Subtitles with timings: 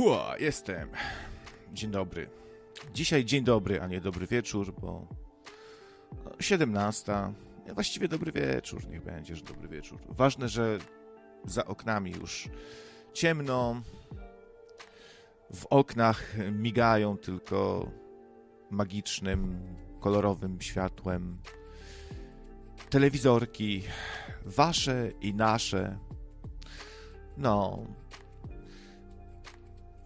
[0.00, 0.88] Hua, jestem.
[1.72, 2.30] Dzień dobry.
[2.94, 5.06] Dzisiaj dzień dobry, a nie dobry wieczór, bo
[6.38, 7.12] 17.
[7.74, 10.00] Właściwie dobry wieczór, niech będzie, że dobry wieczór.
[10.08, 10.78] Ważne, że
[11.44, 12.48] za oknami już
[13.12, 13.82] ciemno.
[15.54, 17.90] W oknach migają tylko
[18.70, 19.60] magicznym,
[20.00, 21.38] kolorowym światłem
[22.90, 23.82] telewizorki,
[24.44, 25.98] wasze i nasze.
[27.36, 27.86] No,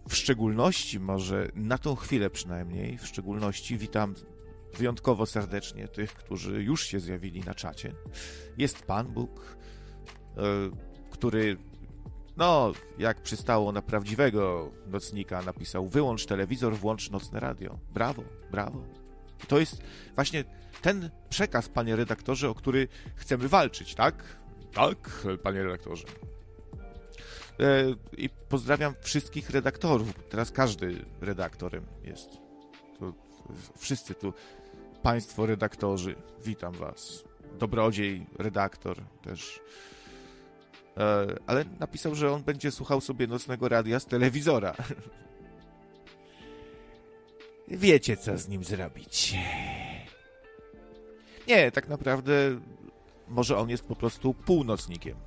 [0.09, 4.15] w szczególności, może na tą chwilę przynajmniej, w szczególności witam
[4.77, 7.93] wyjątkowo serdecznie tych, którzy już się zjawili na czacie.
[8.57, 9.57] Jest Pan Bóg,
[10.37, 10.41] e,
[11.11, 11.57] który,
[12.37, 17.79] no, jak przystało na prawdziwego nocnika, napisał: Wyłącz telewizor, włącz nocne radio.
[17.93, 18.83] Brawo, brawo.
[19.43, 19.83] I to jest
[20.15, 20.43] właśnie
[20.81, 24.37] ten przekaz, panie redaktorze, o który chcemy walczyć, tak?
[24.73, 26.05] Tak, panie redaktorze.
[27.59, 30.13] E, I pozdrawiam wszystkich redaktorów.
[30.29, 32.29] Teraz każdy redaktorem jest.
[32.99, 33.13] To
[33.77, 34.33] wszyscy tu,
[35.03, 37.23] państwo redaktorzy, witam was.
[37.59, 39.59] Dobrodziej, redaktor też.
[40.97, 44.75] E, ale napisał, że on będzie słuchał sobie nocnego radia z telewizora.
[47.67, 49.35] Wiecie, co z nim zrobić.
[51.47, 52.33] Nie, tak naprawdę
[53.27, 55.17] może on jest po prostu północnikiem.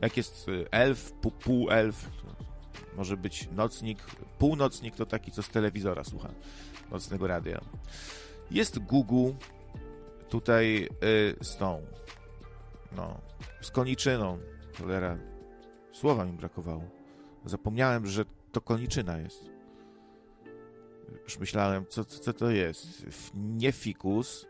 [0.00, 2.10] Jak jest y, elf, pół, pół elf,
[2.96, 3.98] może być nocnik.
[4.38, 6.30] Północnik to taki, co z telewizora słucha
[6.90, 7.60] nocnego radia.
[8.50, 9.32] Jest Google
[10.28, 11.82] tutaj y, z tą,
[12.96, 13.20] no,
[13.60, 14.38] z koniczyną.
[14.78, 15.18] Cholera,
[15.92, 16.84] słowa mi brakowało.
[17.44, 19.50] Zapomniałem, że to koniczyna jest.
[21.24, 23.06] Już myślałem, co, co, co to jest.
[23.34, 24.46] Nie fikus,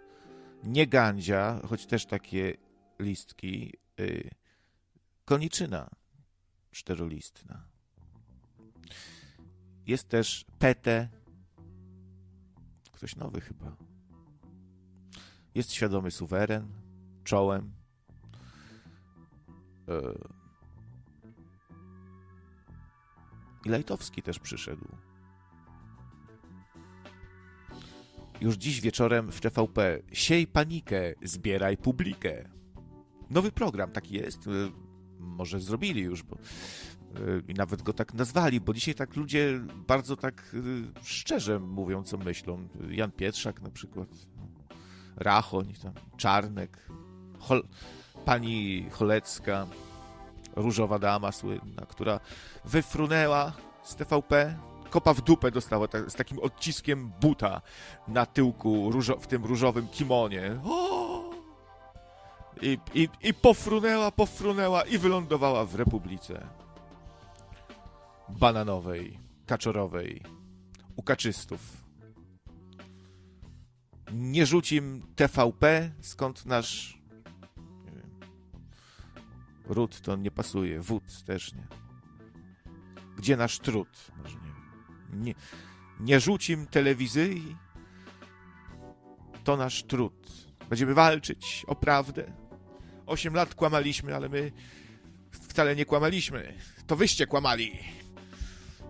[0.64, 2.56] nie gandzia, choć też takie
[2.98, 3.72] listki.
[4.00, 4.30] Y,
[5.26, 5.90] koniczyna
[6.70, 7.64] czterolistna.
[9.86, 11.08] Jest też PT.
[12.92, 13.76] Ktoś nowy chyba.
[15.54, 16.68] Jest świadomy suweren,
[17.24, 17.72] czołem.
[19.88, 20.02] E,
[23.64, 24.88] I Lajtowski też przyszedł.
[28.40, 32.48] Już dziś wieczorem w TVP Siej panikę, zbieraj publikę.
[33.30, 34.48] Nowy program taki jest
[35.26, 40.16] może zrobili już, bo y, i nawet go tak nazwali, bo dzisiaj tak ludzie bardzo
[40.16, 42.68] tak y, szczerze mówią, co myślą.
[42.90, 44.08] Jan Pietrzak na przykład,
[45.16, 46.88] Rachoń, tam, Czarnek,
[47.38, 47.62] Hol
[48.24, 49.66] pani Cholecka,
[50.56, 52.20] różowa dama słynna, która
[52.64, 54.58] wyfrunęła z TVP,
[54.90, 57.62] kopa w dupę dostała z takim odciskiem buta
[58.08, 60.60] na tyłku w tym różowym kimonie.
[60.64, 61.05] O!
[62.62, 66.46] I, i, I pofrunęła, pofrunęła i wylądowała w Republice
[68.28, 70.22] bananowej, kaczorowej,
[70.96, 71.84] u kaczystów.
[74.12, 76.98] Nie rzucim TVP, skąd nasz
[79.64, 81.66] ród to nie pasuje, wód też nie.
[83.16, 84.10] Gdzie nasz trud?
[84.22, 85.24] Może nie.
[85.24, 85.34] Nie,
[86.00, 87.56] nie rzucim telewizji,
[89.44, 90.46] to nasz trud.
[90.68, 92.45] Będziemy walczyć o prawdę
[93.06, 94.52] 8 lat kłamaliśmy, ale my
[95.30, 96.52] wcale nie kłamaliśmy.
[96.86, 97.78] To wyście kłamali.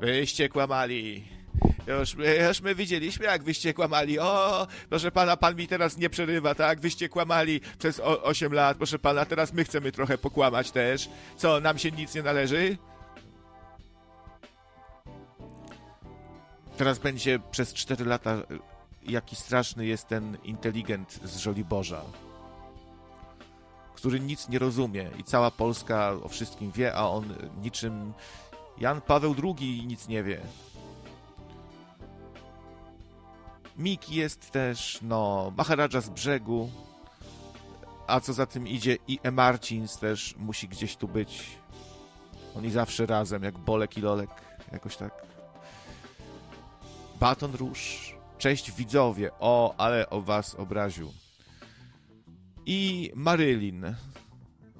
[0.00, 1.24] Wyście kłamali.
[1.86, 2.16] Już,
[2.48, 4.18] już my widzieliśmy, jak wyście kłamali.
[4.18, 6.80] O, proszę pana, pan mi teraz nie przerywa, tak?
[6.80, 11.08] Wyście kłamali przez 8 lat, proszę pana, teraz my chcemy trochę pokłamać też.
[11.36, 12.76] Co, nam się nic nie należy?
[16.76, 18.42] Teraz będzie przez 4 lata,
[19.02, 22.02] jaki straszny jest ten inteligent z Żoliborza
[24.06, 28.12] który nic nie rozumie i cała Polska o wszystkim wie, a on niczym
[28.78, 30.40] Jan Paweł II nic nie wie.
[33.76, 36.70] Miki jest też, no, Maharadża z brzegu,
[38.06, 39.30] a co za tym idzie i E.
[39.30, 41.44] Marcins też musi gdzieś tu być.
[42.56, 44.30] Oni zawsze razem, jak Bolek i Lolek,
[44.72, 45.12] jakoś tak.
[47.20, 48.14] Baton Róż.
[48.38, 49.30] Cześć widzowie.
[49.40, 51.25] O, ale o was obraził
[52.66, 53.94] i Marylin.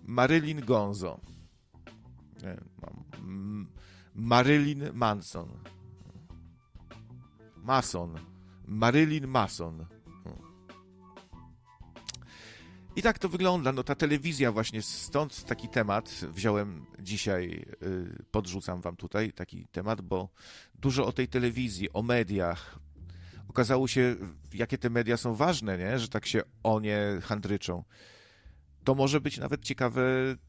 [0.04, 1.20] Marylin Gonzo.
[4.14, 5.48] Marylin Manson.
[7.56, 8.14] Mason.
[8.66, 9.86] Marylin Mason.
[12.96, 13.72] I tak to wygląda.
[13.72, 20.00] No ta telewizja właśnie, stąd taki temat wziąłem dzisiaj, y, podrzucam wam tutaj taki temat,
[20.00, 20.28] bo
[20.74, 22.78] dużo o tej telewizji, o mediach,
[23.48, 24.16] okazało się,
[24.54, 25.98] jakie te media są ważne, nie?
[25.98, 27.84] że tak się o nie handryczą.
[28.84, 30.02] to może być nawet ciekawe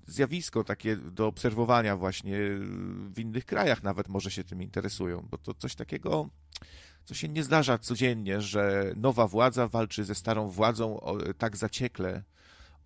[0.08, 2.38] zjawisko, takie do obserwowania właśnie
[3.14, 6.30] w innych krajach, nawet może się tym interesują, bo to coś takiego,
[7.06, 12.24] co się nie zdarza codziennie, że nowa władza walczy ze starą władzą o, tak zaciekle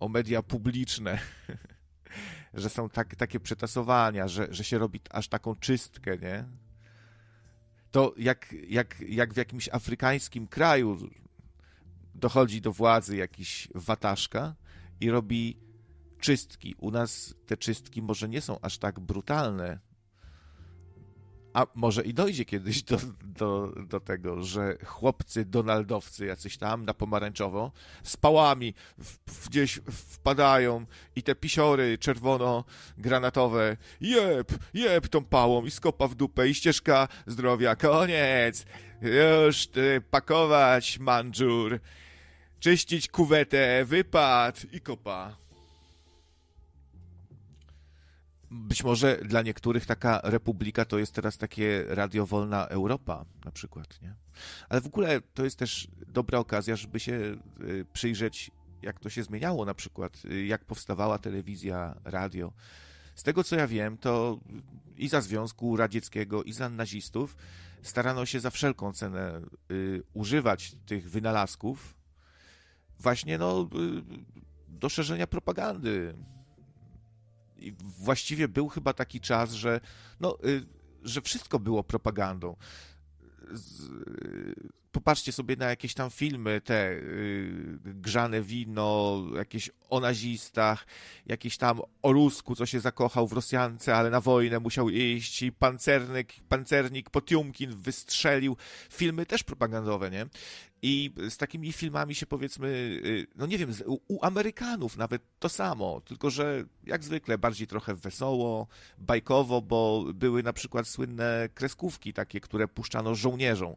[0.00, 1.18] o media publiczne,
[2.54, 6.44] że są tak, takie przetasowania, że, że się robi aż taką czystkę, nie?
[7.92, 10.98] To jak, jak, jak w jakimś afrykańskim kraju
[12.14, 14.54] dochodzi do władzy jakiś wataszka
[15.00, 15.58] i robi
[16.20, 16.74] czystki.
[16.78, 19.78] U nas te czystki może nie są aż tak brutalne,
[21.54, 26.94] a może i dojdzie kiedyś do, do, do tego, że chłopcy donaldowcy jacyś tam na
[26.94, 27.72] pomarańczowo
[28.02, 36.08] z pałami w, gdzieś wpadają i te pisiory czerwono-granatowe jeb, jeb tą pałą i skopa
[36.08, 38.66] w dupę i ścieżka zdrowia, koniec,
[39.02, 41.80] już ty, pakować mandżur,
[42.60, 45.41] czyścić kuwetę, wypad i kopa.
[48.52, 54.14] Być może dla niektórych taka republika to jest teraz takie radiowolna Europa na przykład, nie?
[54.68, 57.12] Ale w ogóle to jest też dobra okazja, żeby się
[57.60, 58.50] y, przyjrzeć,
[58.82, 62.52] jak to się zmieniało na przykład, y, jak powstawała telewizja, radio.
[63.14, 64.40] Z tego co ja wiem, to
[64.96, 67.36] i za Związku Radzieckiego, i za nazistów
[67.82, 69.40] starano się za wszelką cenę
[69.70, 71.94] y, używać tych wynalazków
[72.98, 73.68] właśnie no,
[74.68, 76.14] do szerzenia propagandy,
[77.98, 79.80] właściwie był chyba taki czas, że,
[80.20, 80.66] no, y,
[81.02, 82.56] że wszystko było propagandą.
[84.92, 90.86] Popatrzcie sobie na jakieś tam filmy, te y, grzane wino, jakieś o nazistach,
[91.26, 95.52] jakieś tam o Rusku, co się zakochał w Rosjance, ale na wojnę musiał iść i
[95.52, 98.56] pancernik, pancernik Potiumkin wystrzelił.
[98.90, 100.26] Filmy też propagandowe, nie?
[100.82, 102.68] I z takimi filmami się powiedzmy,
[103.04, 107.94] y, no nie wiem, u Amerykanów nawet to samo, tylko że jak zwykle bardziej trochę
[107.94, 108.66] wesoło,
[108.98, 113.76] bajkowo, bo były na przykład słynne kreskówki takie, które puszczano żołnierzom.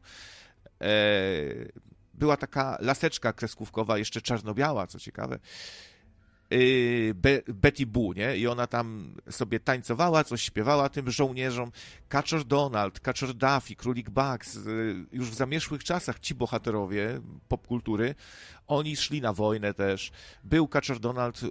[0.82, 0.88] E,
[2.14, 5.40] była taka laseczka kreskówkowa, jeszcze czarno-biała, co ciekawe,
[6.52, 8.38] Y, Be Betty Boo, nie?
[8.38, 11.72] I ona tam sobie tańcowała, coś śpiewała tym żołnierzom.
[12.10, 18.16] Kaczor Donald, Kaczor Duffy, Królik Bugs, y, już w zamierzchłych czasach ci bohaterowie popkultury,
[18.68, 20.12] oni szli na wojnę też.
[20.44, 21.42] Był Kaczor Donald,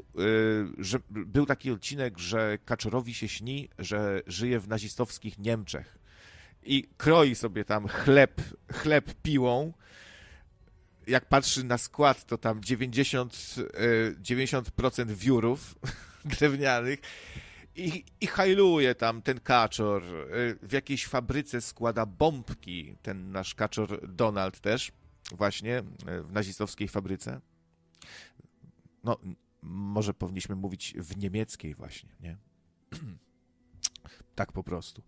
[0.79, 6.04] że był taki odcinek, że Kaczorowi się śni, że żyje w nazistowskich Niemczech
[6.65, 8.41] i kroi sobie tam chleb,
[8.73, 9.73] chleb piłą,
[11.07, 13.55] jak patrzy na skład, to tam 90,
[14.23, 15.75] 90% e, wiórów
[16.39, 17.01] drewnianych
[17.77, 20.03] i, i hajluje tam ten kaczor.
[20.05, 24.93] E, w jakiejś fabryce składa bombki, ten nasz kaczor Donald też,
[25.33, 27.41] właśnie e, w nazistowskiej fabryce.
[29.05, 29.19] No,
[29.63, 32.37] może powinniśmy mówić w niemieckiej właśnie, nie?
[34.35, 35.03] tak po prostu.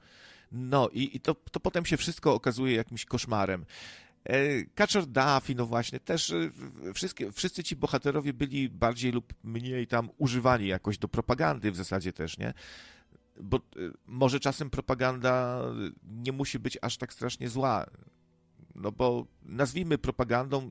[0.56, 3.64] No i, i to, to potem się wszystko okazuje jakimś koszmarem.
[4.24, 6.50] E, Kaczor Duffy, no właśnie, też e,
[6.94, 12.12] wszystkie, wszyscy ci bohaterowie byli bardziej lub mniej tam używani jakoś do propagandy w zasadzie
[12.12, 12.54] też, nie?
[13.40, 13.60] Bo e,
[14.06, 15.62] może czasem propaganda
[16.04, 17.86] nie musi być aż tak strasznie zła.
[18.74, 20.70] No bo nazwijmy propagandą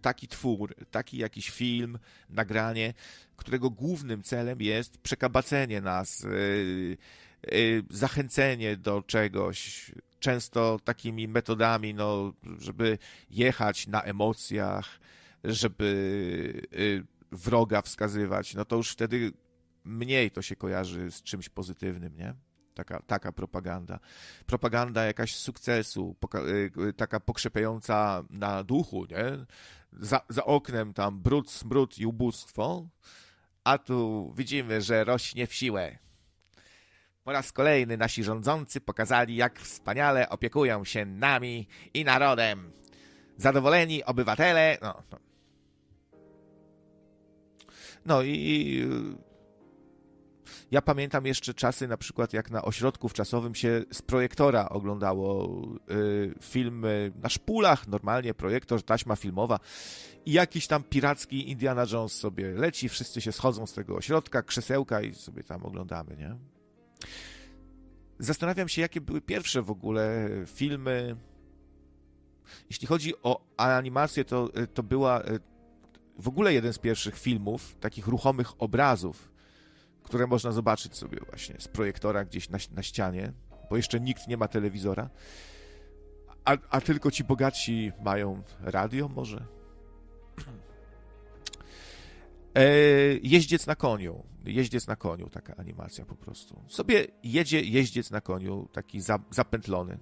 [0.00, 2.94] taki twór, taki jakiś film, nagranie,
[3.36, 6.26] którego głównym celem jest przekabacenie nas,
[7.90, 12.98] zachęcenie do czegoś, często takimi metodami, no, żeby
[13.30, 15.00] jechać na emocjach,
[15.44, 15.86] żeby
[16.74, 19.32] y, wroga wskazywać, no to już wtedy
[19.84, 22.34] mniej to się kojarzy z czymś pozytywnym, nie?
[22.74, 23.98] Taka, taka propaganda.
[24.46, 26.16] Propaganda jakaś sukcesu,
[26.88, 29.46] y, taka pokrzepiająca na duchu, nie?
[29.92, 32.88] Za, za oknem tam brud, smród i ubóstwo,
[33.64, 35.98] a tu widzimy, że rośnie w siłę.
[37.24, 42.72] Po raz kolejny nasi rządzący pokazali, jak wspaniale opiekują się nami i narodem.
[43.36, 44.78] Zadowoleni obywatele.
[44.82, 45.18] No, no.
[48.06, 48.88] no i
[50.70, 56.34] ja pamiętam jeszcze czasy, na przykład jak na ośrodku wczasowym się z projektora oglądało y,
[56.40, 59.60] filmy na szpulach, normalnie projektor, taśma filmowa
[60.26, 65.00] i jakiś tam piracki Indiana Jones sobie leci, wszyscy się schodzą z tego ośrodka, krzesełka
[65.00, 66.53] i sobie tam oglądamy, nie?
[68.24, 71.16] Zastanawiam się, jakie były pierwsze w ogóle filmy.
[72.70, 75.38] Jeśli chodzi o animację, to, to była e,
[76.18, 79.32] w ogóle jeden z pierwszych filmów, takich ruchomych obrazów,
[80.02, 83.32] które można zobaczyć sobie właśnie z projektora gdzieś na, na ścianie,
[83.70, 85.10] bo jeszcze nikt nie ma telewizora,
[86.44, 89.46] a, a tylko ci bogatsi mają radio może.
[92.54, 92.64] E,
[93.22, 94.33] jeździec na koniu.
[94.44, 96.62] Jeździec na koniu, taka animacja po prostu.
[96.68, 99.98] Sobie jedzie jeździec na koniu, taki za, zapętlony.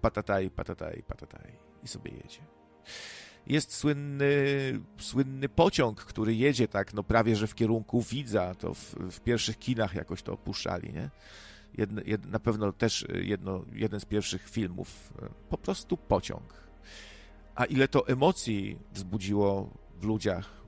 [0.00, 1.52] Patataj, patataj, patataj.
[1.82, 2.40] I sobie jedzie.
[3.46, 4.34] Jest słynny,
[4.98, 8.54] słynny pociąg, który jedzie tak, no prawie że w kierunku widza.
[8.54, 11.10] To w, w pierwszych kinach jakoś to opuszczali, nie?
[11.78, 15.12] Jedne, jed, na pewno też jedno, jeden z pierwszych filmów.
[15.48, 16.62] Po prostu pociąg.
[17.54, 19.70] A ile to emocji wzbudziło
[20.00, 20.61] w ludziach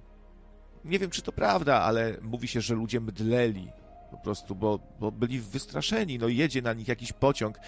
[0.85, 3.69] nie wiem, czy to prawda, ale mówi się, że ludzie mdleli
[4.11, 6.19] po prostu, bo, bo byli wystraszeni.
[6.19, 7.59] No jedzie na nich jakiś pociąg.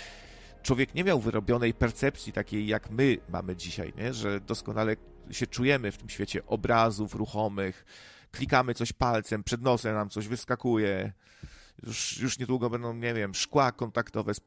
[0.62, 4.14] Człowiek nie miał wyrobionej percepcji takiej, jak my mamy dzisiaj, nie?
[4.14, 4.96] że doskonale
[5.30, 7.84] się czujemy w tym świecie obrazów ruchomych,
[8.32, 11.12] klikamy coś palcem, przed nosem nam coś wyskakuje.
[11.86, 14.40] Już, już niedługo będą, nie wiem, szkła kontaktowe z,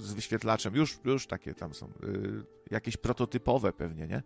[0.00, 4.22] z wyświetlaczem, już, już takie tam są, yy, jakieś prototypowe pewnie, nie?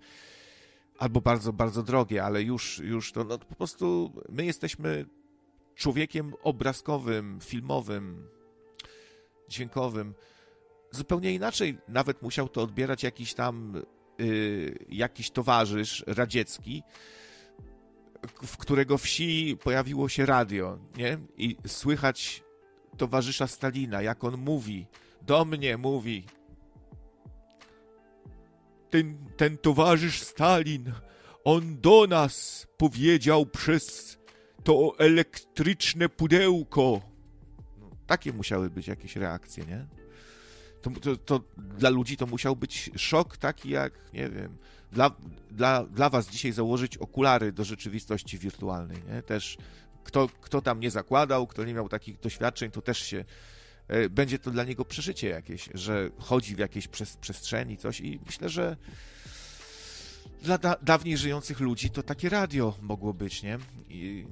[0.98, 5.06] Albo bardzo, bardzo drogie, ale już, już to no, po prostu my jesteśmy
[5.74, 8.28] człowiekiem obrazkowym, filmowym,
[9.48, 10.14] dźwiękowym.
[10.90, 13.82] Zupełnie inaczej nawet musiał to odbierać jakiś tam
[14.18, 16.82] yy, jakiś towarzysz radziecki,
[18.42, 21.18] w którego wsi pojawiło się radio, nie?
[21.36, 22.42] I słychać
[22.96, 24.86] towarzysza Stalina, jak on mówi,
[25.22, 26.24] do mnie mówi,
[28.90, 30.92] ten, ten towarzysz Stalin,
[31.44, 34.18] on do nas powiedział przez
[34.64, 37.00] to elektryczne pudełko.
[37.78, 39.86] No, takie musiały być jakieś reakcje, nie?
[40.82, 44.56] To, to, to, dla ludzi to musiał być szok taki jak, nie wiem,
[44.92, 45.10] dla,
[45.50, 49.22] dla, dla was dzisiaj założyć okulary do rzeczywistości wirtualnej, nie?
[49.22, 49.56] Też
[50.04, 53.24] kto, kto tam nie zakładał, kto nie miał takich doświadczeń, to też się
[54.10, 56.88] będzie to dla niego przeżycie jakieś, że chodzi w jakiejś
[57.20, 58.76] przestrzeni, coś i myślę, że
[60.42, 63.58] dla da dawniej żyjących ludzi to takie radio mogło być, nie?
[63.88, 64.26] I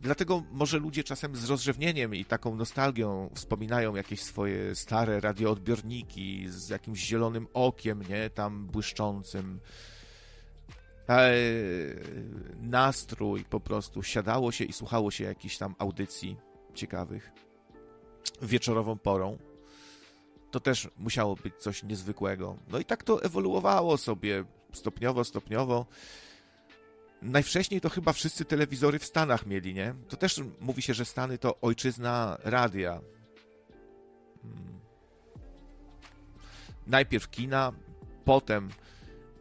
[0.00, 6.68] dlatego może ludzie czasem z rozrzewnieniem i taką nostalgią wspominają jakieś swoje stare radioodbiorniki z
[6.68, 8.30] jakimś zielonym okiem, nie?
[8.30, 9.60] Tam błyszczącym.
[11.08, 11.32] E,
[12.60, 14.02] nastrój po prostu.
[14.02, 16.36] Siadało się i słuchało się jakichś tam audycji
[16.74, 17.47] ciekawych
[18.42, 19.38] wieczorową porą.
[20.50, 22.56] To też musiało być coś niezwykłego.
[22.68, 25.86] No i tak to ewoluowało sobie stopniowo, stopniowo.
[27.22, 29.94] Najwcześniej to chyba wszyscy telewizory w Stanach mieli, nie?
[30.08, 33.00] To też mówi się, że Stany to ojczyzna radia.
[34.42, 34.80] Hmm.
[36.86, 37.72] Najpierw kina,
[38.24, 38.68] potem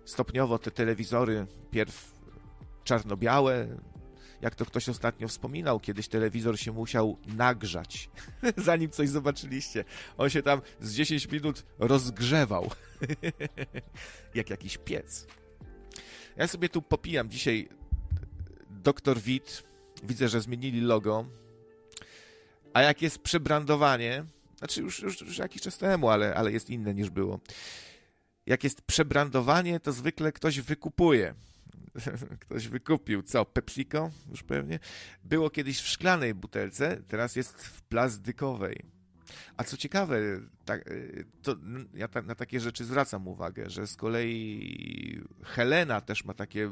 [0.06, 2.12] stopniowo te telewizory, pierw
[2.84, 3.68] czarno-białe,
[4.42, 8.10] jak to ktoś ostatnio wspominał, kiedyś telewizor się musiał nagrzać,
[8.58, 9.84] zanim coś zobaczyliście.
[10.18, 12.72] On się tam z 10 minut rozgrzewał,
[14.36, 15.28] jak jakiś piec.
[16.38, 17.70] Ja sobie tu popijam dzisiaj
[18.70, 19.20] Dr.
[19.20, 19.64] Wit.
[20.04, 21.26] Widzę, że zmienili logo.
[22.74, 24.26] A jak jest przebrandowanie,
[24.58, 27.40] znaczy już, już, już jakiś czas temu, ale, ale jest inne niż było.
[28.46, 31.34] Jak jest przebrandowanie, to zwykle ktoś wykupuje.
[32.42, 33.24] ktoś wykupił.
[33.24, 34.12] Co, PepsiCo?
[34.32, 34.80] Już pewnie.
[35.24, 38.98] Było kiedyś w szklanej butelce, teraz jest w plastikowej.
[39.58, 40.20] A co ciekawe,
[40.66, 40.84] tak,
[41.42, 41.56] to
[41.94, 46.70] ja ta, na takie rzeczy zwracam uwagę, że z kolei Helena też ma takie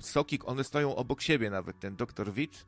[0.00, 2.32] soki, one stoją obok siebie nawet, ten Dr.
[2.32, 2.66] Witt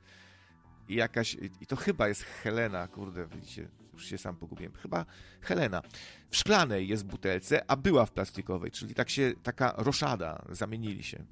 [0.88, 5.06] i jakaś, i to chyba jest Helena, kurde, widzicie, już się sam pogubiłem, chyba
[5.40, 5.82] Helena.
[6.30, 11.24] W szklanej jest butelce, a była w plastikowej, czyli tak się, taka roszada, zamienili się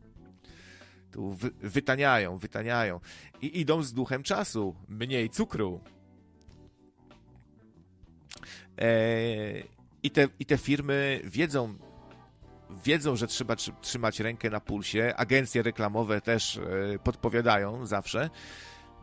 [1.10, 3.00] tu wy, wytaniają, wytaniają
[3.42, 4.74] i idą z duchem czasu.
[4.88, 5.80] Mniej cukru.
[8.80, 8.88] E,
[10.02, 11.74] i, te, I te firmy wiedzą,
[12.84, 15.14] wiedzą, że trzeba trzymać rękę na pulsie.
[15.16, 18.30] Agencje reklamowe też e, podpowiadają zawsze.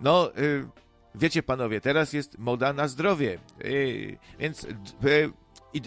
[0.01, 0.41] No, e,
[1.15, 3.33] wiecie panowie, teraz jest moda na zdrowie.
[3.33, 3.67] E,
[4.39, 4.67] więc e,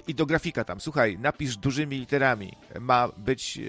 [0.06, 2.52] i, do grafika tam, słuchaj, napisz dużymi literami.
[2.80, 3.60] Ma być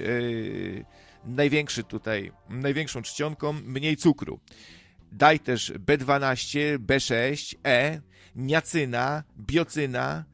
[1.25, 4.39] największy tutaj, największą czcionką, mniej cukru.
[5.11, 8.01] Daj też B12, B6, E,
[8.35, 10.25] niacyna, biocyna,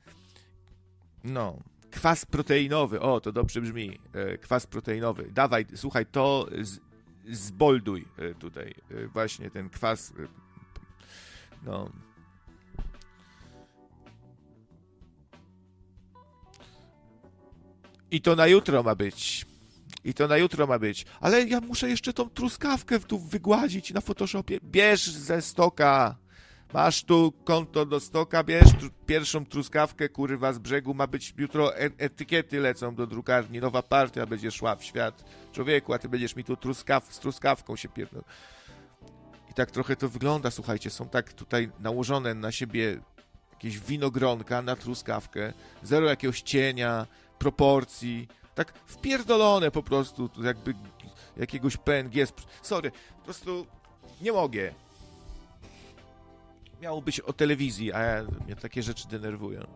[1.23, 1.59] no,
[1.91, 5.31] kwas proteinowy, o, to dobrze brzmi, e, kwas proteinowy.
[5.31, 6.79] Dawaj, słuchaj, to z,
[7.29, 10.13] zbolduj e, tutaj, e, właśnie ten kwas,
[11.63, 11.89] no,
[18.11, 19.45] I to na jutro ma być
[20.05, 21.05] i to na jutro ma być.
[21.19, 24.59] Ale ja muszę jeszcze tą truskawkę tu wygładzić na Photoshopie.
[24.63, 26.15] Bierz ze stoka.
[26.73, 28.69] Masz tu konto do stoka, bierz
[29.05, 30.93] pierwszą truskawkę, kurwa, z brzegu.
[30.93, 35.23] Ma być jutro, e etykiety lecą do drukarni, nowa partia będzie szła w świat.
[35.51, 38.23] Człowieku, a ty będziesz mi tu truskaw z truskawką się pierdol.
[39.55, 42.99] tak trochę to wygląda, słuchajcie, są tak tutaj nałożone na siebie
[43.53, 47.07] jakieś winogronka na truskawkę, zero jakiegoś cienia,
[47.39, 50.73] proporcji, tak wpierdolone po prostu, jakby
[51.37, 52.27] jakiegoś PNG.
[52.61, 53.67] Sorry, po prostu
[54.21, 54.73] nie mogę.
[56.81, 59.67] Miało być o telewizji, a ja, mnie takie rzeczy denerwują.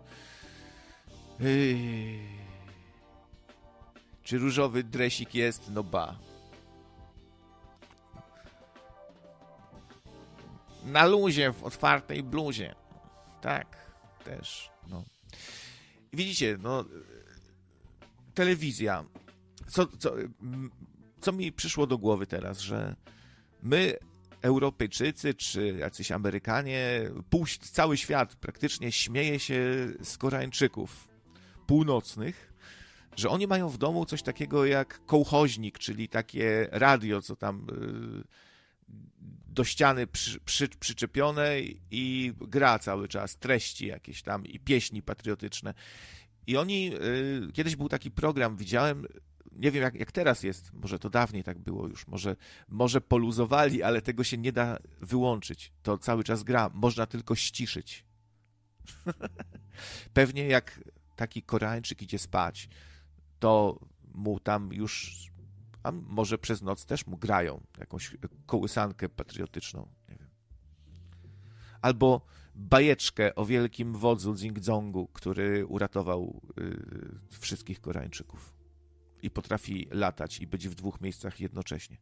[4.24, 5.72] Czy różowy dresik jest?
[5.72, 6.16] No ba.
[10.86, 12.76] Na luzie, w otwartej bluzie.
[13.42, 13.78] Tak,
[14.24, 15.04] też, no.
[16.14, 16.86] Widzicie, no,
[18.40, 19.06] telewizja.
[19.68, 20.16] Co, co,
[21.22, 22.96] co mi przyszło do głowy teraz, że
[23.64, 23.94] my,
[24.42, 29.62] Europejczycy czy jacyś Amerykanie, pół, cały świat praktycznie śmieje się
[30.04, 31.08] z Koreańczyków
[31.68, 32.54] północnych,
[33.16, 38.24] że oni mają w domu coś takiego jak kołchoźnik, czyli takie radio, co tam y,
[39.48, 41.56] do ściany przy, przy, przyczepione
[41.92, 45.74] i gra cały czas treści jakieś tam i pieśni patriotyczne.
[46.50, 46.92] I oni,
[47.48, 49.06] y, kiedyś był taki program, widziałem,
[49.52, 52.36] nie wiem jak, jak teraz jest, może to dawniej tak było już, może,
[52.68, 55.74] może poluzowali, ale tego się nie da wyłączyć.
[55.84, 58.06] To cały czas gra, można tylko ściszyć.
[60.14, 60.84] Pewnie jak
[61.16, 62.70] taki Koreańczyk idzie spać,
[63.40, 63.80] to
[64.14, 65.26] mu tam już,
[65.84, 70.30] a może przez noc też mu grają jakąś kołysankę patriotyczną, nie wiem.
[71.82, 72.22] Albo
[72.60, 78.54] bajeczkę o wielkim wodzu Zingzongu, który uratował y, wszystkich Koreańczyków
[79.22, 81.98] i potrafi latać i być w dwóch miejscach jednocześnie.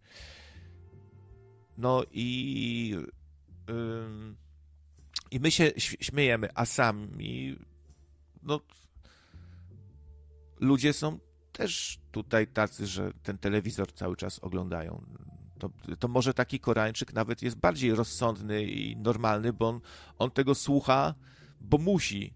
[1.77, 2.95] No i
[3.69, 4.36] y,
[5.32, 7.55] i my się śmiejemy, a sami
[8.43, 8.62] no
[10.60, 11.19] ludzie są
[11.51, 15.05] też tutaj tacy, że ten telewizor cały czas oglądają.
[15.60, 19.80] To, to może taki Koreańczyk nawet jest bardziej rozsądny i normalny, bo on,
[20.20, 21.15] on tego słucha,
[21.62, 22.34] bo musi.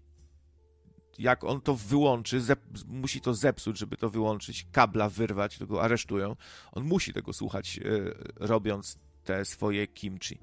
[1.18, 5.82] Jak on to wyłączy, zep, musi to zepsuć, żeby to wyłączyć, kabla wyrwać, to go
[5.82, 6.36] aresztują.
[6.72, 7.82] On musi tego słuchać, e,
[8.46, 10.38] robiąc te swoje kimchi.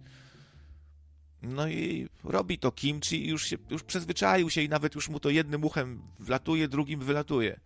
[1.41, 5.19] No i robi to kimchi i już się już przyzwyczaił się i nawet już mu
[5.19, 7.59] to jednym uchem wlatuje, drugim wylatuje.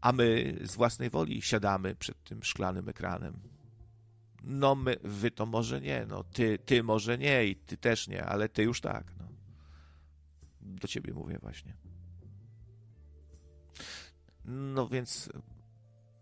[0.00, 3.57] A my z własnej woli siadamy przed tym szklanym ekranem.
[4.42, 8.24] No my, wy to może nie, no ty, ty może nie i ty też nie,
[8.24, 9.28] ale ty już tak, no.
[10.60, 11.76] Do ciebie mówię właśnie.
[14.44, 15.30] No więc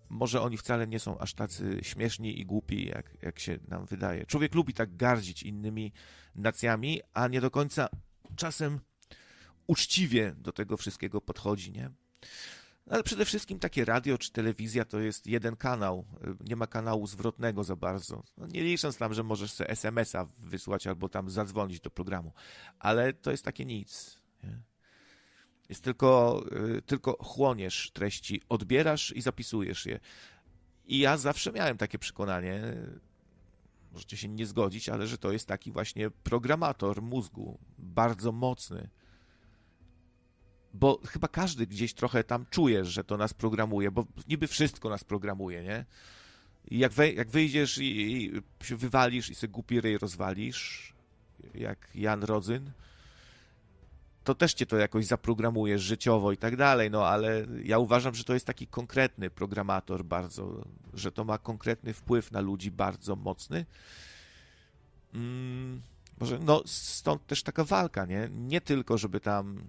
[0.08, 4.26] może oni wcale nie są aż tacy śmieszni i głupi, jak, jak się nam wydaje.
[4.26, 5.92] Człowiek lubi tak gardzić innymi
[6.34, 7.88] nacjami, a nie do końca
[8.36, 8.80] czasem
[9.66, 11.90] uczciwie do tego wszystkiego podchodzi, nie?
[12.90, 16.04] Ale przede wszystkim takie radio czy telewizja to jest jeden kanał.
[16.40, 18.22] Nie ma kanału zwrotnego za bardzo.
[18.36, 22.32] No nie licząc tam, że możesz sobie SMS-a wysłać albo tam zadzwonić do programu.
[22.78, 24.20] Ale to jest takie nic.
[24.42, 24.62] Nie?
[25.68, 26.42] Jest tylko,
[26.76, 30.00] y, tylko chłoniesz treści, odbierasz i zapisujesz je.
[30.84, 32.62] I ja zawsze miałem takie przekonanie,
[33.92, 38.90] możecie się nie zgodzić, ale że to jest taki właśnie programator mózgu, bardzo mocny
[40.76, 45.04] bo chyba każdy gdzieś trochę tam czuje, że to nas programuje, bo niby wszystko nas
[45.04, 45.84] programuje, nie?
[46.70, 48.32] I jak, jak wyjdziesz i, i
[48.64, 50.92] się wywalisz i sobie głupi rej rozwalisz,
[51.54, 52.70] jak Jan Rodzyn,
[54.24, 58.24] to też cię to jakoś zaprogramuje życiowo i tak dalej, no ale ja uważam, że
[58.24, 63.66] to jest taki konkretny programator bardzo, że to ma konkretny wpływ na ludzi bardzo mocny.
[65.14, 65.82] Mm,
[66.20, 68.28] może, no stąd też taka walka, nie?
[68.32, 69.60] Nie tylko, żeby tam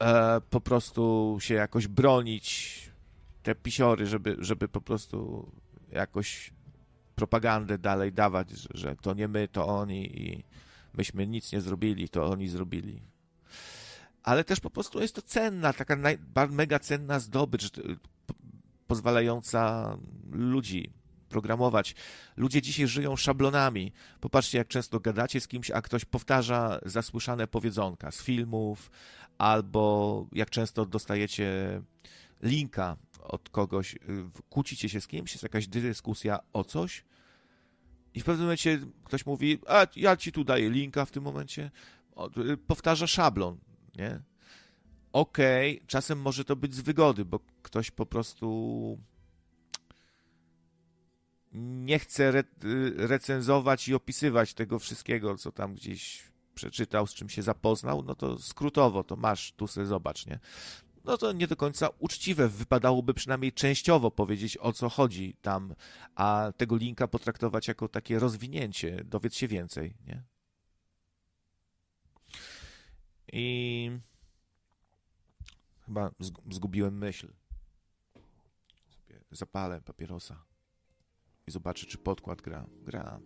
[0.00, 2.76] e, po prostu się jakoś bronić,
[3.42, 5.50] te pisiory, żeby, żeby po prostu
[5.92, 6.52] jakoś
[7.14, 10.44] propagandę dalej dawać, że, że to nie my, to oni i
[10.94, 13.02] myśmy nic nie zrobili, to oni zrobili.
[14.22, 16.18] Ale też po prostu jest to cenna, taka naj,
[16.50, 17.70] mega cenna zdobycz,
[18.86, 19.96] pozwalająca
[20.32, 20.92] ludzi
[21.28, 21.94] programować.
[22.36, 23.92] Ludzie dzisiaj żyją szablonami.
[24.20, 28.90] Popatrzcie, jak często gadacie z kimś, a ktoś powtarza zasłyszane powiedzonka z filmów,
[29.38, 31.82] albo jak często dostajecie
[32.42, 33.98] linka od kogoś, y,
[34.50, 37.04] kłócicie się z kimś, jest jakaś dyskusja o coś
[38.14, 41.70] i w pewnym momencie ktoś mówi, a ja ci tu daję linka w tym momencie,
[42.52, 43.58] y, powtarza szablon,
[43.96, 44.20] nie?
[45.12, 48.98] Okej, okay, czasem może to być z wygody, bo ktoś po prostu
[51.52, 56.22] nie chce re y, recenzować i opisywać tego wszystkiego, co tam gdzieś
[56.56, 60.38] przeczytał, z czym się zapoznał, no to skrótowo to masz, tu sobie zobacz, nie?
[61.06, 62.48] no to nie do końca uczciwe.
[62.48, 65.74] Wypadałoby przynajmniej częściowo powiedzieć, o co chodzi tam,
[66.14, 70.22] a tego linka potraktować jako takie rozwinięcie, dowiedz się więcej, nie?
[73.32, 73.90] I
[75.86, 76.10] chyba
[76.50, 77.32] zgubiłem myśl.
[79.30, 80.44] Zapalę papierosa
[81.46, 82.66] i zobaczę, czy podkład gra.
[82.84, 83.20] Gra.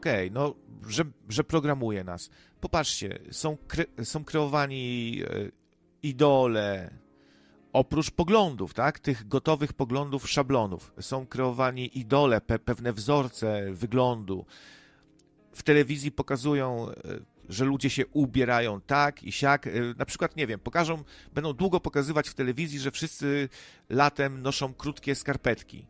[0.00, 0.54] Okej, okay, no,
[0.88, 2.30] że, że programuje nas.
[2.60, 5.50] Popatrzcie, są, kre, są kreowani e,
[6.02, 6.90] idole,
[7.72, 10.92] oprócz poglądów, tak, tych gotowych poglądów, szablonów.
[11.00, 14.46] Są kreowani idole, pe, pewne wzorce wyglądu.
[15.52, 16.94] W telewizji pokazują, e,
[17.48, 19.66] że ludzie się ubierają tak i siak.
[19.66, 23.48] E, na przykład, nie wiem, pokażą, będą długo pokazywać w telewizji, że wszyscy
[23.88, 25.86] latem noszą krótkie skarpetki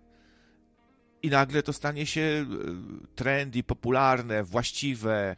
[1.22, 2.46] i nagle to stanie się e,
[3.14, 5.36] trendy, popularne, właściwe,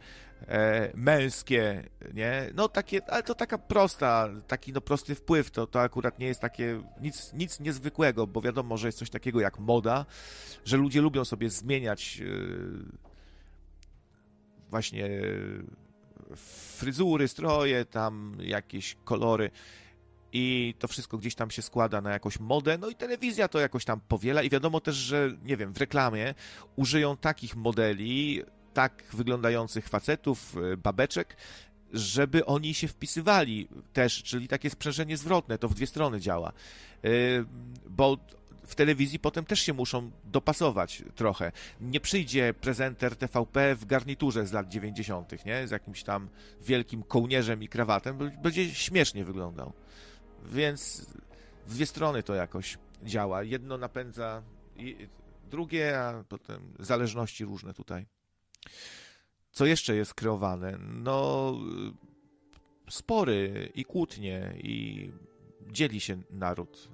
[0.49, 2.51] e, męskie, nie?
[2.55, 6.41] No takie, ale to taka prosta, taki no prosty wpływ, to, to akurat nie jest
[6.41, 10.07] takie nic, nic niezwykłego, bo wiadomo, że jest coś takiego jak moda,
[10.65, 13.13] że ludzie lubią sobie zmieniać e,
[14.71, 15.11] właśnie
[16.77, 19.51] fryzury, stroje, tam jakieś kolory
[20.33, 23.85] i to wszystko gdzieś tam się składa na jakąś modę, no i telewizja to jakoś
[23.85, 26.35] tam powiela i wiadomo też, że nie wiem, w reklamie
[26.77, 28.43] użyją takich modeli,
[28.75, 31.37] tak wyglądających facetów, e, babeczek,
[31.93, 36.53] żeby oni się wpisywali też, czyli takie sprzężenie zwrotne, to w dwie strony działa.
[37.05, 37.09] E,
[37.87, 38.19] bo
[38.67, 41.53] w telewizji potem też się muszą dopasować trochę.
[41.81, 45.69] Nie przyjdzie prezenter TVP w garniturze z lat 90., nie?
[45.69, 46.29] Z jakimś tam
[46.61, 49.73] wielkim kołnierzem i krawatem, będzie śmiesznie wyglądał.
[50.43, 51.07] Więc
[51.67, 53.43] w dwie strony to jakoś działa.
[53.43, 54.43] Jedno napędza
[55.51, 58.07] drugie, a potem zależności różne tutaj.
[59.53, 60.79] Co jeszcze jest kreowane?
[60.79, 61.53] No,
[62.91, 65.11] spory i kłótnie i
[65.71, 66.89] dzieli się naród.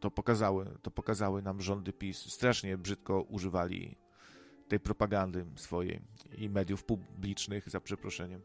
[0.00, 2.32] To pokazały, to pokazały nam rządy PiS.
[2.32, 3.96] Strasznie brzydko używali
[4.68, 6.00] tej propagandy swojej
[6.38, 8.42] i mediów publicznych, za przeproszeniem.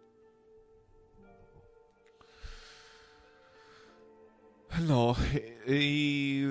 [4.81, 5.15] No
[5.67, 6.47] i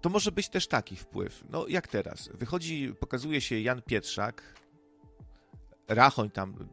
[0.00, 1.44] to może być też taki wpływ.
[1.50, 2.28] No jak teraz?
[2.34, 4.42] Wychodzi, pokazuje się Jan Pietrzak,
[5.88, 6.68] Rachoń tam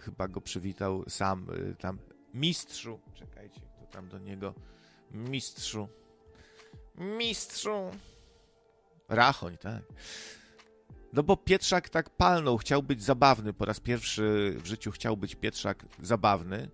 [0.00, 1.98] chyba go przywitał sam, y, tam
[2.34, 4.54] mistrzu, czekajcie, to tam do niego,
[5.10, 5.88] mistrzu,
[6.94, 7.90] mistrzu,
[9.08, 9.82] Rachoń, tak.
[11.12, 15.34] No bo Pietrzak tak palnął, chciał być zabawny, po raz pierwszy w życiu chciał być
[15.34, 16.70] Pietrzak zabawny,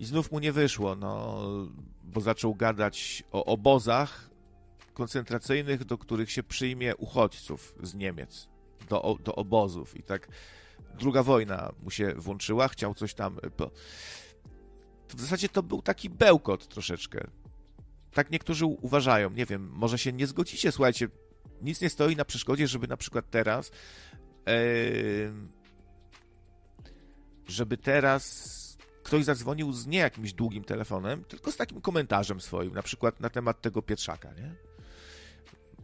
[0.00, 1.42] i znów mu nie wyszło, no,
[2.04, 4.30] bo zaczął gadać o obozach
[4.94, 8.48] koncentracyjnych, do których się przyjmie uchodźców z Niemiec,
[8.88, 9.96] do, do obozów.
[9.96, 10.28] I tak
[10.98, 13.36] druga wojna mu się włączyła, chciał coś tam.
[15.08, 17.26] W zasadzie to był taki bełkot troszeczkę.
[18.12, 19.30] Tak niektórzy uważają.
[19.30, 21.08] Nie wiem, może się nie zgodzicie, słuchajcie.
[21.62, 23.70] Nic nie stoi na przeszkodzie, żeby na przykład teraz.
[27.48, 28.59] Żeby teraz
[29.10, 33.30] ktoś zadzwonił z nie jakimś długim telefonem, tylko z takim komentarzem swoim, na przykład na
[33.30, 34.54] temat tego Pietrzaka, nie?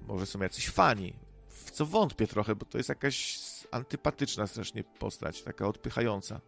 [0.07, 1.13] Może są jacyś fani,
[1.49, 3.39] w co wątpię trochę, bo to jest jakaś
[3.71, 6.41] antypatyczna strasznie postać, taka odpychająca,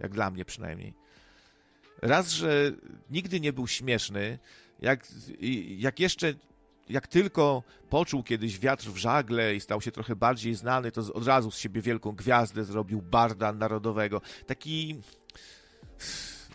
[0.00, 0.94] jak dla mnie przynajmniej.
[2.02, 2.72] Raz, że
[3.10, 4.38] nigdy nie był śmieszny,
[4.80, 5.06] jak,
[5.76, 6.34] jak jeszcze
[6.88, 11.26] jak tylko poczuł kiedyś wiatr w żagle i stał się trochę bardziej znany, to od
[11.26, 14.20] razu z siebie wielką gwiazdę zrobił barda narodowego.
[14.46, 15.00] Taki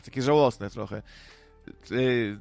[0.06, 1.02] takie żałosne trochę.
[1.92, 2.38] Y,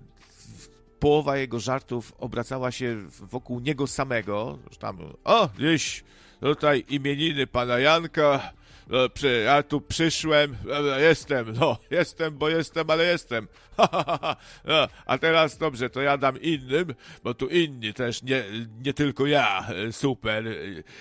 [1.00, 4.58] połowa jego żartów obracała się wokół niego samego.
[4.78, 6.04] Tam, o, dziś
[6.40, 8.52] tutaj imieniny pana Janka,
[9.44, 10.56] ja tu przyszłem,
[10.98, 13.48] jestem, no, jestem, bo jestem, ale jestem.
[14.64, 18.44] no, a teraz dobrze, to ja dam innym, bo tu inni też, nie,
[18.84, 20.44] nie tylko ja, super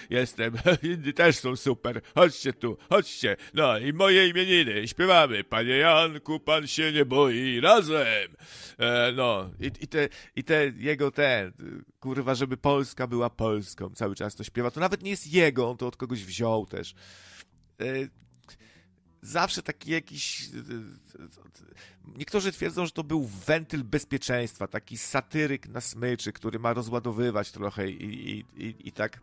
[0.09, 2.01] jestem, inni też są super.
[2.15, 3.37] Chodźcie tu, chodźcie.
[3.53, 5.43] No i moje imieniny, śpiewamy.
[5.43, 8.35] Panie Janku, pan się nie boi, razem.
[8.79, 11.53] E, no, i, i, te, i te jego ten,
[11.99, 14.71] kurwa, żeby Polska była Polską, cały czas to śpiewa.
[14.71, 16.95] To nawet nie jest jego, on to od kogoś wziął też.
[17.81, 18.07] E,
[19.21, 20.49] zawsze taki jakiś.
[22.05, 27.89] Niektórzy twierdzą, że to był wentyl bezpieczeństwa, taki satyryk na smyczy, który ma rozładowywać trochę
[27.89, 29.21] i, i, i, tak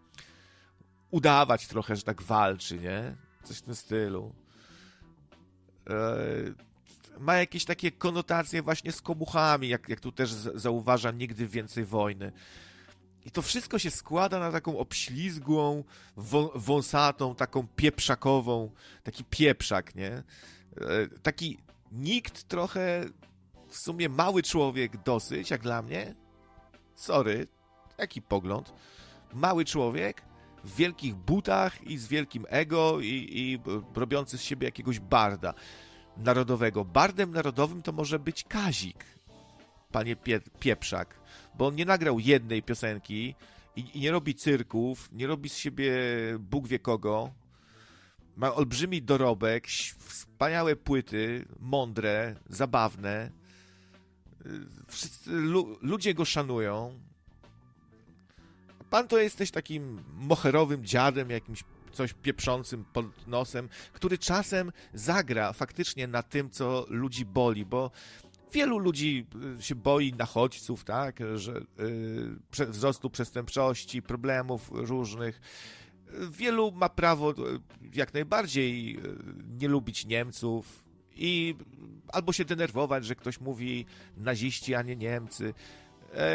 [1.11, 3.17] udawać trochę, że tak walczy, nie?
[3.45, 4.35] Coś w tym stylu.
[5.91, 6.17] E,
[7.19, 12.33] ma jakieś takie konotacje właśnie z komuchami, jak, jak tu też zauważa nigdy więcej wojny.
[13.25, 15.85] I to wszystko się składa na taką obślizgłą,
[16.17, 18.71] wą, wąsatą, taką pieprzakową,
[19.03, 20.11] taki pieprzak, nie?
[20.11, 20.23] E,
[21.23, 21.59] taki
[21.93, 23.05] nikt trochę,
[23.69, 26.15] w sumie mały człowiek dosyć, jak dla mnie.
[26.95, 27.47] Sorry,
[27.97, 28.73] taki pogląd.
[29.35, 30.23] Mały człowiek
[30.65, 33.61] w wielkich butach i z wielkim ego i, i
[33.95, 35.55] robiący z siebie jakiegoś barda
[36.17, 36.85] narodowego.
[36.85, 39.05] Bardem narodowym to może być Kazik,
[39.93, 41.21] panie Pie Pieprzak,
[41.59, 43.35] bo on nie nagrał jednej piosenki
[43.77, 45.93] i, i nie robi cyrków, nie robi z siebie
[46.39, 47.31] Bóg wie kogo.
[48.37, 49.67] Ma olbrzymi dorobek,
[49.99, 53.31] wspaniałe płyty, mądre, zabawne.
[54.89, 57.01] Wszyscy, lu, ludzie go szanują.
[58.91, 66.07] Pan to jesteś takim moherowym dziadem, jakimś coś pieprzącym pod nosem, który czasem zagra faktycznie
[66.07, 67.91] na tym, co ludzi boli, bo
[68.55, 69.27] wielu ludzi
[69.59, 71.61] y, się boi nachodźców, tak, że
[72.59, 75.41] yy, wzrostu przestępczości, problemów różnych.
[76.31, 77.35] Wielu ma prawo y,
[77.95, 79.01] jak najbardziej y,
[79.61, 80.85] nie lubić Niemców
[81.17, 81.55] i
[82.13, 83.87] albo się denerwować, że ktoś mówi
[84.17, 85.55] naziści, a nie Niemcy.
[86.15, 86.31] E,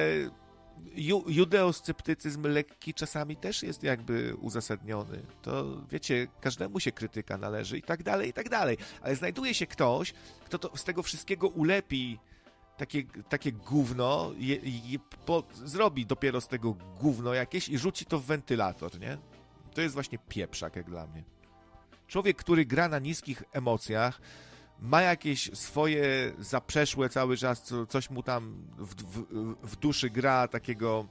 [0.96, 5.22] ju, judeosceptycyzm lekki czasami też jest jakby uzasadniony.
[5.42, 8.78] To wiecie, każdemu się krytyka należy i tak dalej, i tak dalej.
[9.02, 10.14] Ale znajduje się ktoś,
[10.46, 12.20] kto to, z tego wszystkiego ulepi
[12.78, 18.20] takie, takie gówno, je, je, po, zrobi dopiero z tego gówno jakieś i rzuci to
[18.20, 19.18] w wentylator, nie?
[19.74, 21.24] To jest właśnie pieprzak jak dla mnie.
[22.08, 24.22] Człowiek, który gra na niskich emocjach,
[24.82, 29.26] ma jakieś swoje zaprzeszłe cały czas, co, coś mu tam w, w,
[29.64, 31.06] w, duszy gra takiego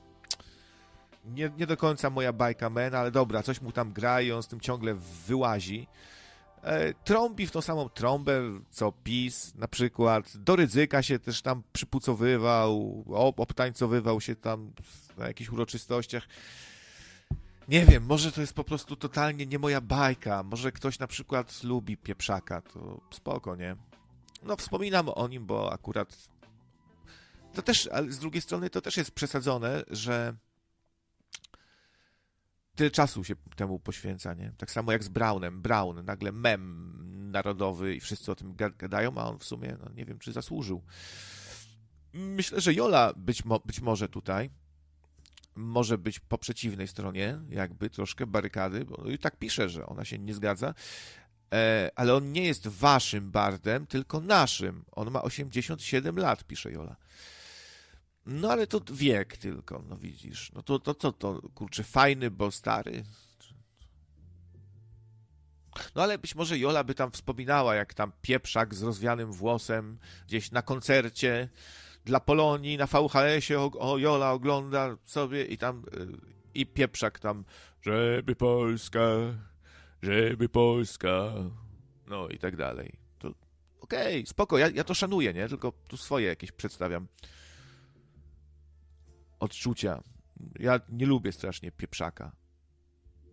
[1.24, 4.42] nie, nie do końca moja bajka men, ale dobra, coś mu tam gra i on
[4.42, 4.94] z tym ciągle
[5.26, 5.86] wyłazi.
[6.62, 10.36] E, trąbi w tą samą trąbę, co PiS na przykład.
[10.36, 14.72] Do ryzyka się też tam przypucowywał, ob, obtańcowywał się tam
[15.18, 16.28] na jakichś uroczystościach.
[17.68, 20.42] Nie wiem, może to jest po prostu totalnie nie moja bajka.
[20.42, 23.76] Może ktoś na przykład lubi pieprzaka, to spoko, nie?
[24.42, 26.28] No, wspominam o nim, bo akurat
[27.52, 30.34] to też, ale z drugiej strony to też jest przesadzone, że
[32.74, 34.52] tyle czasu się temu poświęca, nie?
[34.58, 35.62] Tak samo jak z Brownem.
[35.62, 40.04] Brown, nagle mem narodowy i wszyscy o tym gadają, a on w sumie, no nie
[40.04, 40.82] wiem, czy zasłużył.
[42.12, 44.50] Myślę, że Jola być, mo być może tutaj
[45.58, 50.18] może być po przeciwnej stronie, jakby troszkę barykady, bo i tak pisze, że ona się
[50.18, 50.74] nie zgadza,
[51.52, 54.84] e, ale on nie jest waszym bardem, tylko naszym.
[54.92, 56.96] On ma 87 lat, pisze Jola.
[58.26, 60.52] No ale to wiek tylko, no widzisz.
[60.52, 63.04] No to, to co to, to, kurczę, fajny, bo stary?
[65.94, 70.50] No ale być może Jola by tam wspominała, jak tam pieprzak z rozwianym włosem gdzieś
[70.50, 71.48] na koncercie
[72.04, 77.44] dla Polonii na VHS-ie, o, o Jola ogląda sobie i tam y, i pieprzak tam,
[77.82, 79.00] żeby Polska,
[80.02, 81.32] żeby Polska,
[82.06, 82.92] no i tak dalej.
[83.18, 83.28] To
[83.80, 85.48] okej, okay, spoko, ja, ja to szanuję, nie?
[85.48, 87.08] Tylko tu swoje jakieś przedstawiam
[89.40, 90.02] odczucia.
[90.58, 92.32] Ja nie lubię strasznie pieprzaka.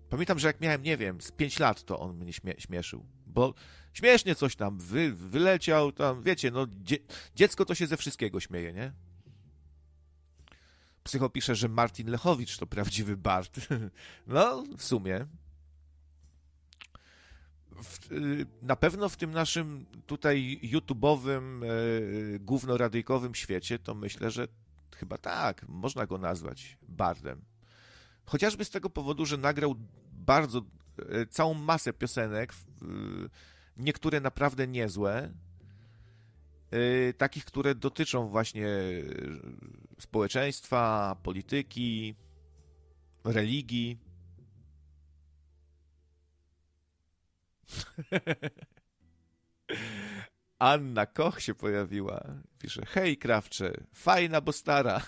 [0.10, 3.06] Pamiętam, że jak miałem, nie wiem, z 5 lat, to on mnie śmie śmieszył.
[3.26, 3.54] Bo
[3.96, 6.98] śmiesznie coś tam wy wyleciał, tam, wiecie, no, dzie
[7.36, 8.92] dziecko to się ze wszystkiego śmieje, nie?
[11.04, 13.60] Psycho pisze, że Martin Lechowicz to prawdziwy Bart.
[14.28, 15.26] No, w sumie.
[17.72, 21.70] W, y, na pewno w tym naszym tutaj YouTube'owym, e,
[22.40, 24.48] głównoradyjkowym świecie, to myślę, że
[24.96, 27.42] chyba tak, można go nazwać Bardem.
[28.26, 29.76] Chociażby z tego powodu, że nagrał
[30.12, 30.62] bardzo,
[31.10, 32.54] e, całą masę piosenek,
[33.78, 35.34] niektóre naprawdę niezłe,
[36.72, 38.68] e, takich, które dotyczą właśnie
[40.00, 42.16] społeczeństwa, polityki,
[43.24, 44.00] religii.
[50.60, 52.24] Anna Koch się pojawiła.
[52.60, 55.02] Pisze, hej krawcze, fajna, bo stara.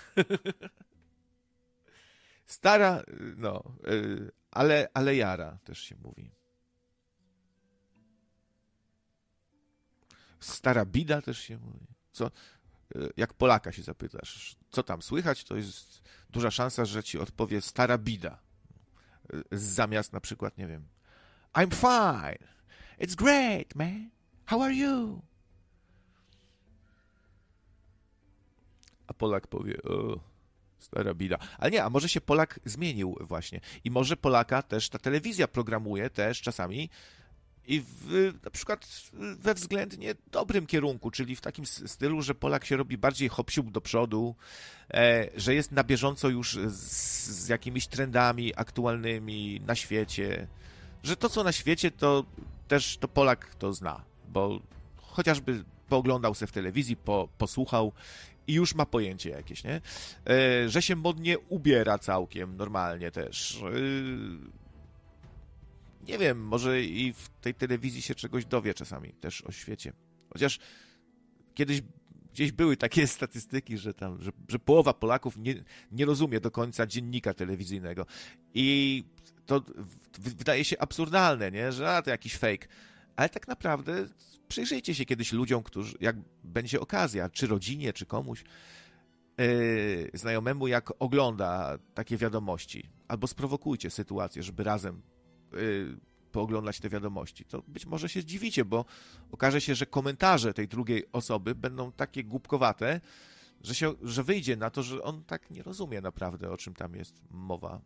[2.45, 3.03] Stara,
[3.37, 6.31] no, y, ale, ale jara też się mówi.
[10.39, 11.87] Stara bida też się mówi.
[12.11, 12.31] Co,
[12.95, 17.61] y, jak Polaka się zapytasz, co tam słychać, to jest duża szansa, że ci odpowie
[17.61, 18.39] stara bida.
[19.33, 20.87] Y, zamiast na przykład, nie wiem,
[21.53, 22.47] I'm fine.
[22.99, 24.09] It's great, man.
[24.45, 25.21] How are you?
[29.07, 30.19] A Polak powie, o,
[30.79, 31.37] Stara bida.
[31.57, 33.61] Ale nie, a może się Polak zmienił właśnie.
[33.83, 36.89] I może Polaka też ta telewizja programuje też czasami
[37.67, 42.77] i w, na przykład we względnie dobrym kierunku, czyli w takim stylu, że Polak się
[42.77, 44.35] robi bardziej hopsiub do przodu,
[44.93, 50.47] e, że jest na bieżąco już z, z jakimiś trendami aktualnymi na świecie,
[51.03, 52.25] że to, co na świecie, to
[52.67, 54.59] też to Polak to zna, bo
[54.97, 57.91] chociażby pooglądał se w telewizji, po, posłuchał
[58.47, 59.81] i już ma pojęcie jakieś, nie?
[60.29, 63.61] E, że się modnie ubiera całkiem normalnie też.
[66.07, 69.93] Nie wiem, może i w tej telewizji się czegoś dowie czasami też o świecie.
[70.29, 70.59] Chociaż
[71.53, 71.81] kiedyś
[72.37, 76.87] gdzieś były takie statystyki, że tam, że, że połowa Polaków nie, nie rozumie do końca
[76.87, 78.05] dziennika telewizyjnego.
[78.53, 79.03] I
[79.45, 79.61] to
[80.19, 81.71] wydaje się absurdalne, nie?
[81.71, 82.67] Że a, to jakiś fake.
[83.15, 84.07] Ale tak naprawdę
[84.47, 88.43] przyjrzyjcie się kiedyś ludziom, którzy, jak będzie okazja, czy rodzinie, czy komuś,
[89.37, 92.89] yy, znajomemu, jak ogląda takie wiadomości.
[93.07, 95.01] Albo sprowokujcie sytuację, żeby razem
[95.53, 95.97] yy,
[96.31, 97.45] pooglądać te wiadomości.
[97.45, 98.85] To być może się zdziwicie, bo
[99.31, 103.01] okaże się, że komentarze tej drugiej osoby będą takie głupkowate,
[103.61, 106.95] że, się, że wyjdzie na to, że on tak nie rozumie naprawdę, o czym tam
[106.95, 107.81] jest mowa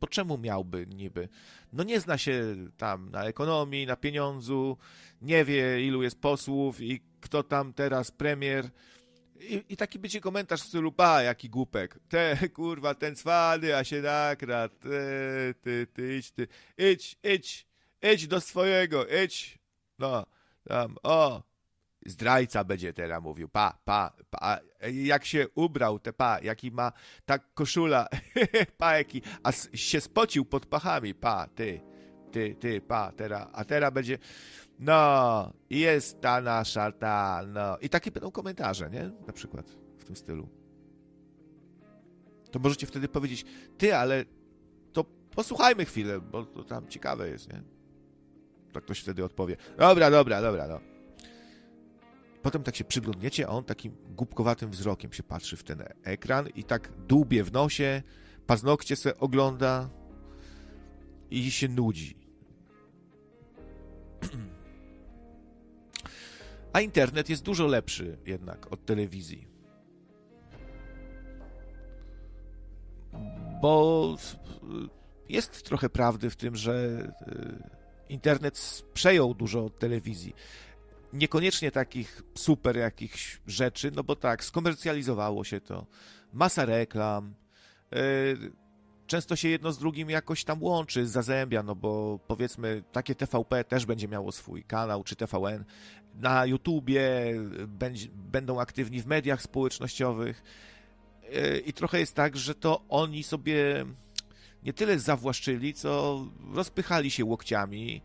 [0.00, 1.28] bo czemu miałby niby?
[1.72, 4.76] No nie zna się tam na ekonomii, na pieniądzu,
[5.22, 8.70] nie wie ilu jest posłów i kto tam teraz premier.
[9.40, 11.98] I, I, taki będzie komentarz w stylu, pa, jaki głupek.
[12.08, 14.74] Te, kurwa, ten cwany, a się nakradł.
[14.80, 16.48] Ty, ty, ty, idź, ty.
[16.78, 17.66] Idź, idź,
[18.02, 19.58] idź do swojego, idź.
[19.98, 20.26] No,
[20.68, 21.42] tam, o,
[22.06, 24.58] zdrajca będzie teraz mówił, pa, pa, pa,
[24.92, 26.92] jak się ubrał, te pa, jaki ma
[27.24, 28.08] tak koszula,
[28.78, 31.80] pa, jaki, a się spocił pod pachami, pa, ty,
[32.32, 34.18] ty, ty, pa, teraz, a teraz będzie,
[34.78, 39.66] no, jest ta nasza, ta, no, i takie będą komentarze, nie, na przykład,
[39.98, 40.48] w tym stylu.
[42.50, 43.44] To możecie wtedy powiedzieć,
[43.78, 44.24] ty, ale
[44.92, 47.62] to posłuchajmy chwilę, bo to tam ciekawe jest, nie?
[48.72, 50.80] Tak ktoś wtedy odpowie, dobra, dobra, dobra, no.
[52.42, 56.64] Potem tak się przyglądniecie, a on takim głupkowatym wzrokiem się patrzy w ten ekran i
[56.64, 58.02] tak dłubie w nosie,
[58.46, 59.90] paznokcie se ogląda
[61.30, 62.23] i się nudzi.
[66.74, 69.48] A internet jest dużo lepszy jednak od telewizji.
[73.62, 74.16] Bo
[75.28, 76.74] jest trochę prawdy w tym, że
[77.28, 77.68] y,
[78.08, 80.34] internet przejął dużo od telewizji
[81.14, 85.86] niekoniecznie takich super jakichś rzeczy, no bo tak, skomercjalizowało się to,
[86.32, 87.34] masa reklam,
[87.92, 88.52] yy,
[89.06, 93.86] często się jedno z drugim jakoś tam łączy, zazębia, no bo powiedzmy takie TVP też
[93.86, 95.64] będzie miało swój kanał, czy TVN,
[96.14, 97.02] na YouTubie
[97.66, 100.42] będzie, będą aktywni w mediach społecznościowych.
[101.22, 103.86] Yy, i trochę jest tak, że to oni sobie
[104.62, 106.20] nie tyle zawłaszczyli, co
[106.54, 108.02] rozpychali się łokciami,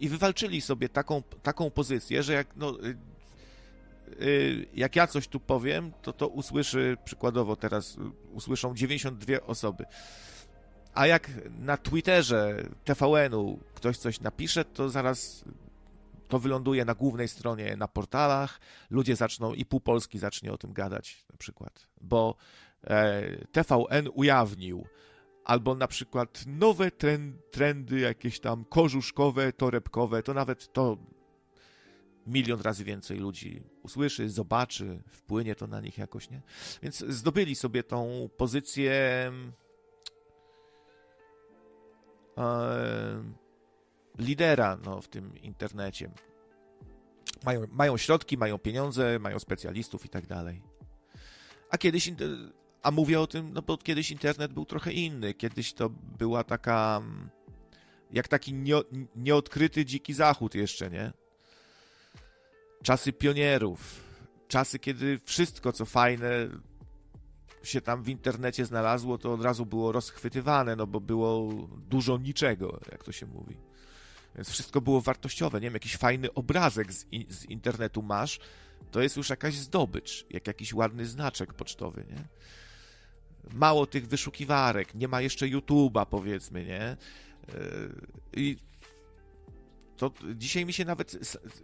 [0.00, 2.96] i wywalczyli sobie taką, taką pozycję, że jak, no, y, y,
[4.74, 7.96] jak ja coś tu powiem, to to usłyszy, przykładowo teraz
[8.32, 9.84] usłyszą 92 osoby.
[10.94, 15.44] A jak na Twitterze TVN-u ktoś coś napisze, to zaraz
[16.28, 20.72] to wyląduje na głównej stronie, na portalach, ludzie zaczną i pół Polski zacznie o tym
[20.72, 22.34] gadać na przykład, bo
[22.84, 24.86] e, TVN ujawnił,
[25.44, 26.90] albo na przykład nowe
[27.50, 30.96] trendy jakieś tam korzuszkowe, torebkowe, to nawet to
[32.28, 36.42] milion razy więcej ludzi usłyszy, zobaczy, wpłynie to na nich jakoś, nie?
[36.82, 38.92] Więc zdobyli sobie tą pozycję
[42.38, 43.24] e,
[44.18, 46.10] lidera no, w tym internecie.
[47.44, 50.62] Mają, mają środki, mają pieniądze, mają specjalistów i tak dalej.
[51.70, 52.10] A kiedyś
[52.82, 55.34] a mówię o tym, no bo kiedyś internet był trochę inny.
[55.34, 57.02] Kiedyś to była taka.
[58.10, 58.74] Jak taki nie,
[59.16, 61.12] nieodkryty dziki zachód jeszcze, nie?
[62.82, 64.08] Czasy pionierów.
[64.48, 66.28] Czasy, kiedy wszystko, co fajne
[67.62, 71.52] się tam w internecie znalazło, to od razu było rozchwytywane, no bo było
[71.90, 73.56] dużo niczego, jak to się mówi.
[74.34, 75.60] Więc wszystko było wartościowe.
[75.60, 78.40] Nie wiem, jakiś fajny obrazek z, z internetu masz,
[78.90, 82.24] to jest już jakaś zdobycz, jak jakiś ładny znaczek pocztowy, nie?
[83.52, 86.82] mało tych wyszukiwarek, nie ma jeszcze YouTube'a, powiedzmy, nie?
[86.82, 86.96] E,
[88.36, 88.56] I
[89.98, 91.18] to dzisiaj mi się nawet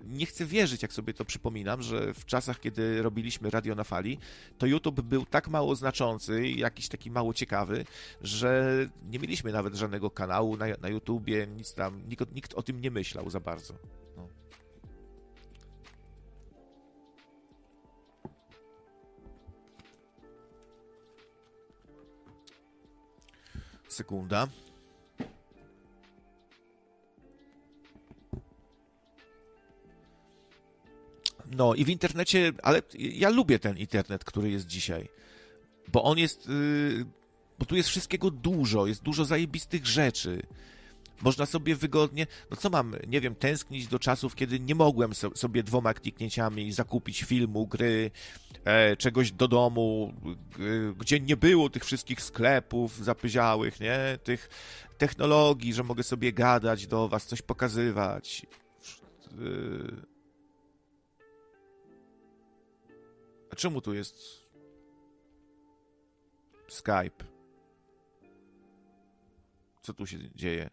[0.06, 4.18] nie chcę wierzyć, jak sobie to przypominam, że w czasach, kiedy robiliśmy radio na fali,
[4.58, 7.84] to YouTube był tak mało znaczący i jakiś taki mało ciekawy,
[8.20, 8.76] że
[9.10, 12.90] nie mieliśmy nawet żadnego kanału na, na YouTubie, nic tam, nikt, nikt o tym nie
[12.90, 13.74] myślał za bardzo.
[14.16, 14.28] No.
[23.88, 24.48] Sekunda.
[31.56, 35.08] No i w internecie, ale ja lubię ten internet, który jest dzisiaj,
[35.92, 37.04] bo on jest, yy,
[37.58, 40.42] bo tu jest wszystkiego dużo, jest dużo zajebistych rzeczy.
[41.22, 45.30] Można sobie wygodnie, no co mam, nie wiem, tęsknić do czasów, kiedy nie mogłem so,
[45.36, 48.10] sobie dwoma kliknięciami zakupić filmu, gry,
[48.64, 50.14] e, czegoś do domu,
[50.98, 54.18] gdzie nie było tych wszystkich sklepów zapyziałych, nie?
[54.24, 54.48] Tych
[54.98, 58.46] technologii, że mogę sobie gadać do was, coś pokazywać.
[59.38, 60.13] Yy...
[63.54, 64.16] A czemu tu jest
[66.68, 67.24] Skype?
[69.82, 70.70] Co tu się dzieje?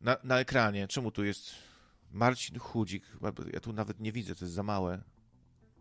[0.00, 1.54] Na, na ekranie, czemu tu jest
[2.10, 3.04] Marcin Chudzik?
[3.52, 5.02] Ja tu nawet nie widzę, to jest za małe.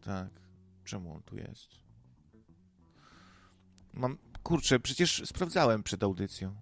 [0.02, 0.30] Tak,
[0.84, 1.70] czemu on tu jest?
[3.94, 6.62] Mam, kurczę, przecież sprawdzałem przed audycją.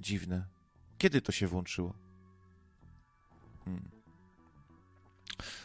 [0.00, 0.46] Dziwne.
[0.98, 1.94] Kiedy to się włączyło?
[3.64, 4.03] Hmm.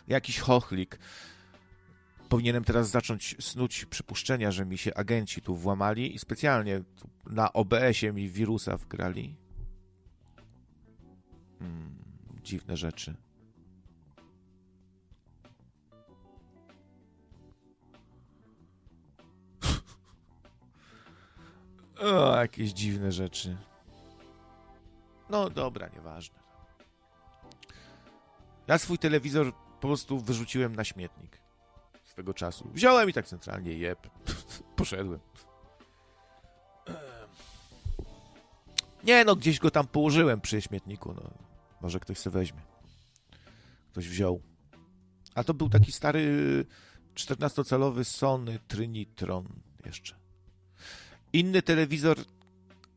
[0.08, 1.00] Jakiś chochlik.
[2.30, 6.84] Powinienem teraz zacząć snuć przypuszczenia, że mi się agenci tu włamali i specjalnie
[7.26, 9.36] na OBS-ie mi wirusa wgrali.
[11.60, 11.96] Hmm,
[12.44, 13.16] dziwne rzeczy.
[22.02, 23.58] o, jakieś dziwne rzeczy.
[25.30, 26.49] No dobra, nieważne.
[28.70, 31.38] Ja swój telewizor po prostu wyrzuciłem na śmietnik
[32.04, 32.70] swego czasu.
[32.74, 34.08] Wziąłem i tak centralnie jeb.
[34.76, 35.20] Poszedłem.
[39.04, 41.32] Nie no, gdzieś go tam położyłem przy śmietniku, no.
[41.82, 42.62] Może ktoś se weźmie.
[43.92, 44.42] Ktoś wziął.
[45.36, 46.66] A to był taki stary
[47.16, 49.48] 14-calowy Sony Trinitron
[49.86, 50.16] jeszcze.
[51.34, 52.18] Inny telewizor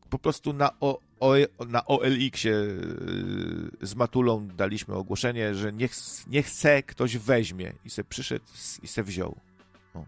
[0.09, 5.91] po prostu na, o, o, na OLX-ie y, z Matulą daliśmy ogłoszenie, że niech,
[6.27, 8.45] niech chce ktoś weźmie i se przyszedł
[8.83, 9.39] i se wziął.
[9.93, 10.05] O.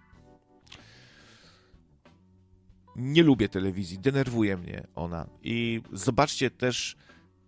[2.96, 5.28] Nie lubię telewizji, denerwuje mnie ona.
[5.44, 6.96] I zobaczcie też,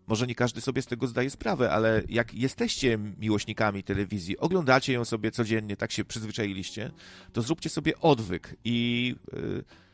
[0.07, 5.05] może nie każdy sobie z tego zdaje sprawę, ale jak jesteście miłośnikami telewizji, oglądacie ją
[5.05, 6.91] sobie codziennie, tak się przyzwyczailiście,
[7.33, 9.15] to zróbcie sobie odwyk i...
[9.33, 9.86] Yy,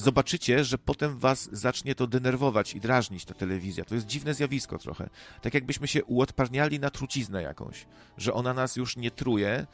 [0.00, 3.84] zobaczycie, że potem was zacznie to denerwować i drażnić ta telewizja.
[3.84, 5.10] To jest dziwne zjawisko trochę.
[5.42, 7.86] Tak jakbyśmy się uodparniali na truciznę jakąś,
[8.18, 9.66] że ona nas już nie truje.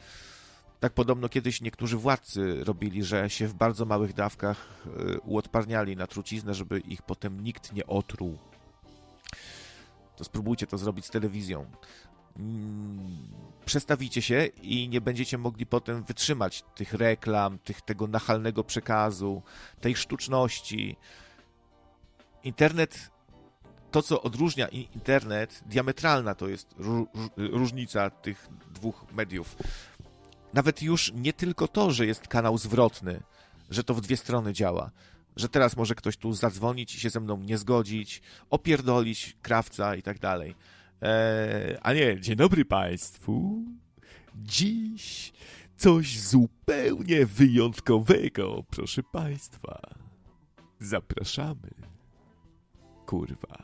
[0.79, 4.67] Tak podobno kiedyś niektórzy władcy robili, że się w bardzo małych dawkach
[5.15, 8.37] y, uodparniali na truciznę, żeby ich potem nikt nie otruł.
[10.15, 11.65] To spróbujcie to zrobić z telewizją.
[12.39, 13.27] Mm,
[13.65, 19.41] przestawicie się i nie będziecie mogli potem wytrzymać tych reklam, tych, tego nachalnego przekazu,
[19.81, 20.95] tej sztuczności.
[22.43, 23.11] Internet,
[23.91, 26.75] to co odróżnia internet, diametralna to jest
[27.37, 29.55] różnica tych dwóch mediów.
[30.53, 33.21] Nawet już nie tylko to, że jest kanał zwrotny,
[33.69, 34.91] że to w dwie strony działa,
[35.35, 40.01] że teraz może ktoś tu zadzwonić i się ze mną nie zgodzić, opierdolić krawca i
[40.01, 40.55] tak dalej
[41.01, 43.63] E, a nie, dzień dobry Państwu.
[44.35, 45.33] Dziś
[45.77, 49.81] coś zupełnie wyjątkowego, proszę Państwa.
[50.79, 51.69] Zapraszamy.
[53.05, 53.63] Kurwa.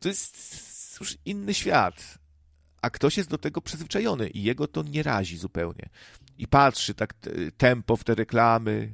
[0.00, 2.18] To jest już inny świat.
[2.82, 5.88] A ktoś jest do tego przyzwyczajony i jego to nie razi zupełnie.
[6.38, 7.14] I patrzy tak
[7.56, 8.92] tempo w te reklamy,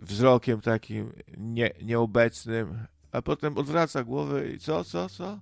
[0.00, 5.40] wzrokiem takim nie, nieobecnym, a potem odwraca głowę i co, co, co?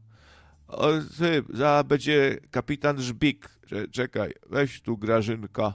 [0.69, 3.49] O, ty, za będzie kapitan Żbik.
[3.93, 5.75] Czekaj, weź tu Grażynka.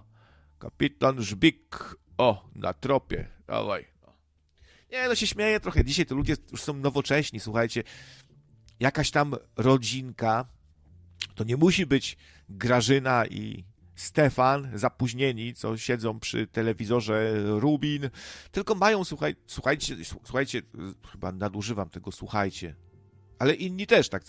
[0.59, 1.95] Kapitan Żbik.
[2.17, 3.27] O, na tropie.
[3.47, 3.85] Dawaj.
[4.91, 5.85] Nie, no się śmieję trochę.
[5.85, 7.83] Dzisiaj to ludzie już są nowocześni, słuchajcie.
[8.79, 10.45] Jakaś tam rodzinka,
[11.35, 12.17] to nie musi być
[12.49, 13.63] Grażyna i
[13.95, 18.09] Stefan, zapóźnieni, co siedzą przy telewizorze Rubin,
[18.51, 20.61] tylko mają, słuchaj, słuchajcie, słuchajcie,
[21.11, 22.75] chyba nadużywam tego, słuchajcie,
[23.39, 24.23] ale inni też tak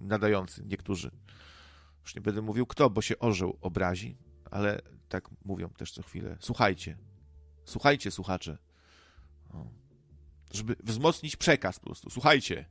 [0.00, 1.10] nadający, niektórzy.
[2.02, 4.16] Już nie będę mówił kto, bo się orzeł obrazi,
[4.50, 6.36] ale tak mówią też co chwilę.
[6.40, 6.98] Słuchajcie,
[7.64, 8.58] słuchajcie, słuchacze.
[10.52, 12.10] Żeby wzmocnić przekaz po prostu.
[12.10, 12.64] Słuchajcie.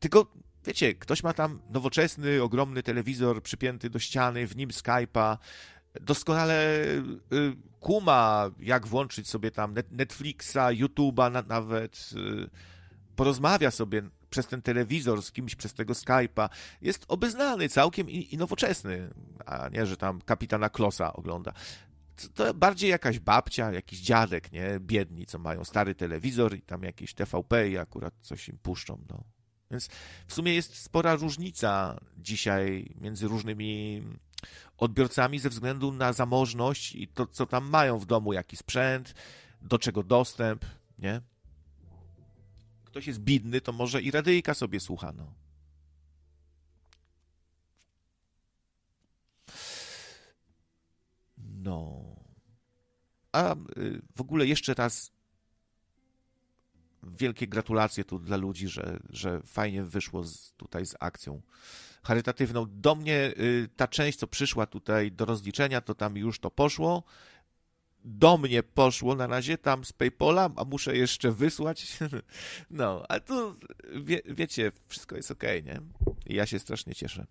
[0.00, 0.32] Tylko
[0.66, 5.36] Wiecie, ktoś ma tam nowoczesny, ogromny telewizor przypięty do ściany, w nim Skype'a,
[6.00, 6.84] doskonale
[7.32, 12.50] y, kuma, jak włączyć sobie tam Netflixa, YouTube'a nawet, y,
[13.16, 16.48] porozmawia sobie przez ten telewizor z kimś przez tego Skype'a.
[16.82, 19.08] Jest obeznany całkiem i, i nowoczesny,
[19.46, 21.52] a nie, że tam kapitana Klosa ogląda
[22.34, 24.80] to bardziej jakaś babcia, jakiś dziadek, nie?
[24.80, 29.35] Biedni, co mają stary telewizor i tam jakieś TVP i akurat coś im puszczą, no.
[29.70, 29.88] Więc
[30.26, 34.02] w sumie jest spora różnica dzisiaj między różnymi
[34.78, 39.14] odbiorcami ze względu na zamożność i to, co tam mają w domu, jaki sprzęt,
[39.62, 40.64] do czego dostęp,
[40.98, 41.20] nie?
[42.84, 45.34] Ktoś jest bidny, to może i radyjka sobie słucha, no.
[51.38, 52.04] No.
[53.32, 55.12] A y, w ogóle jeszcze raz
[57.18, 61.42] wielkie gratulacje tu dla ludzi, że, że fajnie wyszło z, tutaj z akcją
[62.06, 62.66] charytatywną.
[62.68, 67.02] Do mnie y, ta część, co przyszła tutaj do rozliczenia, to tam już to poszło.
[68.04, 71.86] Do mnie poszło na razie tam z PayPola, a muszę jeszcze wysłać.
[72.70, 73.56] No, ale tu
[74.02, 75.80] wie, wiecie, wszystko jest ok, nie?
[76.26, 77.26] I ja się strasznie cieszę.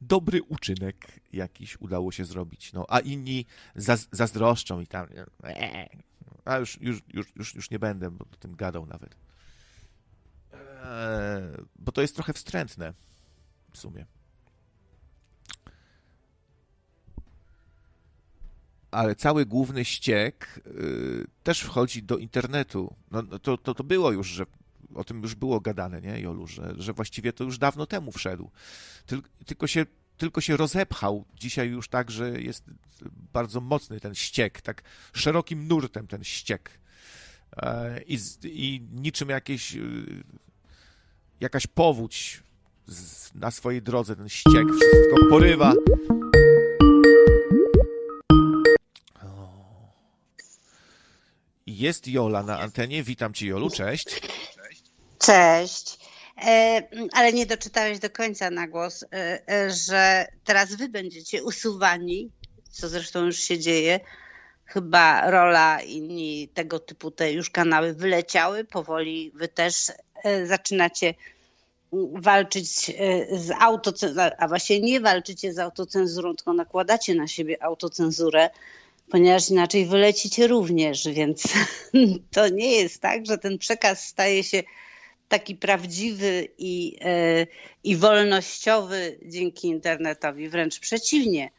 [0.00, 2.72] Dobry uczynek jakiś udało się zrobić.
[2.72, 5.06] No, a inni zaz zazdroszczą i tam.
[6.44, 9.16] A już, już, już, już, już nie będę o tym gadał nawet.
[10.52, 12.94] Eee, bo to jest trochę wstrętne
[13.72, 14.06] w sumie.
[18.90, 22.94] Ale cały główny ściek y, też wchodzi do internetu.
[23.10, 24.46] No, no, to, to, to było już, że
[24.94, 28.50] o tym już było gadane, nie, Jolu, że, że właściwie to już dawno temu wszedł.
[29.06, 29.86] Tyl, tylko się
[30.16, 31.24] tylko się rozepchał.
[31.34, 32.64] Dzisiaj już tak, że jest
[33.32, 36.70] bardzo mocny ten ściek, tak szerokim nurtem ten ściek.
[37.56, 40.24] E, I, i niczym jakieś, y,
[41.40, 42.42] jakaś powódź
[43.34, 45.74] na swojej drodze, ten ściek wszystko porywa.
[51.66, 53.02] Jest Jola na antenie.
[53.02, 53.70] Witam cię, Jolu.
[53.70, 54.20] Cześć.
[55.18, 56.03] Cześć.
[56.42, 56.82] E,
[57.12, 62.30] ale nie doczytałeś do końca na głos, e, e, że teraz wy będziecie usuwani,
[62.70, 64.00] co zresztą już się dzieje.
[64.64, 68.64] Chyba rola inni tego typu te już kanały wyleciały.
[68.64, 69.92] Powoli wy też
[70.44, 71.14] zaczynacie
[72.12, 72.68] walczyć
[73.32, 78.50] z autocenzurą, a właśnie nie walczycie z autocenzurą, tylko nakładacie na siebie autocenzurę,
[79.10, 81.42] ponieważ inaczej wylecicie również, więc
[82.34, 84.62] to nie jest tak, że ten przekaz staje się
[85.38, 87.46] taki prawdziwy i, e,
[87.84, 91.50] i wolnościowy dzięki internetowi, wręcz przeciwnie.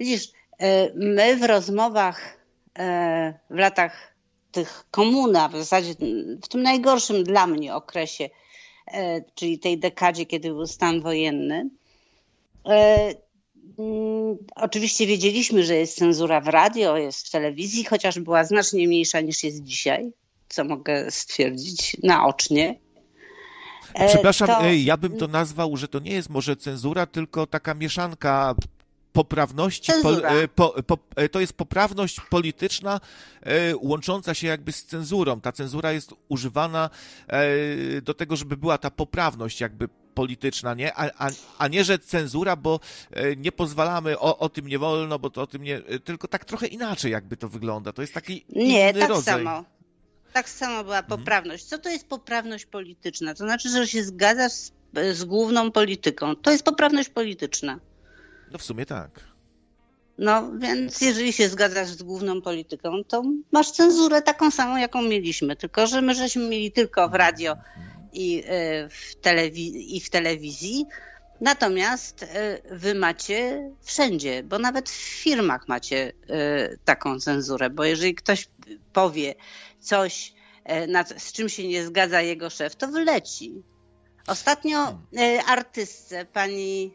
[0.00, 0.28] Widzisz,
[0.58, 2.38] e, my w rozmowach
[2.78, 4.14] e, w latach
[4.52, 5.94] tych komuna, w zasadzie
[6.42, 8.30] w tym najgorszym dla mnie okresie,
[9.34, 11.70] czyli tej dekadzie, kiedy był stan wojenny,
[13.78, 19.20] mm, Oczywiście wiedzieliśmy, że jest cenzura w radio, jest w telewizji, chociaż była znacznie mniejsza
[19.20, 20.12] niż jest dzisiaj,
[20.48, 22.87] co mogę stwierdzić naocznie.
[23.94, 24.64] E, Przepraszam, to...
[24.64, 28.54] ja bym to nazwał, że to nie jest może cenzura, tylko taka mieszanka
[29.12, 33.00] poprawności, po, e, po, po, e, to jest poprawność polityczna
[33.80, 35.40] łącząca się jakby z cenzurą.
[35.40, 36.90] Ta cenzura jest używana
[38.02, 40.94] do tego, żeby była ta poprawność jakby polityczna, nie?
[40.94, 42.80] A, a, a nie, że cenzura, bo
[43.36, 45.80] nie pozwalamy, o, o tym nie wolno, bo to o tym nie...
[45.80, 47.92] Tylko tak trochę inaczej jakby to wygląda.
[47.92, 49.44] To jest taki Nie, tak rodzaj.
[49.44, 49.64] samo
[50.32, 51.18] tak samo była mhm.
[51.18, 51.64] poprawność.
[51.64, 53.34] Co to jest poprawność polityczna?
[53.34, 54.72] To znaczy, że się zgadzasz z,
[55.12, 56.36] z główną polityką.
[56.36, 57.80] To jest poprawność polityczna.
[58.52, 59.20] No w sumie tak.
[60.18, 63.22] No więc jeżeli się zgadzasz z główną polityką, to
[63.52, 65.56] masz cenzurę taką samą, jaką mieliśmy.
[65.56, 67.56] Tylko, że my żeśmy mieli tylko w radio
[68.12, 70.86] i e, w, telewiz- i w telewizji.
[71.40, 78.14] Natomiast e, wy macie wszędzie, bo nawet w firmach macie e, taką cenzurę, bo jeżeli
[78.14, 78.48] ktoś
[78.92, 79.34] powie,
[79.80, 80.34] coś,
[80.88, 83.62] nad, z czym się nie zgadza jego szef, to wyleci.
[84.26, 84.98] Ostatnio
[85.46, 86.94] artystce, pani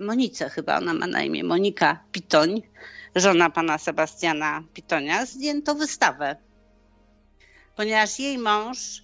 [0.00, 2.62] Monice chyba, ona ma na imię Monika Pitoń,
[3.14, 6.36] żona pana Sebastiana Pitonia, zdjęto wystawę.
[7.76, 9.02] Ponieważ jej mąż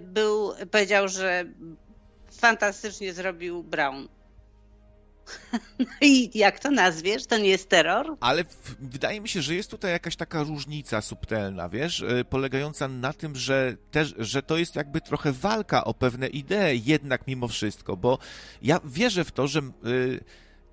[0.00, 1.44] był, powiedział, że
[2.44, 4.08] fantastycznie zrobił Brown.
[5.78, 7.26] No i jak to nazwiesz?
[7.26, 8.16] To nie jest terror?
[8.20, 12.88] Ale w, wydaje mi się, że jest tutaj jakaś taka różnica subtelna, wiesz, y, polegająca
[12.88, 17.48] na tym, że, też, że to jest jakby trochę walka o pewne idee jednak mimo
[17.48, 18.18] wszystko, bo
[18.62, 20.24] ja wierzę w to, że y,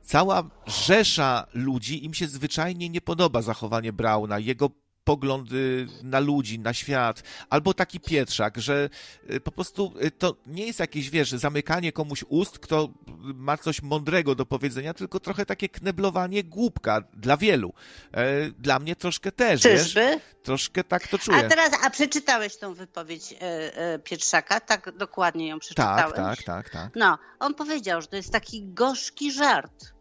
[0.04, 4.70] cała rzesza ludzi, im się zwyczajnie nie podoba zachowanie Brauna, jego
[5.04, 8.90] poglądy na ludzi, na świat, albo taki Pietrzak, że
[9.32, 13.82] y, po prostu y, to nie jest jakieś, wiesz, zamykanie komuś ust, kto ma coś
[13.82, 17.74] mądrego do powiedzenia, tylko trochę takie kneblowanie głupka dla wielu.
[18.12, 20.00] E, dla mnie troszkę też, Czyżby?
[20.02, 20.22] wiesz?
[20.44, 21.46] Troszkę tak to czuję.
[21.46, 24.60] A teraz, a przeczytałeś tą wypowiedź e, e, Pietrzaka?
[24.60, 26.16] Tak dokładnie ją przeczytałeś?
[26.16, 26.90] Tak, tak, tak, tak.
[26.96, 29.94] No, on powiedział, że to jest taki gorzki żart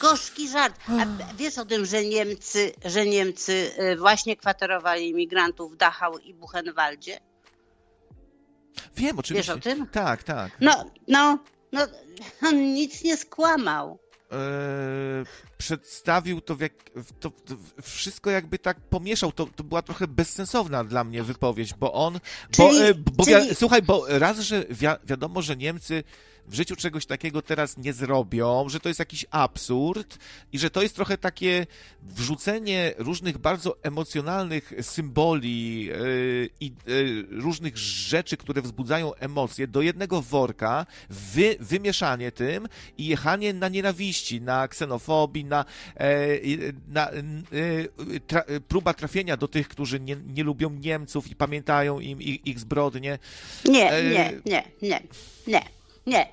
[0.00, 0.80] gorzki żart.
[0.88, 6.34] A wiesz o tym, że Niemcy, że Niemcy y, właśnie kwaterowali imigrantów w Dachau i
[6.34, 7.20] Buchenwaldzie?
[8.96, 9.54] Wiem, oczywiście.
[9.54, 9.86] Wiesz o tym?
[9.86, 10.52] Tak, tak.
[10.60, 11.38] No, no,
[11.72, 11.86] no,
[12.42, 13.98] on nic nie skłamał.
[14.30, 15.24] Eee,
[15.58, 16.72] przedstawił to, w jak,
[17.20, 19.32] to, to wszystko jakby tak pomieszał.
[19.32, 22.20] To, to była trochę bezsensowna dla mnie wypowiedź, bo on.
[22.50, 23.54] Czyli, bo, e, bo czyli...
[23.54, 26.04] słuchaj, bo raz, że wi wiadomo, że Niemcy
[26.48, 30.18] w życiu czegoś takiego teraz nie zrobią, że to jest jakiś absurd
[30.52, 31.66] i że to jest trochę takie
[32.02, 40.22] wrzucenie różnych bardzo emocjonalnych symboli yy, i yy, różnych rzeczy, które wzbudzają emocje do jednego
[40.22, 42.68] worka, wy, wymieszanie tym
[42.98, 45.64] i jechanie na nienawiści, na ksenofobii, na,
[46.42, 47.10] yy, na
[48.26, 52.60] tra, próba trafienia do tych, którzy nie, nie lubią Niemców i pamiętają im ich, ich
[52.60, 53.18] zbrodnie.
[53.64, 55.02] Nie, nie, nie, nie,
[55.46, 55.75] nie.
[56.06, 56.32] Nie.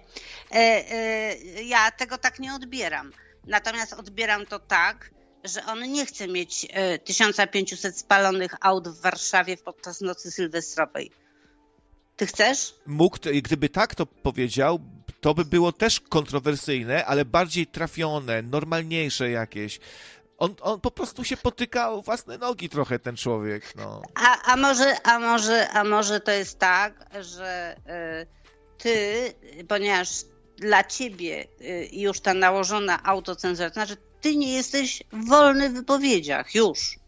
[0.51, 3.11] E, e, ja tego tak nie odbieram.
[3.47, 5.11] Natomiast odbieram to tak,
[5.43, 6.67] że on nie chce mieć
[7.03, 11.11] 1500 e, spalonych aut w Warszawie podczas nocy sylwestrowej.
[12.17, 12.75] Ty chcesz?
[12.85, 14.79] Mógł, gdyby tak to powiedział,
[15.21, 19.79] to by było też kontrowersyjne, ale bardziej trafione, normalniejsze jakieś.
[20.37, 23.75] On, on po prostu się potyka o własne nogi trochę, ten człowiek.
[23.75, 24.01] No.
[24.15, 27.75] A, a, może, a, może, a może to jest tak, że.
[27.85, 28.42] Yy
[28.83, 29.33] ty,
[29.67, 30.09] ponieważ
[30.57, 36.55] dla ciebie y, już ta nałożona autocenzura, to znaczy ty nie jesteś wolny w wypowiedziach,
[36.55, 36.99] już.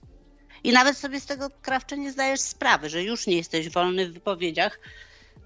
[0.63, 4.13] I nawet sobie z tego krawcze nie zdajesz sprawy, że już nie jesteś wolny w
[4.13, 4.80] wypowiedziach,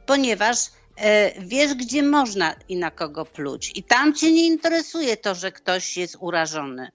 [0.06, 0.58] ponieważ
[0.96, 3.72] e, wiesz, gdzie można i na kogo pluć.
[3.76, 6.92] I tam cię nie interesuje to, że ktoś jest urażony.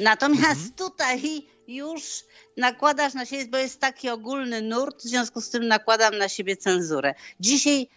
[0.00, 0.72] Natomiast mhm.
[0.76, 2.24] tutaj już
[2.56, 6.56] nakładasz na siebie, bo jest taki ogólny nurt, w związku z tym nakładam na siebie
[6.56, 7.14] cenzurę.
[7.40, 7.88] Dzisiaj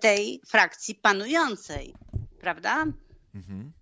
[0.00, 1.94] tej frakcji panującej,
[2.40, 2.86] prawda?
[3.34, 3.72] Mhm.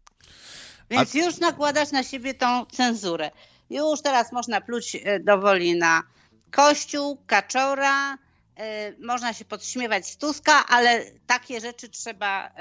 [0.90, 1.18] Więc A...
[1.18, 3.30] już nakładasz na siebie tą cenzurę.
[3.70, 6.02] Już teraz można pluć e, dowoli na
[6.50, 8.18] Kościół, Kaczora,
[8.56, 12.52] e, można się podśmiewać z Tuska, ale takie rzeczy trzeba,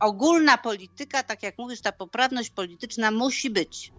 [0.00, 3.92] ogólna polityka, tak jak mówisz, ta poprawność polityczna musi być.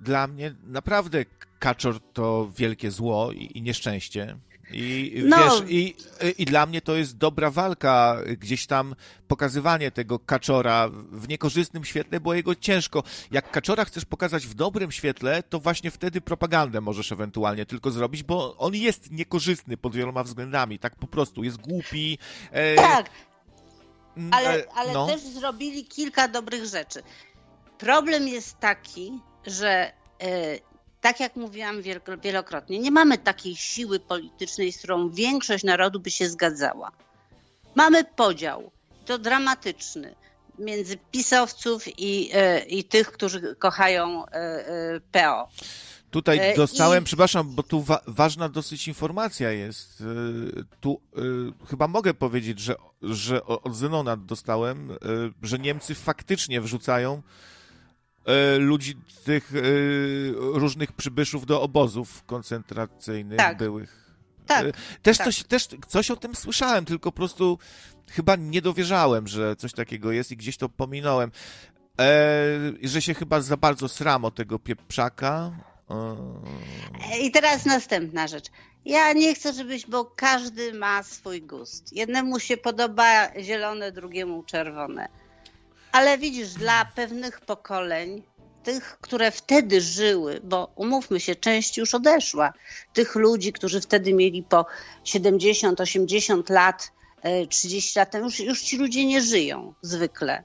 [0.00, 1.24] Dla mnie naprawdę
[1.58, 4.38] Kaczor to wielkie zło i nieszczęście.
[4.72, 5.36] I no.
[5.36, 5.94] wiesz, i,
[6.38, 8.94] i dla mnie to jest dobra walka, gdzieś tam
[9.28, 13.02] pokazywanie tego kaczora w niekorzystnym świetle, bo jego ciężko.
[13.30, 18.22] Jak kaczora chcesz pokazać w dobrym świetle, to właśnie wtedy propagandę możesz ewentualnie tylko zrobić,
[18.22, 22.18] bo on jest niekorzystny pod wieloma względami, tak po prostu, jest głupi.
[22.50, 22.74] E...
[22.74, 23.10] Tak,
[24.30, 25.06] ale, e, ale no.
[25.06, 27.02] też zrobili kilka dobrych rzeczy.
[27.78, 29.92] Problem jest taki, że
[30.22, 30.58] e,
[31.00, 31.76] tak jak mówiłam
[32.22, 36.90] wielokrotnie, nie mamy takiej siły politycznej, z którą większość narodu by się zgadzała.
[37.74, 38.70] Mamy podział,
[39.06, 40.14] to dramatyczny,
[40.58, 45.48] między pisowców i, e, i tych, którzy kochają e, e, PO.
[46.10, 47.06] Tutaj dostałem, I...
[47.06, 50.02] przepraszam, bo tu wa ważna dosyć informacja jest.
[50.80, 51.00] Tu
[51.70, 54.98] chyba mogę powiedzieć, że, że od Zenona dostałem,
[55.42, 57.22] że Niemcy faktycznie wrzucają
[58.58, 59.60] ludzi, tych e,
[60.34, 63.58] różnych przybyszów do obozów koncentracyjnych tak.
[63.58, 64.14] byłych.
[64.46, 64.72] Tak, e,
[65.02, 65.24] też, tak.
[65.26, 67.58] Coś, też coś o tym słyszałem, tylko po prostu
[68.10, 71.30] chyba nie dowierzałem, że coś takiego jest i gdzieś to pominąłem.
[72.00, 72.08] E,
[72.82, 75.52] że się chyba za bardzo sram o tego pieprzaka.
[75.90, 77.18] E...
[77.18, 78.46] I teraz następna rzecz.
[78.84, 81.92] Ja nie chcę, żebyś, bo każdy ma swój gust.
[81.92, 85.08] Jednemu się podoba zielone, drugiemu czerwone.
[85.98, 88.22] Ale widzisz, dla pewnych pokoleń,
[88.62, 92.52] tych, które wtedy żyły, bo umówmy się, część już odeszła,
[92.92, 94.66] tych ludzi, którzy wtedy mieli po
[95.04, 96.92] 70, 80 lat,
[97.48, 100.42] 30 e, lat, już, już ci ludzie nie żyją zwykle.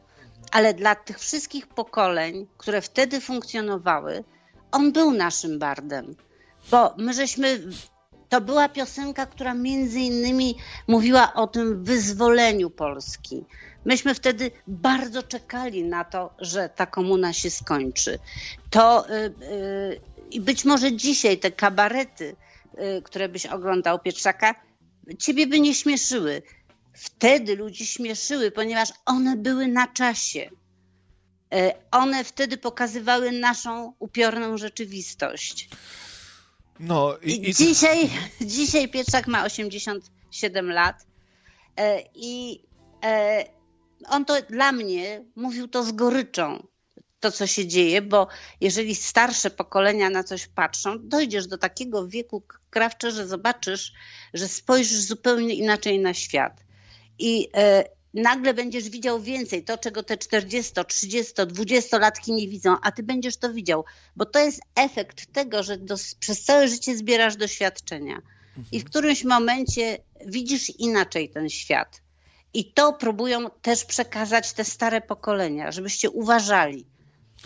[0.52, 4.24] Ale dla tych wszystkich pokoleń, które wtedy funkcjonowały,
[4.72, 6.16] on był naszym bardem.
[6.72, 7.60] Bo my żeśmy
[8.30, 10.56] to była piosenka, która między innymi
[10.88, 13.46] mówiła o tym wyzwoleniu Polski.
[13.86, 18.20] Myśmy wtedy bardzo czekali na to, że ta komuna się skończy.
[18.70, 20.00] To y, y,
[20.32, 22.36] i być może dzisiaj te kabarety,
[22.98, 24.56] y, które byś oglądał Pietrzaka,
[25.20, 26.42] ciebie by nie śmieszyły.
[26.94, 30.50] Wtedy ludzi śmieszyły, ponieważ one były na czasie.
[31.92, 35.70] One wtedy pokazywały naszą upiorną rzeczywistość.
[36.80, 37.54] No i, i...
[37.54, 38.10] Dzisiaj,
[38.42, 41.06] dzisiaj Pietrzak ma 87 lat
[42.16, 42.64] i
[44.10, 46.68] on to dla mnie mówił to z goryczą,
[47.20, 48.28] to co się dzieje, bo
[48.62, 53.94] jeżeli starsze pokolenia na coś patrzą, dojdziesz do takiego wieku krawcze, że zobaczysz,
[54.34, 56.64] że spojrzysz zupełnie inaczej na świat.
[57.20, 57.84] I e,
[58.14, 63.04] nagle będziesz widział więcej, to czego te 40, 30, 20 latki nie widzą, a ty
[63.04, 63.86] będziesz to widział,
[64.16, 68.22] bo to jest efekt tego, że do, przez całe życie zbierasz doświadczenia.
[68.72, 72.03] i w którymś momencie widzisz inaczej ten świat.
[72.54, 76.86] I to próbują też przekazać te stare pokolenia, żebyście uważali.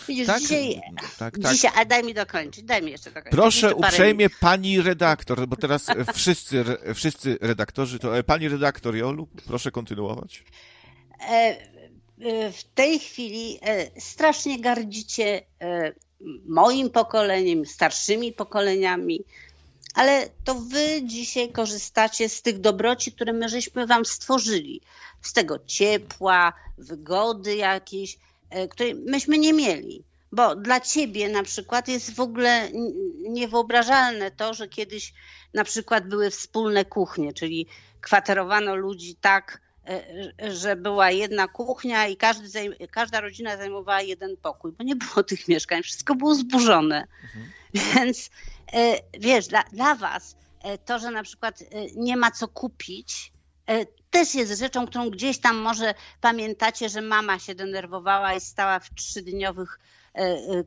[0.08, 0.82] Widzisz, tak, dzisiaj,
[1.20, 1.53] tak, tak.
[1.53, 3.32] dzisiaj, a daj mi dokończyć, daj mi jeszcze dokończyć.
[3.32, 9.72] Proszę uprzejmie pani redaktor, bo teraz wszyscy, wszyscy redaktorzy, to e, pani redaktor Jolu, proszę
[9.72, 10.43] kontynuować.
[11.22, 11.58] E,
[12.20, 13.60] e, w tej chwili
[13.99, 15.41] strasznie gardzicie
[16.45, 19.20] moim pokoleniem, starszymi pokoleniami,
[19.97, 24.81] ale to wy dzisiaj korzystacie z tych dobroci, które my żeśmy wam stworzyli.
[25.21, 28.17] Z tego ciepła, wygody jakiejś,
[28.49, 30.03] e, której myśmy nie mieli.
[30.31, 32.69] Bo dla ciebie na przykład jest w ogóle
[33.29, 35.13] niewyobrażalne to, że kiedyś
[35.53, 37.67] na przykład były wspólne kuchnie, czyli
[38.01, 44.71] kwaterowano ludzi tak, e, że była jedna kuchnia i każdy, każda rodzina zajmowała jeden pokój,
[44.71, 47.07] bo nie było tych mieszkań, wszystko było zburzone.
[47.23, 47.51] Mhm.
[47.73, 48.29] Więc
[49.20, 51.65] wiesz, dla, dla was e, to, że na przykład e,
[51.95, 53.32] nie ma co kupić,
[54.11, 58.93] też jest rzeczą, którą gdzieś tam może pamiętacie, że mama się denerwowała i stała w
[58.95, 59.80] trzydniowych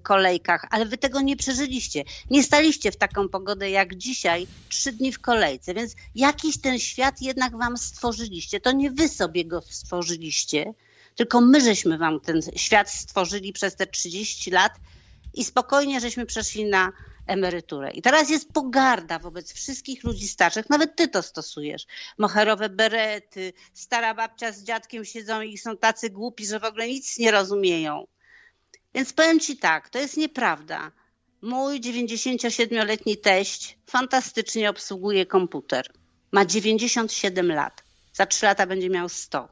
[0.03, 2.05] kolejkach, ale wy tego nie przeżyliście.
[2.31, 7.23] Nie staliście w taką pogodę jak dzisiaj, trzy dni w kolejce, więc jakiś ten świat
[7.23, 8.61] jednak wam stworzyliście.
[8.61, 10.75] To nie wy sobie go stworzyliście,
[11.15, 14.73] tylko my żeśmy wam ten świat stworzyli przez te 30 lat
[15.35, 16.93] i spokojnie żeśmy przeszli na
[17.27, 17.91] emeryturę.
[17.91, 21.87] I teraz jest pogarda wobec wszystkich ludzi starszych, nawet ty to stosujesz.
[22.19, 27.19] Moherowe berety, stara babcia z dziadkiem siedzą i są tacy głupi, że w ogóle nic
[27.19, 28.07] nie rozumieją.
[28.95, 30.93] Więc powiem ci tak, to jest nieprawda.
[31.43, 35.93] Mój 97-letni teść fantastycznie obsługuje komputer.
[36.33, 37.85] Ma 97 lat.
[38.13, 39.49] Za 3 lata będzie miał 100.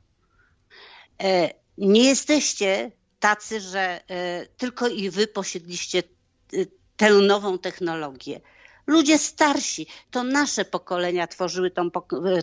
[1.22, 2.90] E, nie jesteście
[3.20, 6.56] tacy, że e, tylko i wy posiedliście e,
[6.96, 8.40] tę nową technologię.
[8.86, 11.90] Ludzie starsi, to nasze pokolenia tworzyły tą,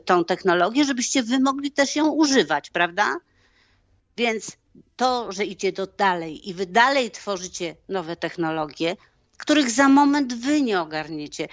[0.05, 3.15] tą technologię, żebyście wy mogli też ją używać, prawda?
[4.17, 4.57] Więc
[4.95, 8.95] to, że idzie do dalej i wy dalej tworzycie nowe technologie,
[9.38, 11.47] których za moment wy nie ogarniecie.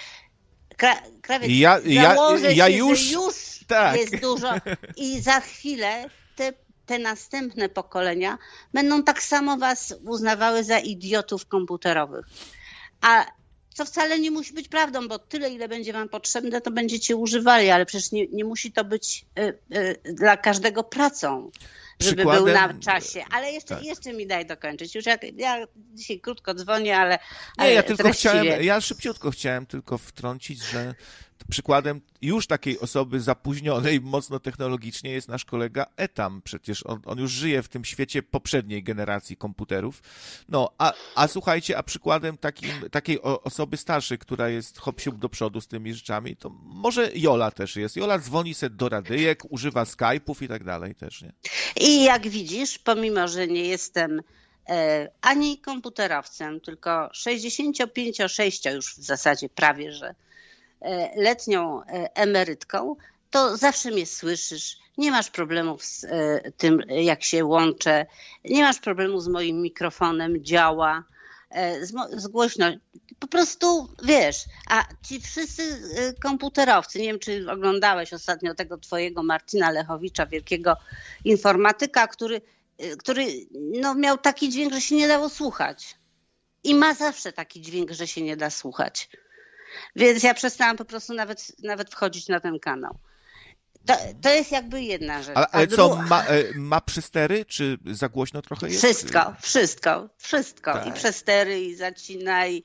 [0.76, 2.16] Kra, krawiec, ja, ja,
[2.54, 3.34] ja się, już, już
[3.66, 3.96] tak.
[3.96, 4.54] jest dużo
[4.96, 6.08] i za chwilę
[6.92, 8.38] te, następne pokolenia
[8.74, 12.26] będą tak samo was uznawały za idiotów komputerowych.
[13.00, 13.26] A
[13.74, 17.70] co wcale nie musi być prawdą, bo tyle, ile będzie Wam potrzebne, to będziecie używali,
[17.70, 21.50] ale przecież nie, nie musi to być y, y, dla każdego pracą,
[22.00, 22.44] żeby Przykładem...
[22.44, 23.24] był na czasie.
[23.30, 23.84] Ale jeszcze, tak.
[23.84, 24.94] jeszcze mi daj dokończyć.
[24.94, 27.14] Już ja, ja dzisiaj krótko dzwonię, ale.
[27.14, 27.18] Nie,
[27.56, 28.40] ale ja tylko treściwie.
[28.40, 30.94] chciałem, ja szybciutko chciałem tylko wtrącić, że
[31.50, 36.42] Przykładem już takiej osoby zapóźnionej mocno technologicznie jest nasz kolega Etam.
[36.44, 40.02] Przecież on, on już żyje w tym świecie poprzedniej generacji komputerów.
[40.48, 45.60] No, a, a słuchajcie, a przykładem takim, takiej osoby starszej, która jest hop do przodu
[45.60, 47.96] z tymi rzeczami, to może Jola też jest.
[47.96, 51.32] Jola dzwoni sobie do radyjek, używa Skype'ów i tak dalej też, nie?
[51.80, 54.20] I jak widzisz, pomimo, że nie jestem
[54.68, 60.14] e, ani komputerowcem, tylko 65-6 już w zasadzie prawie, że
[61.16, 62.96] letnią e, emerytką,
[63.30, 64.78] to zawsze mnie słyszysz.
[64.98, 68.06] Nie masz problemów z e, tym, jak się łączę.
[68.44, 71.04] Nie masz problemu z moim mikrofonem, działa.
[71.82, 71.90] Z,
[72.22, 72.28] z.
[73.18, 75.82] Po prostu wiesz, a ci wszyscy
[76.22, 80.76] komputerowcy, nie wiem czy oglądałeś ostatnio tego twojego Martina Lechowicza, wielkiego
[81.24, 82.40] informatyka, który,
[82.98, 85.96] który no, miał taki dźwięk, że się nie dało słuchać.
[86.64, 89.08] I ma zawsze taki dźwięk, że się nie da słuchać.
[89.96, 92.98] Więc ja przestałam po prostu nawet, nawet wchodzić na ten kanał.
[93.86, 95.36] To, to jest jakby jedna rzecz.
[95.36, 98.84] Ale, ale co, ma, e, ma przystery, czy za głośno trochę jest?
[98.84, 100.72] Wszystko, wszystko, wszystko.
[100.72, 100.86] Tak.
[100.86, 102.62] I przestery, i zacina, i,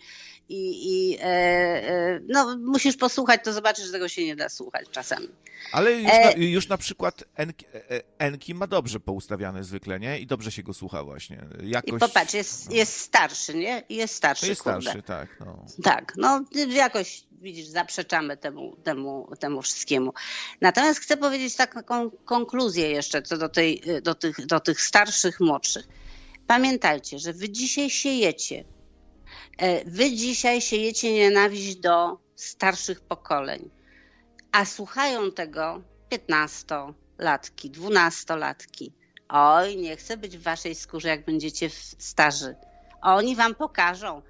[0.50, 4.90] i, i e, e, no, musisz posłuchać, to zobaczysz, że tego się nie da słuchać
[4.92, 5.30] czasami.
[5.72, 6.26] Ale już, e...
[6.26, 10.20] na, już na przykład Enki, e, e, Enki ma dobrze poustawiane zwykle, nie?
[10.20, 11.46] I dobrze się go słucha właśnie.
[11.64, 11.94] Jakoś...
[11.94, 12.76] I popatrz, jest, no.
[12.76, 13.84] jest starszy, nie?
[13.90, 14.82] Jest starszy, Jest kurde.
[14.82, 15.40] starszy, tak.
[15.40, 15.66] No.
[15.84, 20.14] Tak, no jakoś widzisz, zaprzeczamy temu, temu, temu wszystkiemu.
[20.62, 25.88] Natomiast chcę powiedzieć taką konkluzję jeszcze co do, tej, do, tych, do tych starszych, młodszych.
[26.48, 28.64] Pamiętajcie, że wy dzisiaj siejecie.
[29.86, 33.70] Wy dzisiaj siejecie nienawiść do starszych pokoleń
[34.52, 35.82] a słuchają tego
[36.12, 38.92] 15-latki, 12-latki.
[39.30, 42.56] Oj, nie chcę być w waszej skórze, jak będziecie starzy.
[43.02, 44.22] Oni wam pokażą,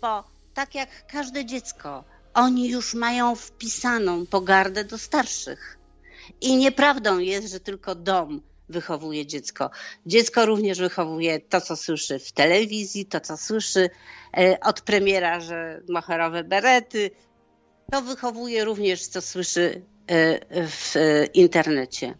[0.00, 0.24] bo
[0.54, 2.04] tak jak każde dziecko,
[2.34, 5.78] oni już mają wpisaną pogardę do starszych.
[6.40, 9.70] I nieprawdą jest, że tylko dom wychowuje dziecko.
[10.06, 13.90] Dziecko również wychowuje to, co słyszy w telewizji, to, co słyszy
[14.36, 17.10] e, od premiera, że macherowe berety,
[17.92, 19.82] to wychowuje również, co słyszy
[20.52, 20.94] w
[21.34, 22.14] internecie.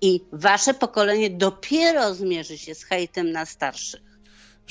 [0.00, 4.09] I wasze pokolenie dopiero zmierzy się z hejtem na starszych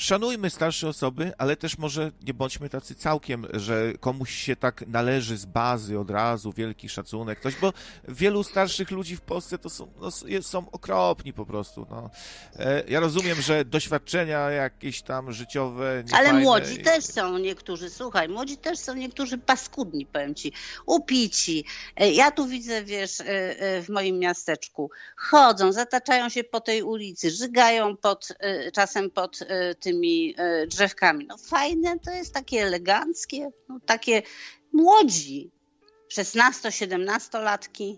[0.00, 5.36] szanujmy starsze osoby, ale też może nie bądźmy tacy całkiem, że komuś się tak należy
[5.36, 7.72] z bazy od razu wielki szacunek, ktoś, bo
[8.08, 10.10] wielu starszych ludzi w Polsce to są, no,
[10.42, 11.86] są okropni po prostu.
[11.90, 12.10] No.
[12.56, 16.04] E, ja rozumiem, że doświadczenia jakieś tam życiowe.
[16.12, 16.82] Ale młodzi i...
[16.82, 20.52] też są niektórzy, słuchaj, młodzi też są niektórzy paskudni, powiem ci,
[20.86, 21.64] upici.
[21.96, 23.24] E, ja tu widzę, wiesz, e,
[23.82, 28.28] w moim miasteczku, chodzą, zataczają się po tej ulicy, żygają pod,
[28.72, 29.38] czasem pod
[29.80, 31.26] tym tymi e, drzewkami.
[31.26, 34.22] No fajne, to jest takie eleganckie, no, takie
[34.72, 35.50] młodzi,
[36.12, 37.96] 16-17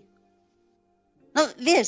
[1.35, 1.87] No wiesz,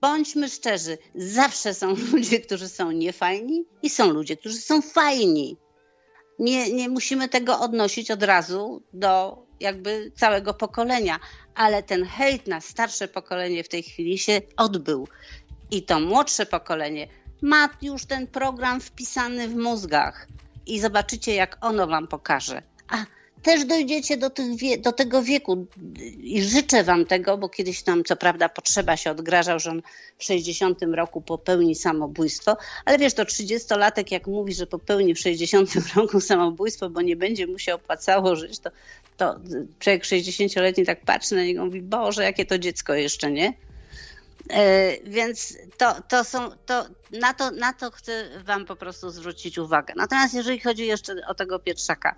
[0.00, 5.56] bądźmy szczerzy, zawsze są ludzie, którzy są niefajni i są ludzie, którzy są fajni.
[6.38, 11.20] Nie, nie musimy tego odnosić od razu do jakby całego pokolenia,
[11.54, 15.08] ale ten hejt na starsze pokolenie w tej chwili się odbył.
[15.70, 17.08] I to młodsze pokolenie
[17.44, 20.28] ma już ten program wpisany w mózgach
[20.66, 22.62] i zobaczycie, jak ono wam pokaże.
[22.88, 23.04] A
[23.42, 25.66] też dojdziecie do, wie, do tego wieku
[26.22, 29.82] i życzę wam tego, bo kiedyś tam co prawda potrzeba się odgrażał, że on
[30.18, 35.70] w 60 roku popełni samobójstwo, ale wiesz, to 30-latek jak mówi, że popełni w 60
[35.96, 38.70] roku samobójstwo, bo nie będzie mu się opłacało żyć, to,
[39.16, 39.40] to
[39.78, 43.52] człowiek 60-letni tak patrzy na niego i mówi, Boże, jakie to dziecko jeszcze, nie?
[44.50, 49.58] E, więc to, to są, to, na, to, na to chcę Wam po prostu zwrócić
[49.58, 49.94] uwagę.
[49.96, 52.16] Natomiast jeżeli chodzi jeszcze o tego Pietrzaka,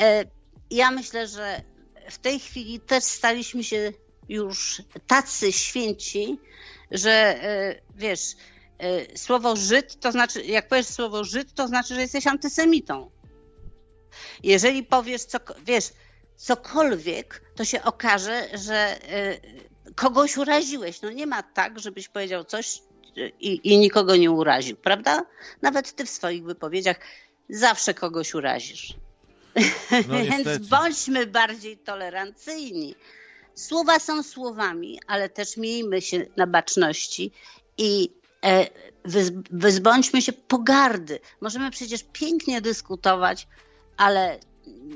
[0.00, 0.24] e,
[0.70, 1.62] ja myślę, że
[2.10, 3.92] w tej chwili też staliśmy się
[4.28, 6.38] już tacy święci,
[6.90, 8.20] że e, wiesz,
[9.14, 13.10] słowo Żyd to znaczy, jak powiesz słowo Żyd, to znaczy, że jesteś antysemitą.
[14.42, 15.84] Jeżeli powiesz, co, wiesz,
[16.36, 18.98] cokolwiek, to się okaże, że
[19.94, 21.02] kogoś uraziłeś.
[21.02, 22.82] No nie ma tak, żebyś powiedział coś
[23.40, 25.22] i, i nikogo nie uraził, prawda?
[25.62, 27.00] Nawet ty w swoich wypowiedziach
[27.48, 28.94] zawsze kogoś urazisz.
[30.08, 32.94] No, Więc bądźmy bardziej tolerancyjni.
[33.54, 37.32] Słowa są słowami, ale też miejmy się na baczności
[37.78, 38.10] i
[38.44, 38.66] e,
[39.50, 41.20] wyzbądźmy się pogardy.
[41.40, 43.46] Możemy przecież pięknie dyskutować,
[43.96, 44.38] ale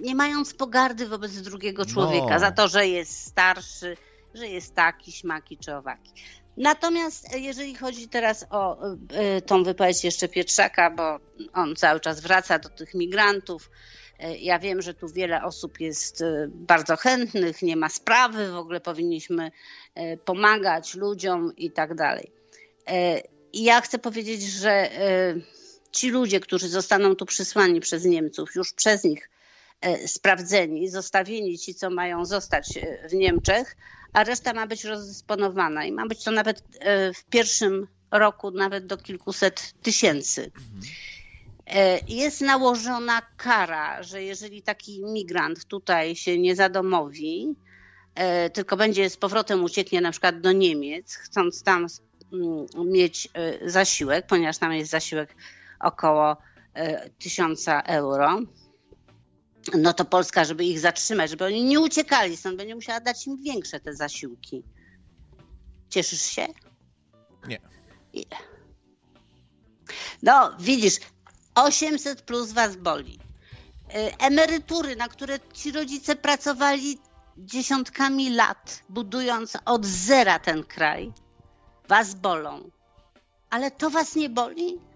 [0.00, 2.38] nie mając pogardy wobec drugiego człowieka no.
[2.38, 3.96] za to, że jest starszy,
[4.34, 6.12] że jest taki, śmaki czy owaki.
[6.58, 11.18] Natomiast e, jeżeli chodzi teraz o e, tą wypowiedź jeszcze Pietrzaka, bo
[11.52, 13.70] on cały czas wraca do tych migrantów,
[14.18, 18.80] e, ja wiem, że tu wiele osób jest bardzo chętnych, nie ma sprawy, w ogóle
[18.80, 19.50] powinniśmy
[20.24, 22.32] pomagać ludziom i tak dalej.
[23.52, 24.90] Ja chcę powiedzieć, że
[25.92, 29.30] ci ludzie, którzy zostaną tu przysłani przez Niemców, już przez nich
[30.06, 32.78] sprawdzeni, zostawieni ci, co mają zostać
[33.10, 33.76] w Niemczech,
[34.12, 38.86] a reszta ma być rozdysponowana i ma być to nawet e, w pierwszym roku nawet
[38.86, 40.50] do kilkuset tysięcy.
[41.66, 47.54] E, jest nałożona kara, że jeżeli taki migrant tutaj się nie zadomowi,
[48.14, 51.86] e, tylko będzie z powrotem ucieknie na przykład do Niemiec, chcąc tam
[52.32, 53.28] mm, mieć
[53.66, 55.34] zasiłek, ponieważ tam jest zasiłek
[55.80, 56.36] około
[57.18, 58.40] tysiąca euro,
[59.74, 63.42] no to Polska, żeby ich zatrzymać, żeby oni nie uciekali stąd, będzie musiała dać im
[63.42, 64.62] większe te zasiłki.
[65.90, 66.46] Cieszysz się?
[67.48, 67.58] Nie.
[70.22, 70.96] No, widzisz,
[71.54, 73.18] 800 plus was boli.
[73.94, 76.98] Y, emerytury, na które ci rodzice pracowali
[77.38, 81.12] dziesiątkami lat, budując od zera ten kraj,
[81.88, 82.70] was bolą.
[83.50, 84.87] Ale to was nie boli?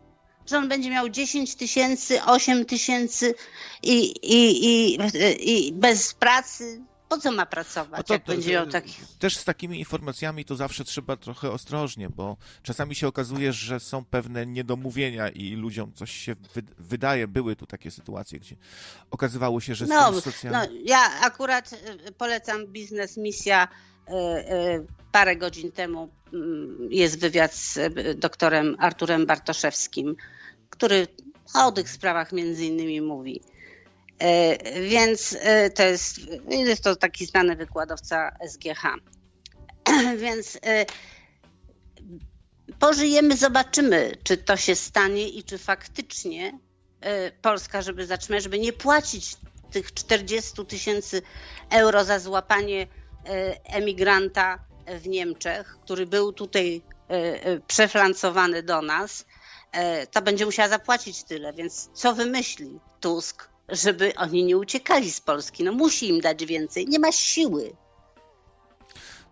[0.47, 3.35] Że on będzie miał 10 tysięcy, 8 tysięcy
[3.83, 6.83] i, i, i, i bez pracy.
[7.09, 8.95] Po co ma pracować, no to, jak będzie miał taki...
[9.19, 14.05] Też z takimi informacjami to zawsze trzeba trochę ostrożnie, bo czasami się okazuje, że są
[14.05, 16.37] pewne niedomówienia i ludziom coś się
[16.79, 17.29] wydaje.
[17.29, 18.57] Były tu takie sytuacje, gdzie
[19.11, 20.59] okazywało się, że no, socjalny...
[20.59, 23.69] No, ja akurat y, polecam biznes Misja
[25.13, 27.79] parę godzin temu mm, jest wywiad z
[28.19, 30.17] doktorem Arturem Bartoszewskim,
[30.71, 31.07] który
[31.55, 33.41] o tych sprawach między innymi mówi.
[34.23, 38.83] E, więc e, to jest, jest to taki znany wykładowca SGH.
[40.23, 40.87] Więc e,
[42.79, 46.59] pożyjemy, zobaczymy, czy to się stanie i czy faktycznie
[47.43, 49.37] Polska, żeby zatrzymać, żeby nie płacić
[49.71, 51.23] tych 40 tysięcy
[51.71, 52.87] euro za złapanie
[53.65, 56.83] emigranta w Niemczech, który był tutaj
[57.67, 59.25] przeflancowany do nas,
[59.73, 61.53] E, to będzie musiała zapłacić tyle.
[61.53, 65.65] Więc co wymyśli Tusk, żeby oni nie uciekali z Polski.
[65.65, 67.77] No musi im dać więcej, nie ma siły.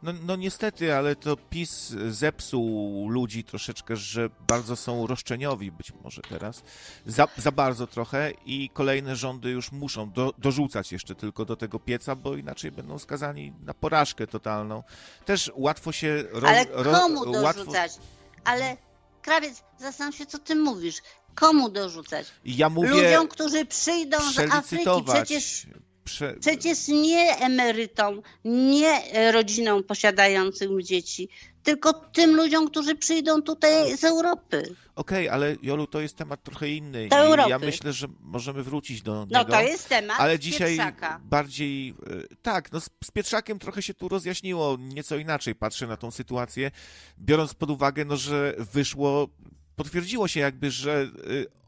[0.02, 6.22] No, no niestety, ale to PiS zepsuł ludzi troszeczkę, że bardzo są roszczeniowi być może
[6.22, 6.62] teraz.
[7.06, 11.78] Za, za bardzo trochę i kolejne rządy już muszą do, dorzucać jeszcze tylko do tego
[11.78, 14.82] pieca, bo inaczej będą skazani na porażkę totalną.
[15.24, 16.24] Też łatwo się...
[16.32, 17.92] Ro, ale komu ro, dorzucać?
[17.92, 18.02] Łatwo...
[18.44, 18.76] Ale
[19.22, 20.96] Krawiec, zastanów się, co ty mówisz.
[21.34, 22.26] Komu dorzucać?
[22.44, 22.88] Ja mówię...
[22.88, 25.04] Ludziom, którzy przyjdą z Afryki.
[25.06, 25.66] Przecież
[26.04, 26.34] Prze...
[26.40, 31.28] Przecież nie emerytom, nie rodzinom posiadającym dzieci,
[31.62, 34.62] tylko tym ludziom, którzy przyjdą tutaj z Europy.
[34.96, 37.08] Okej, okay, ale Jolu, to jest temat trochę inny.
[37.08, 37.50] Do Europy.
[37.50, 39.38] Ja myślę, że możemy wrócić do no, niego.
[39.38, 41.20] No to jest temat Ale dzisiaj Pietrzaka.
[41.24, 41.94] bardziej...
[42.32, 46.10] E, tak, no z, z Pietrzakiem trochę się tu rozjaśniło, nieco inaczej patrzę na tą
[46.10, 46.70] sytuację,
[47.18, 49.28] biorąc pod uwagę, no, że wyszło,
[49.76, 51.08] potwierdziło się jakby, że e,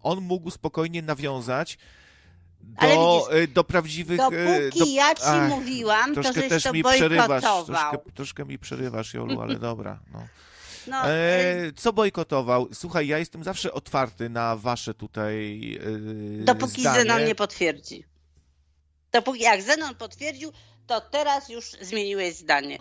[0.02, 1.78] on mógł spokojnie nawiązać
[2.62, 4.20] do, widzisz, y, do prawdziwych...
[4.20, 8.44] Y, dopóki do, ja ci ach, mówiłam, to żeś też to mi przerywasz, troszkę, troszkę
[8.44, 9.98] mi przerywasz, Jolu, ale dobra.
[10.12, 10.26] No.
[10.86, 12.68] No, e, y- co bojkotował?
[12.72, 15.78] Słuchaj, ja jestem zawsze otwarty na wasze tutaj
[16.40, 17.00] e, Dopóki zdanie.
[17.00, 18.04] Zenon nie potwierdzi.
[19.12, 20.52] Dopóki jak Zenon potwierdził,
[20.86, 22.78] to teraz już zmieniłeś zdanie.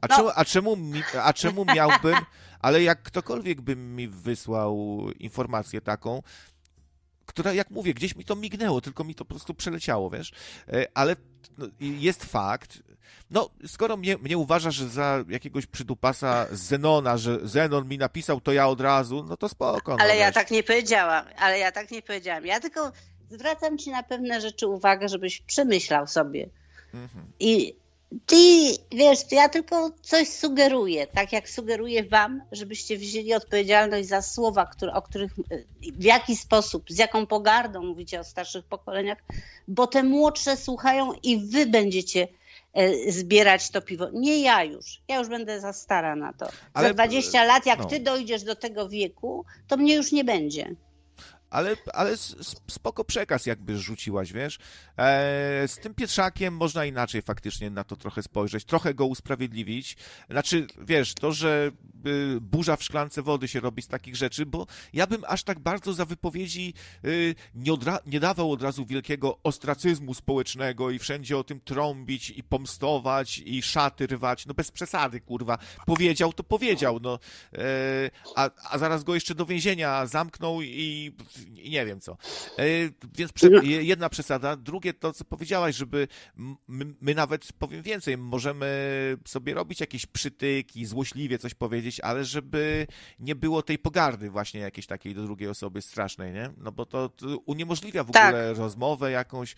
[0.00, 0.16] A, no.
[0.16, 0.76] czemu, a, czemu,
[1.22, 2.16] a czemu miałbym,
[2.60, 6.22] ale jak ktokolwiek by mi wysłał informację taką,
[7.32, 10.32] która, jak mówię, gdzieś mi to mignęło, tylko mi to po prostu przeleciało, wiesz?
[10.68, 11.16] E, ale
[11.58, 12.82] no, jest fakt,
[13.30, 18.68] no, skoro mnie, mnie uważasz za jakiegoś przydupasa Zenona, że Zenon mi napisał, to ja
[18.68, 19.96] od razu, no to spoko.
[19.96, 22.46] No, ale no, ja tak nie powiedziałam, ale ja tak nie powiedziałam.
[22.46, 22.92] Ja tylko
[23.30, 26.48] zwracam ci na pewne rzeczy uwagę, żebyś przemyślał sobie.
[26.94, 27.32] Mhm.
[27.40, 27.81] I
[28.26, 28.36] ty,
[28.90, 34.92] wiesz, ja tylko coś sugeruję, tak jak sugeruję wam, żebyście wzięli odpowiedzialność za słowa, które,
[34.92, 35.32] o których,
[35.98, 39.18] w jaki sposób, z jaką pogardą mówicie o starszych pokoleniach,
[39.68, 42.28] bo te młodsze słuchają i wy będziecie
[42.72, 44.08] e, zbierać to piwo.
[44.12, 45.02] Nie ja już.
[45.08, 46.48] Ja już będę za stara na to.
[46.74, 47.84] Ale, za 20 lat, jak no.
[47.84, 50.74] ty dojdziesz do tego wieku, to mnie już nie będzie
[51.52, 52.16] ale, ale
[52.68, 54.58] spoko przekaz jakby rzuciłaś, wiesz.
[54.98, 59.96] E, z tym Pietrzakiem można inaczej faktycznie na to trochę spojrzeć, trochę go usprawiedliwić.
[60.30, 61.70] Znaczy, wiesz, to, że
[62.06, 65.58] y, burza w szklance wody się robi z takich rzeczy, bo ja bym aż tak
[65.58, 66.74] bardzo za wypowiedzi
[67.04, 67.72] y, nie,
[68.06, 73.62] nie dawał od razu wielkiego ostracyzmu społecznego i wszędzie o tym trąbić i pomstować i
[73.62, 75.58] szaty rwać, no bez przesady, kurwa.
[75.86, 77.18] Powiedział, to powiedział, no.
[77.54, 81.12] E, a, a zaraz go jeszcze do więzienia zamknął i
[81.50, 82.12] nie wiem co.
[82.58, 82.64] E,
[83.14, 83.62] więc no.
[83.62, 84.56] jedna przesada.
[84.56, 86.08] Drugie to, co powiedziałaś, żeby
[86.68, 92.86] my, nawet, powiem więcej, możemy sobie robić jakieś przytyki, złośliwie coś powiedzieć, ale żeby
[93.18, 96.50] nie było tej pogardy właśnie jakiejś takiej do drugiej osoby strasznej, nie?
[96.56, 98.28] No bo to, to uniemożliwia w tak.
[98.28, 99.54] ogóle rozmowę jakąś.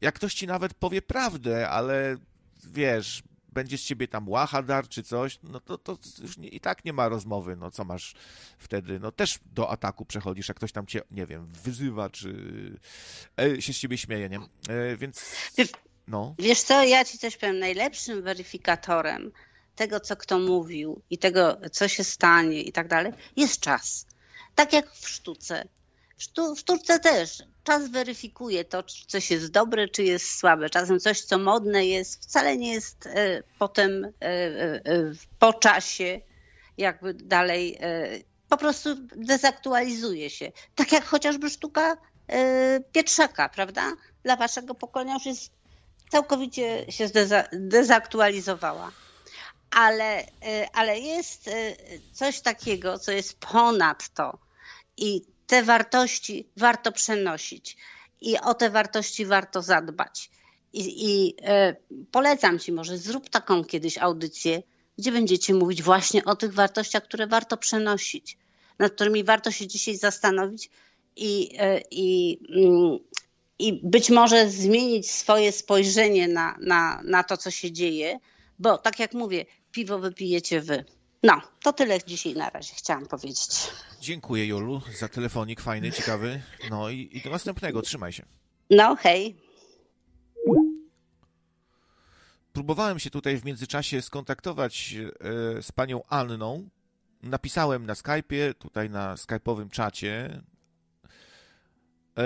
[0.00, 2.16] Jak ktoś ci nawet powie prawdę, ale
[2.64, 3.22] wiesz,
[3.52, 6.92] będzie z ciebie tam łachadar czy coś, no to, to już nie, i tak nie
[6.92, 8.14] ma rozmowy, no co masz
[8.58, 12.34] wtedy, no też do ataku przechodzisz, jak ktoś tam cię, nie wiem, wyzywa, czy
[13.40, 14.38] e, się z ciebie śmieje, nie?
[14.68, 15.36] E, więc,
[16.08, 16.34] no.
[16.38, 19.32] Wiesz co, ja ci coś powiem, najlepszym weryfikatorem
[19.76, 24.06] tego, co kto mówił i tego, co się stanie i tak dalej, jest czas.
[24.54, 25.68] Tak jak w sztuce.
[26.20, 30.70] W sztuce też czas weryfikuje to, czy coś jest dobre, czy jest słabe.
[30.70, 34.80] Czasem coś, co modne jest, wcale nie jest e, potem e, e,
[35.38, 36.20] po czasie
[36.78, 37.78] jakby dalej
[38.48, 40.52] po prostu dezaktualizuje się.
[40.74, 41.96] Tak jak chociażby sztuka
[42.92, 43.92] Pietrzaka, prawda?
[44.22, 45.52] Dla waszego pokolenia już jest
[46.10, 47.10] całkowicie się
[47.52, 48.92] dezaktualizowała.
[49.70, 50.26] Ale,
[50.72, 51.50] ale jest
[52.12, 54.38] coś takiego, co jest ponad to.
[54.96, 57.76] I te wartości warto przenosić
[58.20, 60.30] i o te wartości warto zadbać.
[60.72, 61.76] I, i e,
[62.10, 64.62] polecam Ci może, zrób taką kiedyś audycję,
[64.98, 68.38] gdzie będziecie mówić właśnie o tych wartościach, które warto przenosić,
[68.78, 70.70] nad którymi warto się dzisiaj zastanowić
[71.16, 72.98] i, e, i, mm,
[73.58, 78.18] i być może zmienić swoje spojrzenie na, na, na to, co się dzieje,
[78.58, 80.84] bo tak jak mówię, piwo wypijecie wy.
[81.22, 83.70] No, to tyle dzisiaj na razie chciałam powiedzieć.
[84.00, 86.42] Dziękuję Jolu za telefonik fajny, ciekawy.
[86.70, 88.26] No i, i do następnego, trzymaj się.
[88.70, 89.36] No, hej.
[92.52, 96.68] Próbowałem się tutaj w międzyczasie skontaktować e, z panią Anną.
[97.22, 100.42] Napisałem na Skype'ie, tutaj na skype'owym czacie,
[102.18, 102.22] e,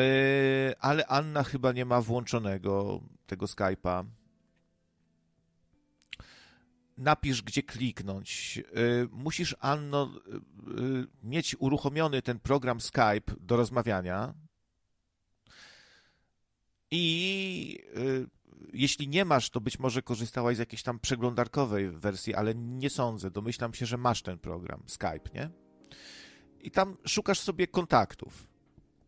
[0.81, 4.05] ale Anna chyba nie ma włączonego tego Skype'a
[6.97, 8.59] napisz, gdzie kliknąć.
[8.59, 14.35] Y, musisz, Anno, y, y, mieć uruchomiony ten program Skype do rozmawiania.
[16.91, 17.79] I
[18.73, 23.31] jeśli nie masz, to być może korzystałaś z jakiejś tam przeglądarkowej wersji, ale nie sądzę.
[23.31, 25.51] Domyślam się, że masz ten program, Skype, nie?
[26.61, 28.47] I tam szukasz sobie kontaktów.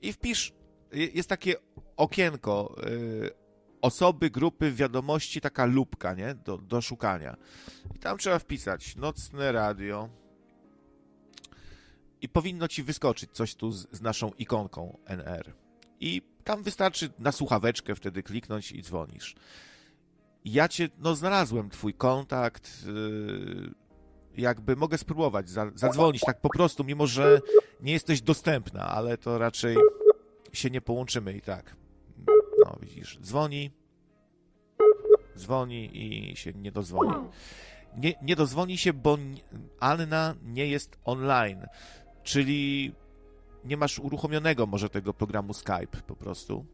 [0.00, 0.52] I wpisz,
[0.92, 1.54] jest takie
[1.96, 2.76] okienko,
[3.86, 6.34] osoby, grupy, wiadomości, taka lupka, nie?
[6.34, 7.36] Do, do szukania.
[7.94, 10.08] I tam trzeba wpisać nocne radio.
[12.20, 15.52] I powinno ci wyskoczyć coś tu z, z naszą ikonką NR.
[16.00, 19.34] I tam wystarczy na słuchaweczkę wtedy kliknąć i dzwonisz.
[20.44, 23.74] Ja cię, no znalazłem twój kontakt, yy,
[24.36, 27.40] jakby mogę spróbować za, zadzwonić tak po prostu, mimo że
[27.80, 29.76] nie jesteś dostępna, ale to raczej
[30.52, 31.76] się nie połączymy i tak.
[32.86, 33.70] Widzisz, dzwoni,
[35.36, 37.12] dzwoni i się nie dozwoni.
[37.96, 39.18] Nie, nie dozwoni się, bo
[39.80, 41.66] Anna nie jest online,
[42.22, 42.92] czyli
[43.64, 46.66] nie masz uruchomionego może tego programu Skype po prostu.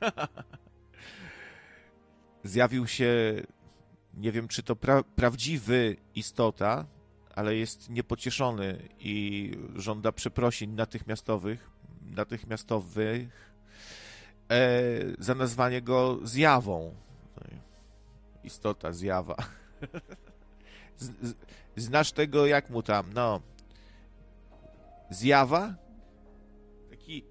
[2.42, 3.42] Zjawił się,
[4.14, 6.86] nie wiem czy to pra prawdziwy istota,
[7.34, 11.70] ale jest niepocieszony i żąda przeprosin natychmiastowych,
[12.02, 13.54] natychmiastowych
[14.50, 14.60] e,
[15.18, 16.94] za nazwanie go zjawą
[18.44, 19.36] istota, zjawa.
[20.96, 21.34] Z, z,
[21.76, 23.40] znasz tego, jak mu tam, no.
[25.10, 25.74] Zjawa?
[26.90, 27.24] Taki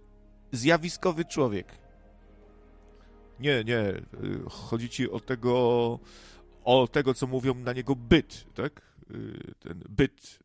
[0.52, 1.68] zjawiskowy człowiek.
[3.40, 3.80] Nie, nie.
[3.80, 4.04] Y,
[4.50, 6.00] chodzi ci o tego,
[6.64, 8.82] o tego, co mówią na niego byt, tak?
[9.12, 10.40] Y, ten byt.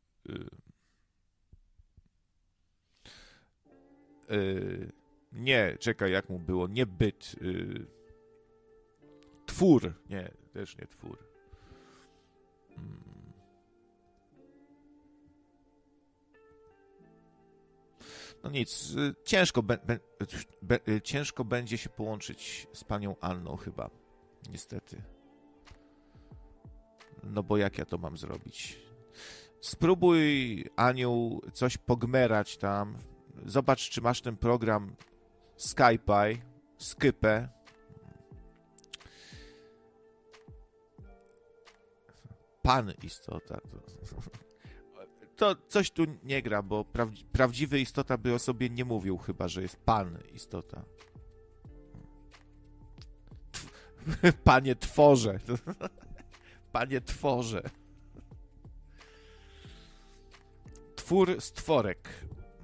[4.31, 4.93] Y,
[5.33, 6.67] nie, czekaj, jak mu było?
[6.67, 7.37] Nie byt.
[9.47, 9.95] Twór.
[10.11, 11.19] Nie, też nie twór.
[12.75, 13.09] Hmm.
[18.43, 19.99] No nic, y, ciężko, be, be,
[20.63, 23.91] be, y, ciężko będzie się połączyć z panią Anną chyba,
[24.51, 25.03] niestety.
[27.29, 28.79] No bo jak ja to mam zrobić?
[29.61, 32.97] Spróbuj, Aniu, coś pogmerać tam.
[33.47, 34.97] Zobacz, czy masz ten program
[35.57, 36.39] Skype,
[36.79, 37.49] Skype,
[42.63, 43.61] pan istota.
[45.37, 46.85] To, to coś tu nie gra, bo
[47.33, 50.85] prawdziwy istota by o sobie nie mówił, chyba że jest pan istota.
[54.45, 55.39] Panie tworze.
[56.79, 57.63] Panie tworze.
[60.97, 62.09] Twór stworek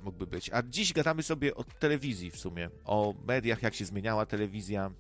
[0.05, 0.51] mógłby być.
[0.53, 4.91] A dziś gadamy sobie o telewizji w sumie, o mediach, jak się zmieniała telewizja,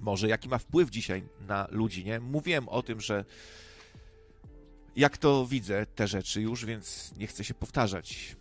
[0.00, 2.20] może jaki ma wpływ dzisiaj na ludzi, nie?
[2.20, 3.24] Mówiłem o tym, że
[4.96, 8.36] jak to widzę te rzeczy już, więc nie chcę się powtarzać.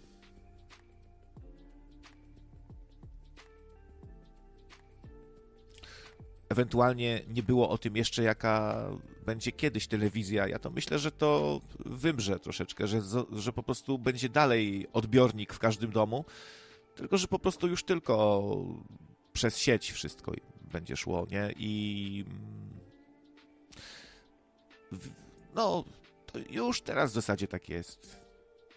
[6.49, 8.87] Ewentualnie nie było o tym jeszcze, jaka
[9.23, 10.47] będzie kiedyś telewizja.
[10.47, 13.01] Ja to myślę, że to wymrze troszeczkę, że,
[13.31, 16.25] że po prostu będzie dalej odbiornik w każdym domu,
[16.95, 18.53] tylko że po prostu już tylko
[19.33, 21.53] przez sieć wszystko będzie szło, nie?
[21.57, 22.25] I
[25.55, 25.83] no,
[26.25, 28.23] to już teraz w zasadzie tak jest.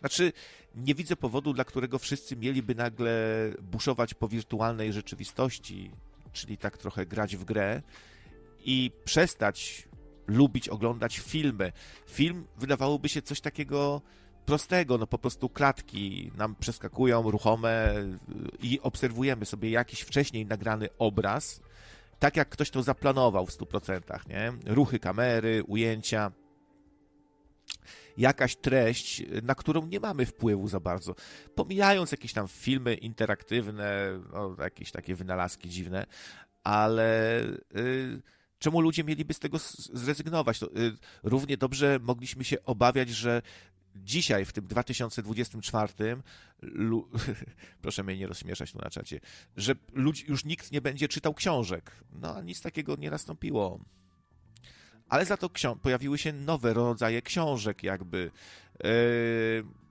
[0.01, 0.33] Znaczy,
[0.75, 3.15] nie widzę powodu, dla którego wszyscy mieliby nagle
[3.63, 5.91] buszować po wirtualnej rzeczywistości,
[6.33, 7.83] czyli tak trochę grać w grę
[8.65, 9.89] i przestać
[10.27, 11.73] lubić oglądać filmy.
[12.07, 14.03] Film wydawałoby się coś takiego
[14.47, 17.95] prostego, no po prostu klatki nam przeskakują ruchome
[18.63, 21.61] i obserwujemy sobie jakiś wcześniej nagrany obraz,
[22.19, 24.53] tak jak ktoś to zaplanował w 100%, nie?
[24.75, 26.33] Ruchy kamery, ujęcia
[28.19, 31.15] jakaś treść, na którą nie mamy wpływu za bardzo.
[31.55, 36.07] Pomijając jakieś tam filmy interaktywne, no, jakieś takie wynalazki dziwne,
[36.65, 37.41] ale
[37.77, 38.23] y,
[38.59, 39.59] czemu ludzie mieliby z tego
[39.93, 40.59] zrezygnować?
[40.59, 43.43] To, y, równie dobrze mogliśmy się obawiać, że
[43.97, 45.93] dzisiaj, w tym 2024,
[46.63, 47.09] lu...
[47.83, 49.21] proszę mnie nie rozśmieszać tu na czacie,
[49.57, 51.91] że ludzi, już nikt nie będzie czytał książek.
[52.13, 53.81] No, nic takiego nie nastąpiło
[55.09, 55.51] ale za to
[55.83, 58.31] pojawiły się nowe rodzaje książek, jakby
[58.85, 58.91] yy,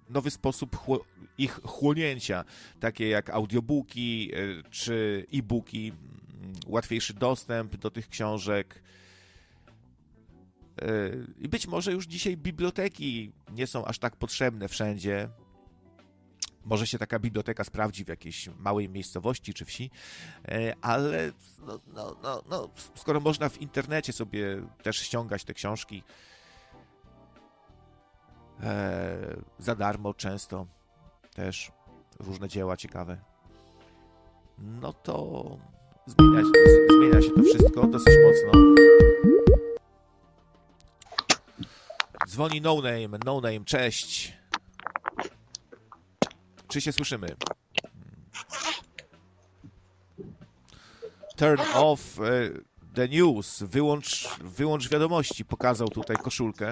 [0.09, 1.05] nowy sposób chło
[1.37, 2.45] ich chłonięcia,
[2.79, 5.93] takie jak audiobooki yy, czy e-booki,
[6.67, 8.83] łatwiejszy dostęp do tych książek.
[11.39, 15.29] I być może już dzisiaj biblioteki nie są aż tak potrzebne wszędzie,
[16.65, 19.91] może się taka biblioteka sprawdzi w jakiejś małej miejscowości czy wsi,
[20.47, 26.03] e, ale no, no, no, no, skoro można w internecie sobie też ściągać te książki,
[28.63, 30.67] e, za darmo często
[31.33, 31.71] też
[32.19, 33.17] różne dzieła ciekawe.
[34.57, 35.57] No to
[36.07, 36.41] zmienia,
[36.89, 38.75] zmienia się to wszystko dosyć mocno.
[42.27, 44.33] Dzwoni No Name, No Name, cześć.
[46.67, 47.27] Czy się słyszymy?
[51.35, 52.49] Turn off e,
[52.93, 56.71] the news, wyłącz, wyłącz wiadomości, pokazał tutaj koszulkę.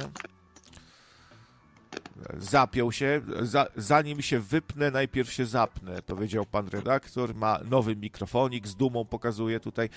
[2.38, 7.36] Zapiął się, za, zanim się wypnę, najpierw się zapnę, powiedział pan redaktor.
[7.36, 9.90] Ma nowy mikrofonik, z dumą pokazuje tutaj.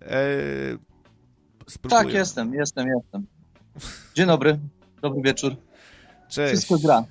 [0.00, 0.18] E,
[1.88, 3.26] tak, jestem, jestem, jestem.
[4.14, 4.58] Dzień dobry,
[5.02, 5.56] dobry wieczór.
[6.28, 6.52] Cześć.
[6.52, 7.04] Wszystko gra.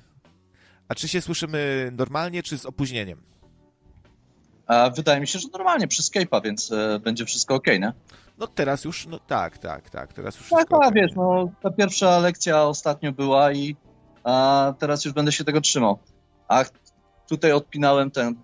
[0.88, 3.22] A czy się słyszymy normalnie, czy z opóźnieniem?
[4.66, 7.92] A wydaje mi się, że normalnie przez Skype'a, więc e, będzie wszystko ok, nie?
[8.38, 11.50] No teraz już, no tak, tak, tak, teraz już tak, wszystko Tak, okay, wiesz, no
[11.62, 13.76] ta pierwsza lekcja ostatnio była i
[14.24, 15.98] a teraz już będę się tego trzymał.
[16.48, 16.64] A
[17.28, 18.34] tutaj odpinałem ten,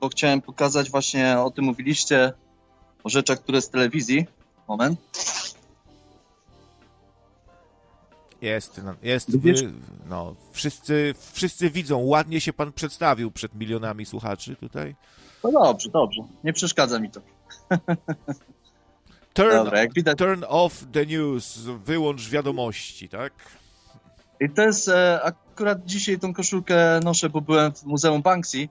[0.00, 2.32] bo chciałem pokazać właśnie, o tym mówiliście,
[3.04, 4.26] o rzeczach, które z telewizji.
[4.68, 5.00] Moment.
[8.42, 9.54] Jest, no, jest, wy,
[10.08, 14.94] no, wszyscy, wszyscy widzą, ładnie się pan przedstawił przed milionami słuchaczy tutaj.
[15.44, 17.20] No dobrze, dobrze, nie przeszkadza mi to.
[19.34, 20.18] Turn, Dobra, jak widać...
[20.18, 23.32] turn off the news, wyłącz wiadomości, tak?
[24.40, 28.68] I to jest, e, akurat dzisiaj tą koszulkę noszę, bo byłem w Muzeum Banksy.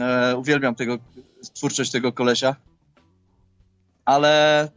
[0.00, 0.98] E, uwielbiam tego,
[1.54, 2.56] twórczość tego kolesia.
[4.04, 4.68] Ale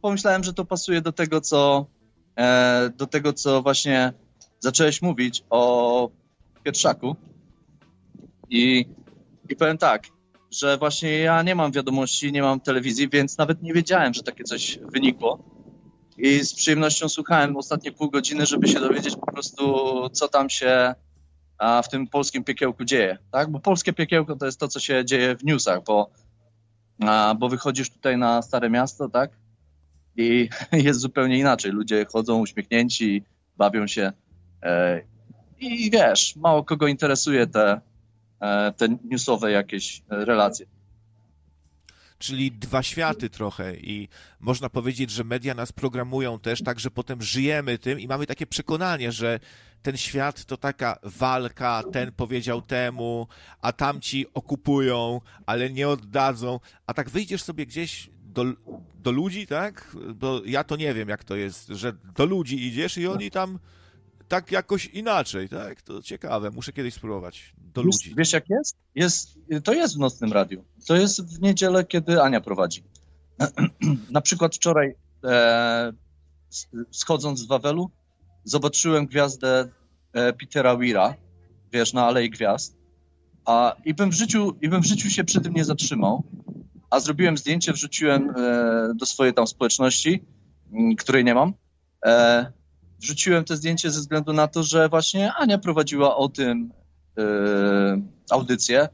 [0.00, 1.86] pomyślałem, że to pasuje do tego, co,
[2.38, 4.12] e, do tego, co właśnie
[4.60, 6.10] zacząłeś mówić o
[6.62, 7.16] Pietrzaku.
[8.50, 8.86] I,
[9.48, 10.06] I powiem tak,
[10.50, 14.44] że właśnie ja nie mam wiadomości, nie mam telewizji, więc nawet nie wiedziałem, że takie
[14.44, 15.51] coś wynikło
[16.22, 19.64] i z przyjemnością słuchałem ostatnie pół godziny, żeby się dowiedzieć po prostu,
[20.12, 20.94] co tam się
[21.84, 23.50] w tym polskim piekiełku dzieje, tak?
[23.50, 26.10] Bo polskie piekiełko to jest to, co się dzieje w newsach, bo,
[27.38, 29.30] bo wychodzisz tutaj na Stare Miasto, tak?
[30.16, 30.48] I
[30.86, 31.72] jest zupełnie inaczej.
[31.72, 33.24] Ludzie chodzą uśmiechnięci,
[33.56, 34.12] bawią się
[34.62, 35.02] e,
[35.60, 37.80] i wiesz, mało kogo interesuje te,
[38.40, 40.66] e, te newsowe jakieś relacje
[42.22, 44.08] czyli dwa światy trochę i
[44.40, 48.46] można powiedzieć, że media nas programują też tak, że potem żyjemy tym i mamy takie
[48.46, 49.40] przekonanie, że
[49.82, 53.26] ten świat to taka walka, ten powiedział temu,
[53.60, 58.44] a tamci okupują, ale nie oddadzą, a tak wyjdziesz sobie gdzieś do,
[58.94, 59.96] do ludzi, tak?
[60.14, 63.58] Bo ja to nie wiem, jak to jest, że do ludzi idziesz i oni tam
[64.28, 65.82] tak jakoś inaczej, tak?
[65.82, 68.14] To ciekawe, muszę kiedyś spróbować do wiesz, ludzi.
[68.18, 68.76] Wiesz jak jest?
[68.94, 69.38] jest?
[69.64, 70.64] To jest w nocnym radiu.
[70.86, 72.84] To jest w niedzielę, kiedy Ania prowadzi.
[74.10, 74.94] Na przykład wczoraj
[75.24, 75.92] e,
[76.90, 77.90] schodząc z Wawelu
[78.44, 79.68] zobaczyłem gwiazdę
[80.12, 81.14] e, Petera Weira,
[81.72, 82.76] wiesz, na Alei Gwiazd.
[83.44, 86.24] A, i, bym w życiu, I bym w życiu się przy tym nie zatrzymał,
[86.90, 90.24] a zrobiłem zdjęcie, wrzuciłem e, do swojej tam społeczności,
[90.72, 91.54] m, której nie mam.
[92.04, 92.52] E,
[93.02, 96.72] wrzuciłem to zdjęcie ze względu na to, że właśnie Ania prowadziła o tym
[97.16, 97.24] yy,
[98.30, 98.88] audycję.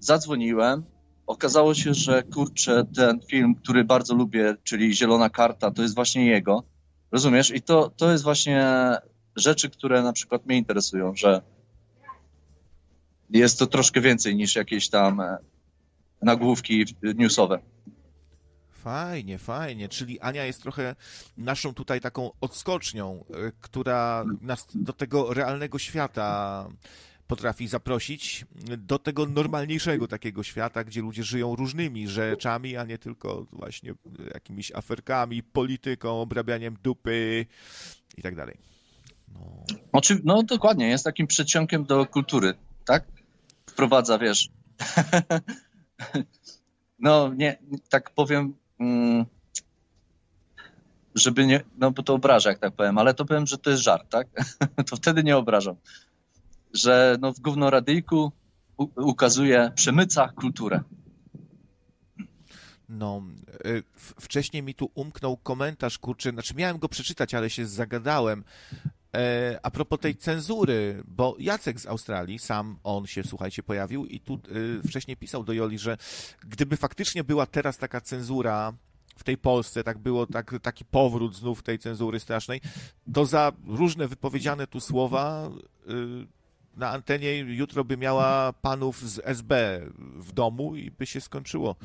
[0.00, 0.84] Zadzwoniłem.
[1.26, 6.26] Okazało się, że kurczę, ten film, który bardzo lubię, czyli Zielona Karta, to jest właśnie
[6.26, 6.64] jego.
[7.12, 7.50] Rozumiesz?
[7.50, 8.66] I to, to jest właśnie
[9.36, 11.42] rzeczy, które na przykład mnie interesują, że
[13.30, 15.38] jest to troszkę więcej niż jakieś tam e,
[16.22, 17.58] nagłówki newsowe.
[18.82, 19.88] Fajnie, fajnie.
[19.88, 20.96] Czyli Ania jest trochę
[21.36, 26.68] naszą tutaj taką odskocznią, e, która nas do tego realnego świata
[27.26, 28.44] potrafi zaprosić,
[28.78, 33.94] do tego normalniejszego takiego świata, gdzie ludzie żyją różnymi rzeczami, a nie tylko właśnie
[34.34, 37.46] jakimiś aferkami, polityką, obrabianiem dupy
[38.16, 38.58] i tak dalej.
[39.34, 39.64] No.
[40.24, 42.54] no dokładnie, jest takim przedsionkiem do kultury,
[42.84, 43.04] tak?
[43.66, 44.48] Wprowadza, wiesz.
[46.98, 48.54] no nie, tak powiem,
[51.14, 53.82] żeby nie, no bo to obraża, jak tak powiem, ale to powiem, że to jest
[53.82, 54.28] żart, tak?
[54.90, 55.76] to wtedy nie obrażam.
[56.74, 58.32] Że no w gównoradyjku
[58.96, 60.80] ukazuje, przemyca kulturę.
[62.88, 63.22] No,
[63.66, 68.44] y, wcześniej mi tu umknął komentarz, kurczę, znaczy miałem go przeczytać, ale się zagadałem.
[69.16, 74.20] E, a propos tej cenzury, bo Jacek z Australii, sam on się, słuchajcie, pojawił i
[74.20, 75.96] tu y, wcześniej pisał do Joli, że
[76.48, 78.72] gdyby faktycznie była teraz taka cenzura
[79.16, 82.60] w tej Polsce, tak było tak, taki powrót znów tej cenzury strasznej,
[83.12, 85.50] to za różne wypowiedziane tu słowa
[85.88, 86.26] y,
[86.76, 89.80] na antenie jutro by miała panów z SB
[90.16, 91.76] w domu i by się skończyło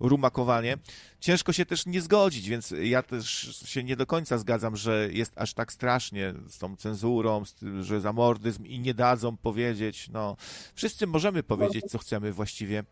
[0.00, 0.78] rumakowanie.
[1.20, 3.28] Ciężko się też nie zgodzić, więc ja też
[3.64, 7.82] się nie do końca zgadzam, że jest aż tak strasznie z tą cenzurą, z tym,
[7.82, 10.08] że zamordyzm i nie dadzą powiedzieć.
[10.12, 10.36] No,
[10.74, 12.84] wszyscy możemy powiedzieć, co chcemy właściwie.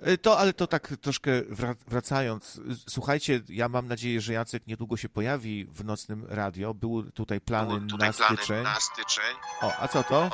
[0.00, 2.60] E, To, ale to tak troszkę wra- wracając.
[2.88, 6.74] Słuchajcie, ja mam nadzieję, że Jacek niedługo się pojawi w nocnym radio.
[6.74, 8.62] Były tutaj plany, Były tutaj na, plany styczeń.
[8.64, 9.34] na styczeń.
[9.62, 10.30] O, a co to?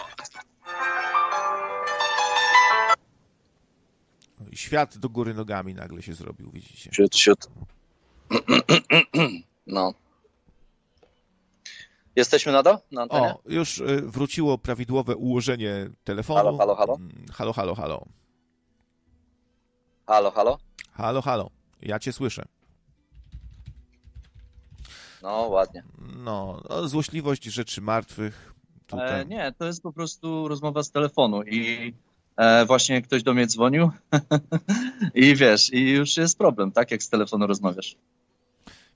[4.52, 6.90] Świat do góry nogami nagle się zrobił, widzicie.
[6.92, 7.46] Siut, siut.
[9.66, 9.94] No.
[12.16, 12.78] Jesteśmy na do?
[12.92, 13.26] Na antenie?
[13.34, 16.36] O, już y, wróciło prawidłowe ułożenie telefonu.
[16.38, 16.94] Halo, halo, halo?
[16.96, 18.06] Mm, Halo, halo, halo.
[20.06, 20.58] Halo, halo?
[20.92, 21.50] Halo, halo.
[21.82, 22.44] Ja cię słyszę.
[25.22, 25.82] No, ładnie.
[26.16, 28.54] No, no złośliwość rzeczy martwych.
[28.86, 29.20] Tutaj.
[29.20, 31.94] E, nie, to jest po prostu rozmowa z telefonu i
[32.36, 33.90] e, właśnie ktoś do mnie dzwonił
[35.14, 37.96] i wiesz, i już jest problem, tak, jak z telefonu rozmawiasz.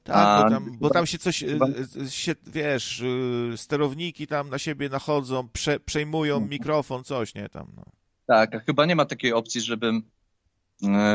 [0.05, 1.59] Tak, bo tam, bo tam się coś, y,
[2.07, 6.51] y, się, wiesz, y, sterowniki tam na siebie nachodzą, prze, przejmują Mhm.
[6.51, 7.83] mikrofon, coś, nie, tam, no.
[8.27, 10.03] Tak, a chyba nie ma takiej opcji, żebym, e,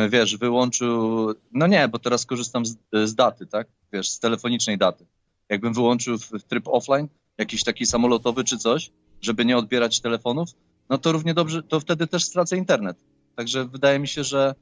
[0.10, 5.06] wiesz, wyłączył, no nie, bo teraz korzystam z, z daty, tak, wiesz, z telefonicznej daty.
[5.50, 10.50] Jakbym wyłączył w, w tryb offline, jakiś taki samolotowy czy coś, żeby nie odbierać telefonów,
[10.90, 12.98] no to równie dobrze, to wtedy też stracę internet.
[13.36, 14.56] Także wydaje mi się, że,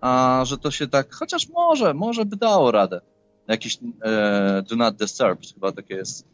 [0.00, 3.00] a, że to się tak, chociaż może, może by dało radę.
[3.48, 6.26] Jakiś e, do not disturb, chyba takie jest.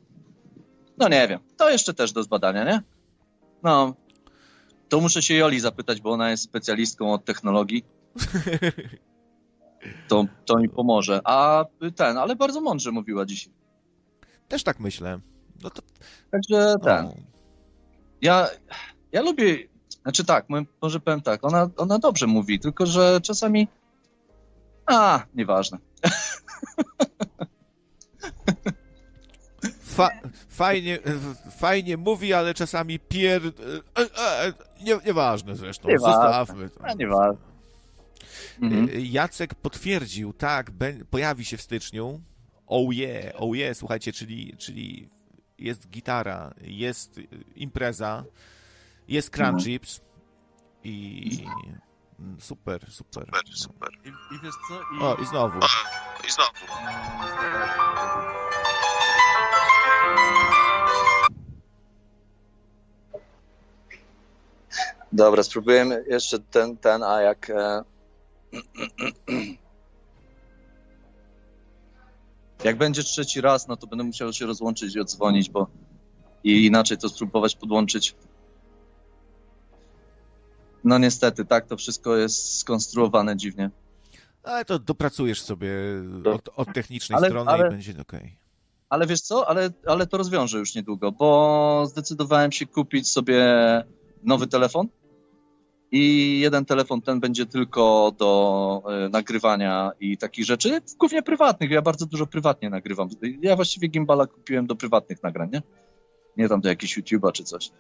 [0.99, 2.83] No nie wiem, to jeszcze też do zbadania, nie?
[3.63, 3.95] No,
[4.89, 7.85] to muszę się Joli zapytać, bo ona jest specjalistką od technologii.
[10.09, 11.21] To, to mi pomoże.
[11.25, 11.65] A
[11.97, 13.53] ten, ale bardzo mądrze mówiła dzisiaj.
[14.49, 15.21] Też tak myślę.
[15.63, 15.83] No to,
[16.31, 17.05] Także ten.
[17.05, 17.15] no.
[18.23, 18.49] Ja,
[19.13, 19.57] ja lubię,
[20.03, 23.69] znaczy tak, mo- może powiem tak, ona, ona dobrze mówi, tylko że czasami.
[24.87, 25.79] A, nieważne.
[29.83, 30.11] Fa
[30.49, 30.99] fajnie,
[31.59, 33.43] fajnie mówi, ale czasami pier...
[33.99, 34.53] E, e,
[34.85, 36.13] nie, nieważne zresztą, Nieważne.
[36.13, 36.85] zostawmy to.
[36.85, 37.48] A, nieważne.
[38.63, 38.89] Mhm.
[38.89, 40.71] E, Jacek potwierdził, tak,
[41.11, 42.21] pojawi się w styczniu.
[42.67, 45.09] Oh yeah, oh yeah, słuchajcie, czyli, czyli
[45.59, 47.21] jest gitara, jest
[47.57, 48.25] impreza,
[49.09, 50.01] jest Crunch Chips
[50.85, 51.31] i
[52.39, 53.25] super, super.
[53.27, 53.89] Super, super.
[54.05, 54.81] I, I wiesz co?
[54.81, 55.59] I, O, i znowu.
[56.29, 56.67] I znowu.
[65.13, 67.51] Dobra, spróbujemy jeszcze ten, ten, a jak.
[67.51, 67.83] E...
[72.65, 75.67] Jak będzie trzeci raz, no to będę musiał się rozłączyć i odzwonić, bo
[76.45, 78.15] i inaczej to spróbować podłączyć.
[80.85, 83.71] No niestety, tak, to wszystko jest skonstruowane dziwnie.
[84.43, 85.71] Ale to dopracujesz sobie
[86.35, 88.39] od, od technicznej Ale- strony ale- i będzie okej.
[88.89, 93.45] Ale wiesz co, ale, ale to rozwiążę już niedługo, bo zdecydowałem się kupić sobie
[94.23, 94.89] nowy telefon
[95.91, 101.71] i jeden telefon ten będzie tylko do e, nagrywania i takich rzeczy, głównie prywatnych.
[101.71, 103.09] Ja bardzo dużo prywatnie nagrywam.
[103.43, 105.63] Ja właściwie gimbala kupiłem do prywatnych nagrań, nie?
[106.37, 107.71] Nie tam do jakiegoś YouTube'a czy coś.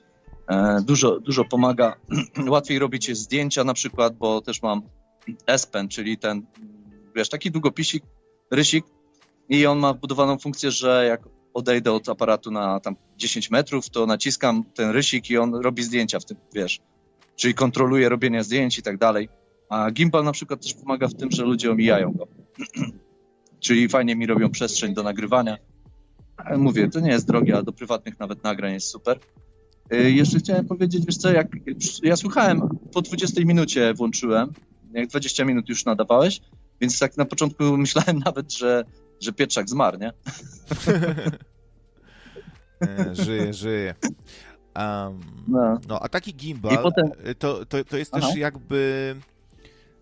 [0.48, 1.96] E, dużo, dużo pomaga.
[2.48, 4.82] Łatwiej robić zdjęcia na przykład, bo też mam
[5.46, 6.46] S-Pen, czyli ten,
[7.16, 8.04] wiesz, taki długopisik,
[8.50, 8.84] rysik,
[9.48, 11.20] i on ma wbudowaną funkcję, że jak
[11.54, 16.20] odejdę od aparatu na tam 10 metrów, to naciskam ten rysik i on robi zdjęcia
[16.20, 16.80] w tym, wiesz,
[17.38, 19.28] czyli kontroluje robienie zdjęć i tak dalej.
[19.68, 22.28] A gimbal na przykład też pomaga w tym, że ludzie omijają go.
[23.64, 25.56] czyli fajnie mi robią przestrzeń do nagrywania.
[26.56, 29.18] Mówię, to nie jest drogie, a do prywatnych nawet nagrań jest super.
[29.92, 31.48] Y, Jeszcze chciałem powiedzieć, wiesz co, jak
[32.02, 32.60] ja słuchałem,
[32.92, 34.52] po 20 minucie włączyłem,
[34.92, 36.40] jak 20 minut już nadawałeś,
[36.80, 38.84] więc tak na początku myślałem nawet, że
[39.20, 40.12] że Pietrzak zmarł, nie?
[42.80, 43.94] E, Żyje, żyje.
[44.76, 45.78] Um, No.
[45.88, 48.32] no, a taki gimbal potem- e, to, to, to jest też Aha.
[48.36, 49.16] jakby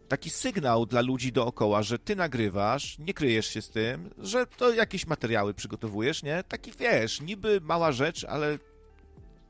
[0.09, 4.73] taki sygnał dla ludzi dookoła, że ty nagrywasz, nie kryjesz się z tym, że to
[4.75, 6.45] jakieś materiały przygotowujesz, nie?
[6.49, 8.59] Taki wiesz, niby mała rzecz, ale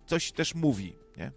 [0.07, 1.33] coś też mówi, nie?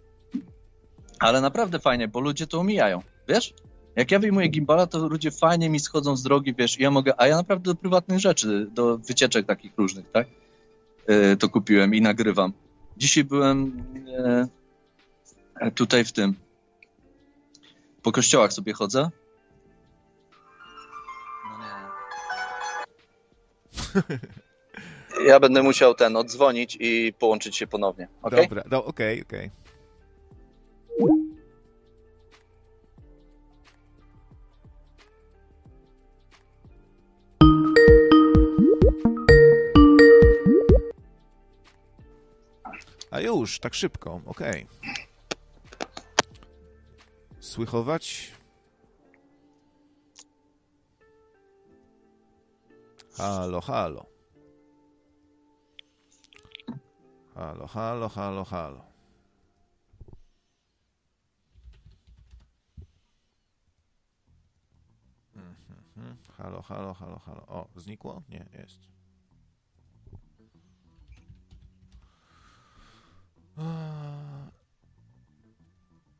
[1.18, 3.54] Ale naprawdę fajnie, bo ludzie to omijają, wiesz?
[3.96, 7.20] Jak ja wyjmuję gimbala, to ludzie fajnie mi schodzą z drogi, wiesz, i ja mogę,
[7.20, 10.26] a ja naprawdę do prywatnych rzeczy, do wycieczek takich różnych, tak?
[11.06, 12.52] E, to kupiłem i nagrywam.
[13.00, 13.84] Dzisiaj byłem
[15.60, 16.34] e, tutaj w tym,
[18.02, 19.10] po kościołach sobie chodzę.
[21.44, 21.66] No nie.
[25.26, 28.48] Ja będę musiał ten odzwonić i połączyć się ponownie, okej?
[28.48, 29.50] Dobra, no, okej, okej.
[43.18, 44.66] Już, tak szybko, okej.
[44.66, 45.06] Okay.
[47.40, 48.32] Słychować?
[53.16, 54.06] Halo, halo.
[57.34, 58.84] Halo, halo, halo, halo.
[65.34, 67.46] Mhm, halo, halo, halo, halo.
[67.46, 68.22] O, znikło?
[68.28, 68.89] Nie, jest.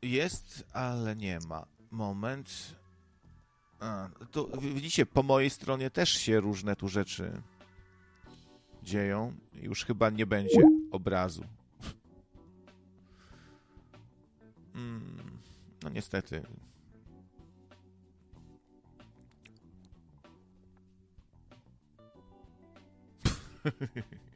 [0.01, 1.65] Jest, ale nie ma.
[1.91, 2.75] Moment.
[3.79, 4.09] A,
[4.61, 7.41] widzicie, po mojej stronie też się różne tu rzeczy
[8.83, 9.33] dzieją.
[9.53, 11.43] Już chyba nie będzie obrazu.
[14.75, 15.39] Mm,
[15.83, 16.41] no niestety.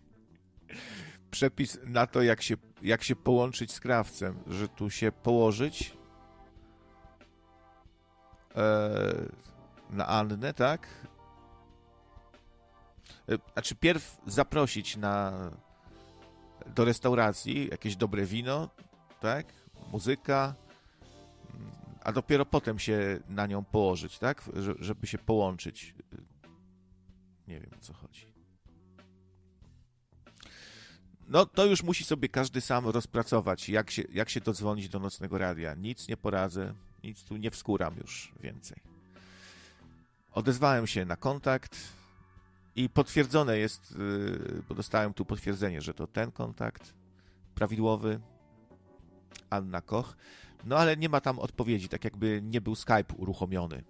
[1.35, 5.97] Przepis na to, jak się, jak się połączyć z krawcem, że tu się położyć
[8.55, 8.91] e,
[9.89, 10.87] na Annę, tak?
[13.53, 15.33] Znaczy, pierw zaprosić na
[16.75, 18.69] do restauracji jakieś dobre wino,
[19.19, 19.45] tak?
[19.91, 20.55] Muzyka,
[22.03, 24.43] a dopiero potem się na nią położyć, tak?
[24.79, 25.95] Żeby się połączyć.
[27.47, 28.34] Nie wiem o co chodzi.
[31.27, 35.37] No to już musi sobie każdy sam rozpracować, jak się, jak się dodzwonić do nocnego
[35.37, 35.73] radia.
[35.73, 36.73] Nic nie poradzę,
[37.03, 38.77] nic tu nie wskuram już więcej.
[40.31, 41.77] Odezwałem się na kontakt
[42.75, 46.93] i potwierdzone jest, y, bo dostałem tu potwierdzenie, że to ten kontakt
[47.55, 48.19] prawidłowy,
[49.49, 50.15] Anna Koch.
[50.65, 53.83] No ale nie ma tam odpowiedzi, tak jakby nie był Skype uruchomiony.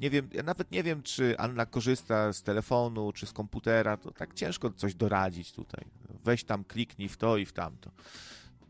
[0.00, 4.10] Nie wiem, ja nawet nie wiem, czy Anna korzysta z telefonu, czy z komputera, to
[4.10, 5.84] tak ciężko coś doradzić tutaj.
[6.24, 7.90] Weź tam, kliknij w to i w tamto.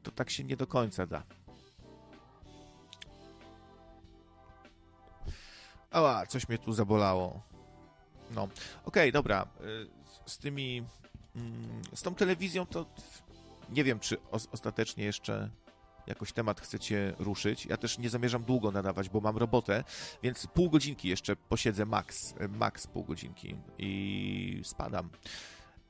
[0.02, 1.22] To tak się nie do końca da.
[5.90, 7.43] Ała, coś mnie tu zabolało.
[8.31, 9.47] No, okej, okay, dobra.
[9.60, 10.85] Y, z tymi.
[11.36, 12.86] Mm, z tą telewizją to
[13.70, 15.51] nie wiem, czy ostatecznie jeszcze
[16.06, 17.66] jakoś temat chcecie ruszyć.
[17.66, 19.85] Ja też nie zamierzam długo nadawać, bo mam robotę,
[20.22, 25.10] więc pół godzinki jeszcze posiedzę max, max pół godzinki i spadam.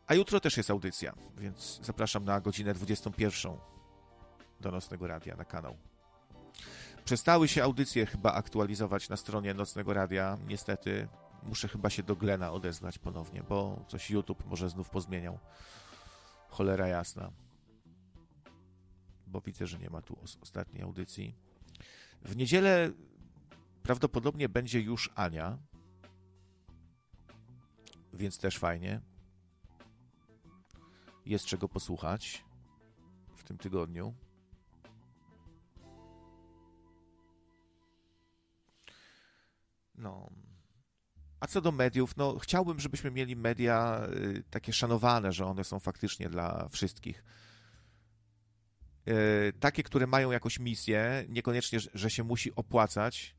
[0.06, 3.52] A jutro też jest audycja, więc zapraszam na godzinę 21
[4.60, 5.76] do Nocnego Radia na kanał.
[7.04, 10.38] Przestały się audycje chyba aktualizować na stronie Nocnego Radia.
[10.46, 11.08] Niestety
[11.42, 15.38] muszę chyba się do Glena odezwać ponownie, bo coś YouTube może znów pozmieniał.
[16.48, 17.32] Cholera jasna
[19.34, 21.34] bo widzę, że nie ma tu ostatniej audycji.
[22.22, 22.90] W niedzielę
[23.82, 25.58] prawdopodobnie będzie już Ania,
[28.12, 29.00] więc też fajnie.
[31.26, 32.44] Jest czego posłuchać
[33.36, 34.14] w tym tygodniu.
[39.94, 40.30] No.
[41.40, 45.80] A co do mediów, no chciałbym, żebyśmy mieli media y, takie szanowane, że one są
[45.80, 47.24] faktycznie dla wszystkich
[49.06, 53.36] E, takie, które mają jakąś misję, niekoniecznie, że się musi opłacać.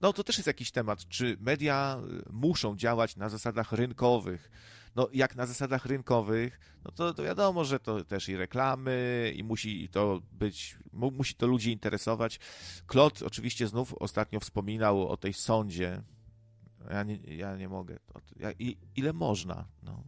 [0.00, 4.50] No to też jest jakiś temat, czy media e, muszą działać na zasadach rynkowych.
[4.96, 9.44] No jak na zasadach rynkowych, no to, to wiadomo, że to też i reklamy, i
[9.44, 12.40] musi to być, mu, musi to ludzi interesować.
[12.86, 16.02] Klot oczywiście znów ostatnio wspominał o tej sądzie.
[16.90, 17.96] Ja nie, ja nie mogę.
[18.36, 18.50] Ja,
[18.96, 19.64] ile można?
[19.82, 20.04] No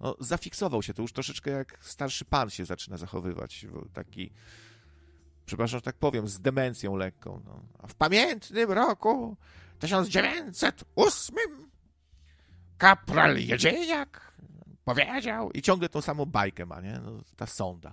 [0.00, 0.94] no, zafiksował się.
[0.94, 3.66] To już troszeczkę jak starszy pan się zaczyna zachowywać.
[3.92, 4.32] Taki,
[5.46, 7.42] przepraszam, że tak powiem, z demencją lekką.
[7.44, 7.62] No.
[7.78, 9.36] A w pamiętnym roku
[9.78, 11.69] 1908
[12.80, 14.32] kapral Jedziejak
[14.84, 17.00] powiedział i ciągle tą samą bajkę ma, nie?
[17.04, 17.92] No, ta sonda.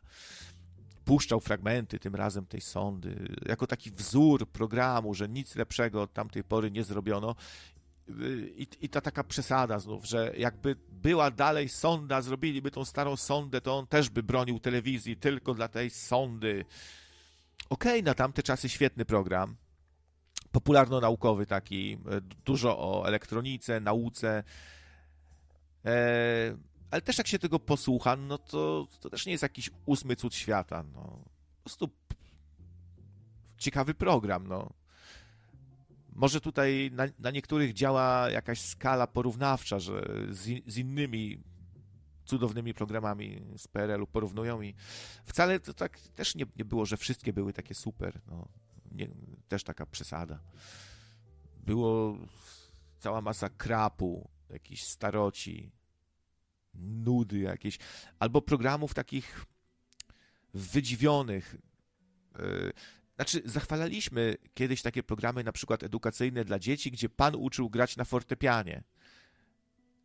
[1.05, 6.43] Puszczał fragmenty tym razem tej sondy, jako taki wzór programu, że nic lepszego od tamtej
[6.43, 7.35] pory nie zrobiono
[8.55, 13.61] i, I ta taka przesada znów, że jakby była dalej sonda, zrobiliby tą starą sondę,
[13.61, 16.65] to on też by bronił telewizji tylko dla tej sondy.
[17.69, 19.55] Okej, okay, na tamte czasy świetny program.
[20.51, 24.43] Popularno-naukowy taki, e, dużo o elektronice, nauce.
[25.87, 26.57] E,
[26.91, 30.35] ale też jak się tego posłucha, no to, to też nie jest jakiś ósmy cud
[30.35, 30.83] świata.
[30.93, 31.01] No.
[31.57, 31.89] Po prostu
[33.57, 34.73] ciekawy program, no.
[36.13, 41.43] Może tutaj na, na niektórych działa jakaś skala porównawcza, że z, z innymi
[42.25, 44.75] cudownymi programami z PRL-u porównują i
[45.23, 48.21] wcale to tak też nie, nie było, że wszystkie były takie super.
[48.27, 48.47] No,
[48.91, 49.09] nie,
[49.47, 50.39] też taka przesada.
[51.65, 52.17] Było
[52.99, 55.71] cała masa krapu, jakichś staroci,
[56.77, 57.77] nudy jakieś,
[58.19, 59.45] albo programów takich
[60.53, 61.55] wydziwionych.
[62.39, 62.71] Yy,
[63.15, 68.05] znaczy, zachwalaliśmy kiedyś takie programy, na przykład edukacyjne dla dzieci, gdzie pan uczył grać na
[68.05, 68.83] fortepianie.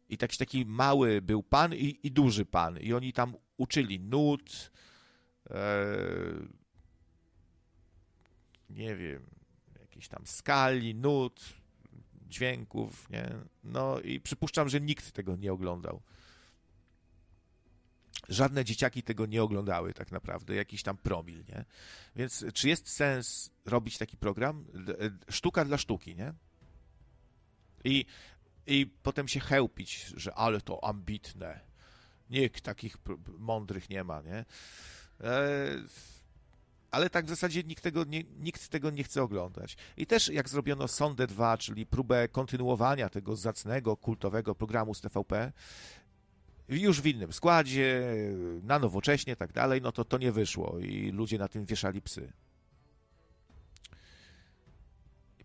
[0.09, 2.79] I taki, taki mały był pan i, i duży pan.
[2.79, 4.73] I oni tam uczyli nut,
[5.51, 5.87] e,
[8.71, 9.27] nie wiem,
[9.81, 11.55] jakiejś tam skali, nut,
[12.29, 13.35] dźwięków, nie?
[13.65, 16.03] No i przypuszczam, że nikt tego nie oglądał.
[18.33, 21.65] Żadne dzieciaki tego nie oglądały tak naprawdę, jakiś tam promil, nie?
[22.17, 24.65] Więc czy jest sens robić taki program?
[25.29, 26.35] E, sztuka dla sztuki, nie?
[27.85, 28.05] I,
[28.67, 31.61] i potem się chełpić, że ale to ambitne.
[32.31, 32.97] Nikt takich
[33.39, 34.45] mądrych nie ma, nie?
[35.21, 35.45] E,
[36.91, 39.77] ale tak w zasadzie nikt tego, nie, nikt tego nie chce oglądać.
[39.97, 45.53] I też jak zrobiono Sondę 2, czyli próbę kontynuowania tego zacnego, kultowego programu z TVP,
[46.81, 48.03] już w innym składzie,
[48.63, 52.33] na nowocześnie, tak dalej, no to to nie wyszło i ludzie na tym wieszali psy.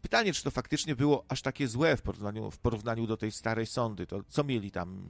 [0.01, 3.65] Pytanie, czy to faktycznie było aż takie złe w porównaniu, w porównaniu do tej starej
[3.65, 5.05] sądy, to co mieli tam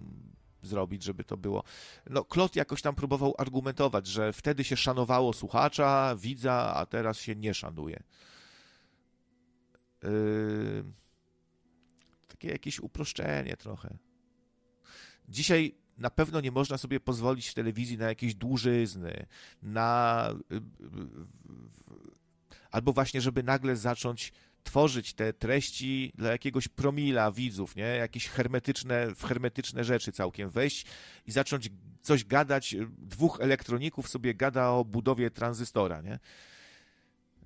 [0.61, 1.63] zrobić, żeby to było.
[2.09, 7.35] No, Klot jakoś tam próbował argumentować, że wtedy się szanowało słuchacza, widza, a teraz się
[7.35, 8.03] nie szanuje.
[10.03, 10.83] Yy...
[12.27, 13.97] Takie jakieś uproszczenie trochę.
[15.29, 19.25] Dzisiaj na pewno nie można sobie pozwolić w telewizji na jakieś dłużyzny,
[19.63, 20.29] na.
[20.49, 20.61] Yy,
[22.71, 24.33] albo właśnie, żeby nagle zacząć
[24.63, 27.83] tworzyć te treści dla jakiegoś promila widzów, nie?
[27.83, 30.85] Jakieś hermetyczne, w hermetyczne rzeczy całkiem wejść
[31.25, 31.69] i zacząć
[32.01, 32.75] coś gadać.
[32.97, 36.19] Dwóch elektroników sobie gada o budowie tranzystora, nie?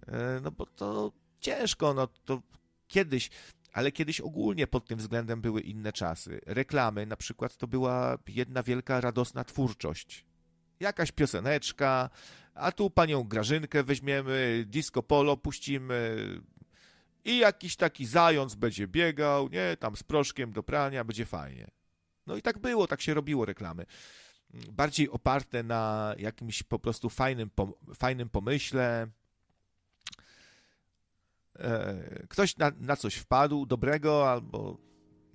[0.07, 2.41] E, no bo to ciężko, no to
[2.87, 3.29] kiedyś,
[3.71, 6.41] ale kiedyś ogólnie pod tym względem były inne czasy.
[6.45, 10.25] Reklamy na przykład to była jedna wielka radosna twórczość.
[10.79, 12.09] Jakaś pioseneczka,
[12.53, 16.17] a tu panią Grażynkę weźmiemy, disco polo puścimy,
[17.25, 21.67] i jakiś taki zając będzie biegał, nie, tam z proszkiem do prania, będzie fajnie.
[22.27, 23.85] No i tak było, tak się robiło reklamy.
[24.71, 27.49] Bardziej oparte na jakimś po prostu fajnym,
[27.95, 29.07] fajnym pomyśle.
[31.59, 34.77] E, ktoś na, na coś wpadł, dobrego albo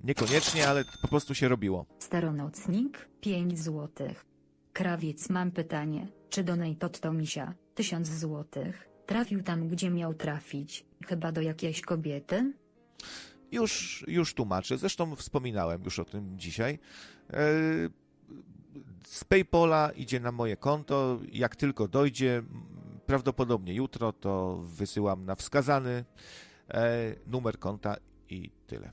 [0.04, 1.86] niekoniecznie, ale po prostu się robiło.
[1.98, 4.24] Staronocnik, 5 złotych.
[4.72, 8.88] Krawiec, mam pytanie, czy donate to misia, 1000 złotych.
[9.06, 12.52] Trafił tam, gdzie miał trafić, chyba do jakiejś kobiety?
[13.52, 14.78] Już, już tłumaczę.
[14.78, 16.78] Zresztą wspominałem już o tym dzisiaj.
[17.30, 17.38] E,
[19.06, 21.20] z PayPola idzie na moje konto.
[21.32, 22.42] Jak tylko dojdzie,
[23.06, 26.04] prawdopodobnie jutro, to wysyłam na wskazany
[26.68, 27.96] e, numer konta
[28.28, 28.92] i tyle.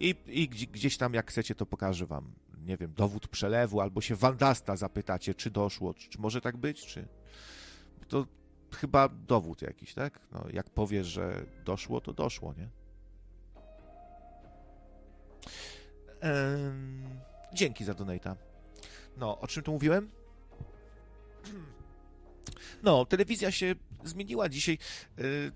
[0.00, 2.32] I, I gdzieś tam, jak chcecie, to pokażę wam,
[2.66, 6.86] nie wiem, dowód przelewu, albo się Wandasta zapytacie, czy doszło, czy, czy może tak być,
[6.86, 7.08] czy...
[8.08, 8.26] To
[8.74, 10.20] chyba dowód jakiś, tak?
[10.32, 12.68] No, jak powiesz, że doszło, to doszło, nie?
[16.20, 17.20] Ehm,
[17.54, 18.36] dzięki za donata.
[19.16, 20.10] No, o czym tu mówiłem?
[22.82, 23.74] No, telewizja się
[24.04, 24.78] zmieniła dzisiaj,
[25.18, 25.52] yy,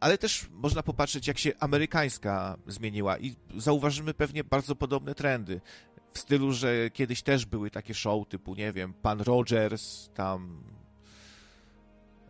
[0.00, 5.60] ale też można popatrzeć, jak się amerykańska zmieniła i zauważymy pewnie bardzo podobne trendy.
[6.12, 10.64] W stylu, że kiedyś też były takie show typu, nie wiem, Pan Rogers, tam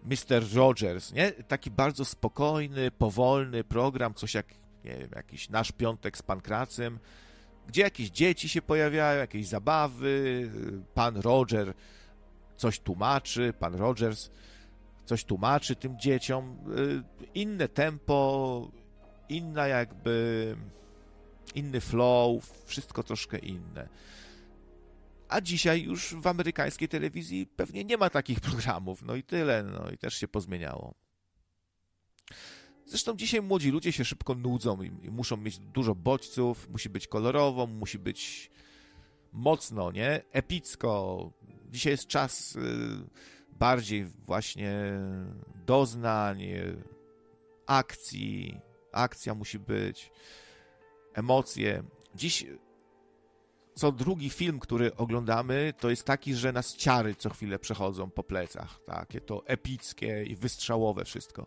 [0.05, 0.55] Mr.
[0.55, 1.33] Rogers, nie?
[1.33, 4.47] Taki bardzo spokojny, powolny program, coś jak,
[4.85, 6.99] nie wiem, jakiś nasz piątek z pankracem,
[7.67, 10.51] gdzie jakieś dzieci się pojawiają, jakieś zabawy,
[10.95, 11.75] pan Roger
[12.57, 14.31] coś tłumaczy, pan Rogers
[15.05, 17.03] coś tłumaczy tym dzieciom, y,
[17.35, 18.71] inne tempo,
[19.29, 20.57] inna jakby,
[21.55, 23.89] inny flow, wszystko troszkę inne
[25.35, 29.91] a dzisiaj już w amerykańskiej telewizji pewnie nie ma takich programów, no i tyle, no
[29.91, 30.95] i też się pozmieniało.
[32.87, 37.67] Zresztą dzisiaj młodzi ludzie się szybko nudzą i, muszą mieć dużo bodźców, musi być kolorowo,
[37.67, 38.51] musi być
[39.33, 40.23] mocno, nie?
[40.33, 41.31] Epicko.
[41.71, 42.61] Dzisiaj jest czas y,
[43.51, 45.01] bardziej właśnie
[45.67, 46.43] doznań,
[47.67, 48.61] akcji.
[48.93, 50.11] Akcja musi być,
[51.15, 51.83] emocje.
[52.15, 52.47] Dziś
[53.75, 58.25] co drugi film, który oglądamy, to jest taki, że nas ciary co chwilę przechodzą po
[58.25, 58.81] plecach.
[58.87, 61.47] Takie to epickie i wystrzałowe wszystko.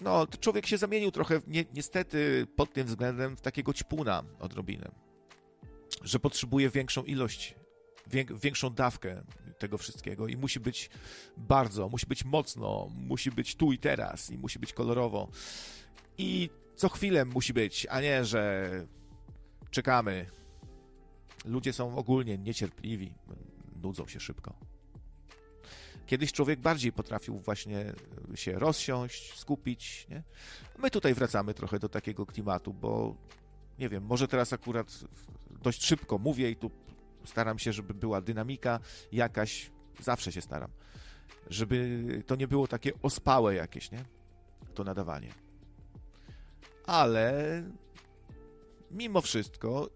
[0.00, 4.90] No, człowiek się zamienił trochę, ni niestety, pod tym względem w takiego ćpuna odrobinę.
[6.02, 7.54] Że potrzebuje większą ilość,
[8.42, 9.22] większą dawkę
[9.58, 10.90] tego wszystkiego i musi być
[11.36, 15.28] bardzo, musi być mocno, musi być tu i teraz i musi być kolorowo.
[16.18, 18.70] I co chwilę musi być, a nie, że
[19.70, 20.26] czekamy,
[21.46, 23.14] Ludzie są ogólnie niecierpliwi,
[23.82, 24.54] nudzą się szybko.
[26.06, 27.92] Kiedyś człowiek bardziej potrafił właśnie
[28.34, 30.06] się rozsiąść, skupić.
[30.10, 30.22] Nie?
[30.78, 33.16] My tutaj wracamy trochę do takiego klimatu, bo
[33.78, 35.00] nie wiem, może teraz akurat
[35.50, 36.70] dość szybko mówię i tu
[37.26, 38.80] staram się, żeby była dynamika
[39.12, 39.70] jakaś,
[40.00, 40.70] zawsze się staram,
[41.50, 44.04] żeby to nie było takie ospałe jakieś, nie?
[44.74, 45.32] To nadawanie.
[46.86, 47.62] Ale
[48.90, 49.90] mimo wszystko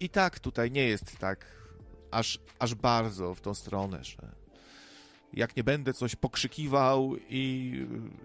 [0.00, 1.46] i tak tutaj nie jest tak
[2.10, 4.34] aż, aż bardzo w tą stronę, że
[5.32, 7.72] jak nie będę coś pokrzykiwał i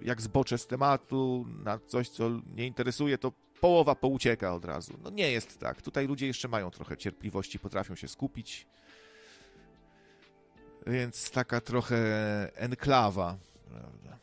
[0.02, 4.94] jak zboczę z tematu na coś, co nie interesuje, to połowa poucieka od razu.
[5.04, 5.82] No nie jest tak.
[5.82, 8.68] Tutaj ludzie jeszcze mają trochę cierpliwości, potrafią się skupić.
[10.88, 11.98] Więc taka trochę
[12.56, 13.38] enklawa,
[13.70, 14.18] prawda?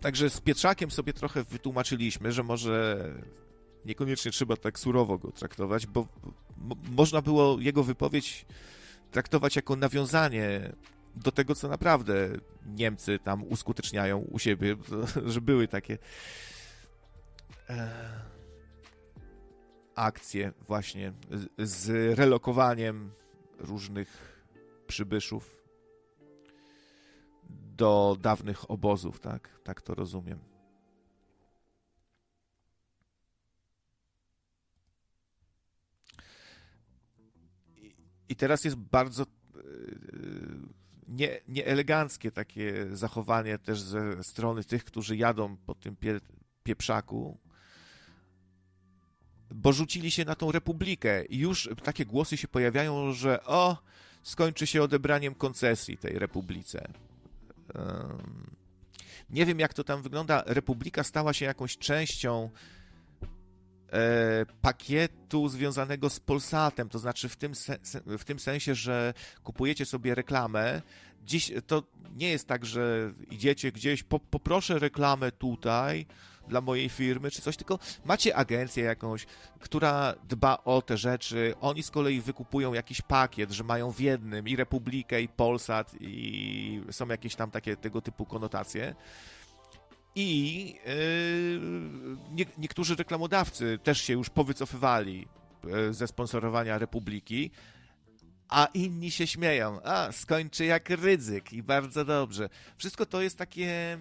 [0.00, 3.08] Także z Pietrzakiem sobie trochę wytłumaczyliśmy, że może
[3.84, 6.06] niekoniecznie trzeba tak surowo go traktować, bo
[6.90, 8.46] można było jego wypowiedź
[9.10, 10.72] traktować jako nawiązanie
[11.16, 12.28] do tego, co naprawdę
[12.66, 14.76] Niemcy tam uskuteczniają u siebie,
[15.32, 15.98] że były takie
[17.70, 17.90] e,
[19.94, 21.12] akcje właśnie
[21.58, 23.10] z, relokowaniem
[23.58, 24.38] różnych
[24.86, 25.56] przybyszów
[27.76, 29.60] do dawnych obozów, tak?
[29.64, 30.38] Tak to rozumiem.
[38.28, 39.26] I teraz jest bardzo e,
[41.08, 46.20] nie, nieeleganckie takie zachowanie też ze strony tych, którzy jadą po tym pie,
[46.62, 47.38] pieprzaku,
[49.50, 53.76] bo rzucili się na tą republikę i już takie głosy się pojawiają, że o,
[54.22, 56.88] skończy się odebraniem koncesji tej republice.
[59.30, 60.42] Nie wiem, jak to tam wygląda.
[60.46, 62.50] Republika stała się jakąś częścią
[64.62, 67.52] pakietu związanego z Polsatem, to znaczy w tym,
[68.06, 70.82] w tym sensie, że kupujecie sobie reklamę.
[71.24, 71.82] Dziś to
[72.16, 76.06] nie jest tak, że idziecie gdzieś, po, poproszę reklamę tutaj
[76.48, 79.26] dla mojej firmy czy coś, tylko macie agencję jakąś,
[79.60, 81.54] która dba o te rzeczy.
[81.60, 86.82] Oni z kolei wykupują jakiś pakiet, że mają w jednym i Republikę, i Polsat, i
[86.90, 88.94] są jakieś tam takie tego typu konotacje.
[90.14, 91.60] I yy,
[92.30, 95.26] nie, niektórzy reklamodawcy też się już powycofywali
[95.64, 97.50] yy, ze sponsorowania Republiki,
[98.48, 99.82] a inni się śmieją.
[99.82, 102.48] A, skończy jak ryzyk i bardzo dobrze.
[102.76, 103.98] Wszystko to jest takie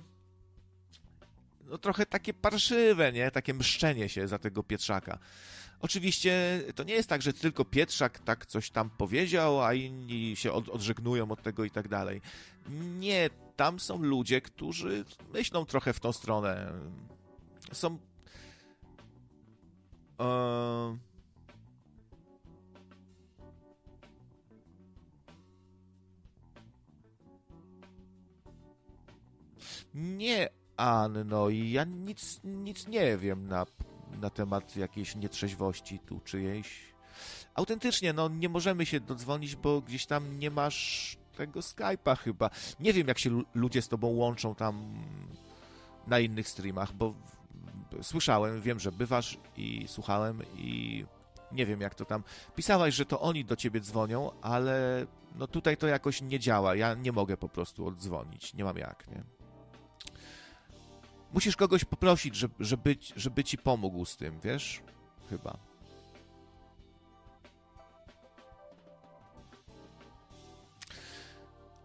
[1.69, 3.31] no trochę takie parszywe, nie?
[3.31, 5.19] Takie mszczenie się za tego Pietrzaka.
[5.79, 10.51] Oczywiście to nie jest tak, że tylko Pietrzak tak coś tam powiedział, a inni się
[10.51, 12.21] od, odżegnują od tego i tak dalej.
[12.99, 16.73] Nie, tam są ludzie, którzy myślą trochę w tą stronę.
[17.73, 17.97] Są.
[20.19, 20.97] E...
[29.93, 33.65] Nie, Anno, i ja nic, nic nie wiem na,
[34.21, 36.93] na temat jakiejś nietrzeźwości tu czyjejś.
[37.55, 42.49] Autentycznie, no nie możemy się dodzwonić, bo gdzieś tam nie masz tego Skype'a chyba.
[42.79, 44.83] Nie wiem, jak się ludzie z tobą łączą tam
[46.07, 47.13] na innych streamach, bo
[48.01, 51.05] słyszałem, wiem, że bywasz i słuchałem i
[51.51, 52.23] nie wiem, jak to tam.
[52.55, 55.05] Pisałaś, że to oni do ciebie dzwonią, ale
[55.35, 56.75] no tutaj to jakoś nie działa.
[56.75, 58.53] Ja nie mogę po prostu oddzwonić.
[58.53, 59.23] Nie mam jak, nie?
[61.33, 64.81] Musisz kogoś poprosić, żeby, żeby, żeby ci pomógł z tym, wiesz?
[65.29, 65.57] Chyba.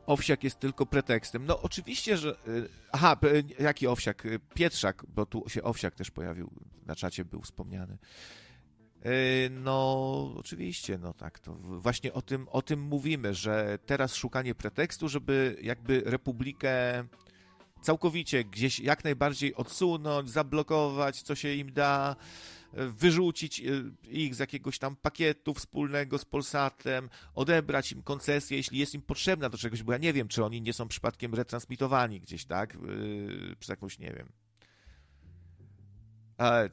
[0.09, 1.47] Owsiak jest tylko pretekstem.
[1.47, 2.37] No oczywiście, że...
[2.49, 3.17] Y, aha,
[3.59, 4.27] jaki Owsiak?
[4.27, 6.51] Y, Pietrzak, bo tu się Owsiak też pojawił,
[6.87, 7.99] na czacie był wspomniany.
[9.07, 14.55] Y, no, oczywiście, no tak, to właśnie o tym, o tym mówimy, że teraz szukanie
[14.55, 17.05] pretekstu, żeby jakby Republikę
[17.83, 22.17] całkowicie gdzieś jak najbardziej odsunąć, zablokować, co się im da,
[22.73, 23.65] wyrzucić e,
[24.09, 29.49] ich z jakiegoś tam pakietu wspólnego z Polsatem, odebrać im koncesję, jeśli jest im potrzebna
[29.49, 32.74] do czegoś, bo ja nie wiem, czy oni nie są przypadkiem retransmitowani gdzieś, tak?
[32.74, 34.32] Yy, przez jakąś, nie wiem.
[36.36, 36.70] Ale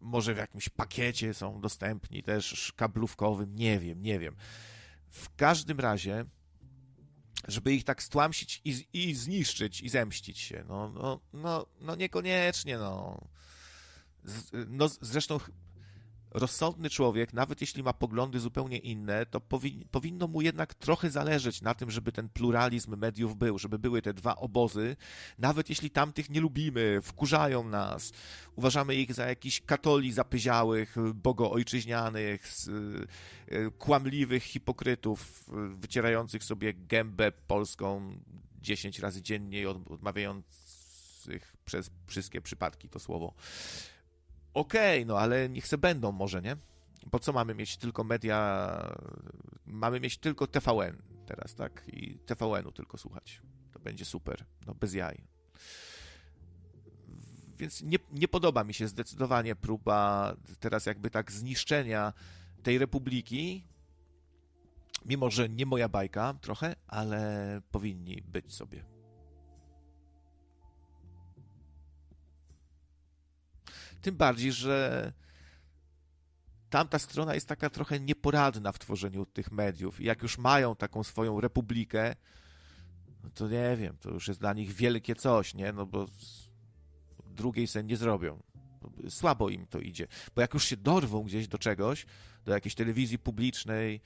[0.00, 4.36] może w jakimś pakiecie są dostępni też kablówkowym, nie wiem, nie wiem.
[5.10, 6.24] W każdym razie
[7.48, 10.64] żeby ich tak stłamsić i, i zniszczyć i zemścić się.
[10.68, 13.20] No, no, no, no niekoniecznie, no.
[14.68, 15.38] No zresztą
[16.30, 21.62] rozsądny człowiek, nawet jeśli ma poglądy zupełnie inne, to powi powinno mu jednak trochę zależeć
[21.62, 24.96] na tym, żeby ten pluralizm mediów był, żeby były te dwa obozy,
[25.38, 28.12] nawet jeśli tamtych nie lubimy, wkurzają nas,
[28.56, 32.46] uważamy ich za jakichś katoli zapyziałych, bogoojczyźnianych,
[33.52, 35.44] y, kłamliwych hipokrytów,
[35.74, 38.18] wycierających sobie gębę polską
[38.60, 43.34] 10 razy dziennie i odmawiających przez wszystkie przypadki to słowo
[44.58, 46.56] okej, okay, no ale niech se będą może, nie?
[47.10, 48.68] Po co mamy mieć tylko media,
[49.66, 51.82] mamy mieć tylko TVN teraz, tak?
[51.86, 53.42] I TVN-u tylko słuchać.
[53.72, 55.24] To będzie super, no bez jaj.
[57.58, 62.12] Więc nie, nie podoba mi się zdecydowanie próba teraz jakby tak zniszczenia
[62.62, 63.64] tej republiki,
[65.04, 68.97] mimo że nie moja bajka trochę, ale powinni być sobie.
[74.00, 75.12] Tym bardziej, że
[76.70, 80.00] tamta strona jest taka trochę nieporadna w tworzeniu tych mediów.
[80.00, 82.16] I jak już mają taką swoją republikę,
[83.22, 85.72] no to nie wiem, to już jest dla nich wielkie coś, nie?
[85.72, 86.06] No bo
[87.26, 88.42] drugiej sen nie zrobią.
[89.08, 90.06] Słabo im to idzie.
[90.34, 92.06] Bo jak już się dorwą gdzieś do czegoś,
[92.44, 94.00] do jakiejś telewizji publicznej,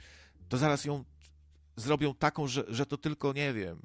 [0.48, 1.04] to zaraz ją
[1.76, 3.82] zrobią taką, że, że to tylko, nie wiem,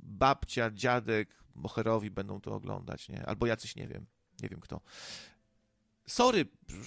[0.00, 3.26] babcia, dziadek, moherowi będą to oglądać, nie?
[3.26, 4.06] Albo jacyś, nie wiem,
[4.42, 4.80] nie wiem kto.
[6.06, 6.46] Sorry,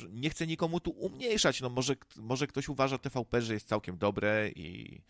[0.10, 1.62] nie chcę nikomu tu umniejszać.
[1.62, 5.02] No może, może ktoś uważa TVP, że jest całkiem dobre i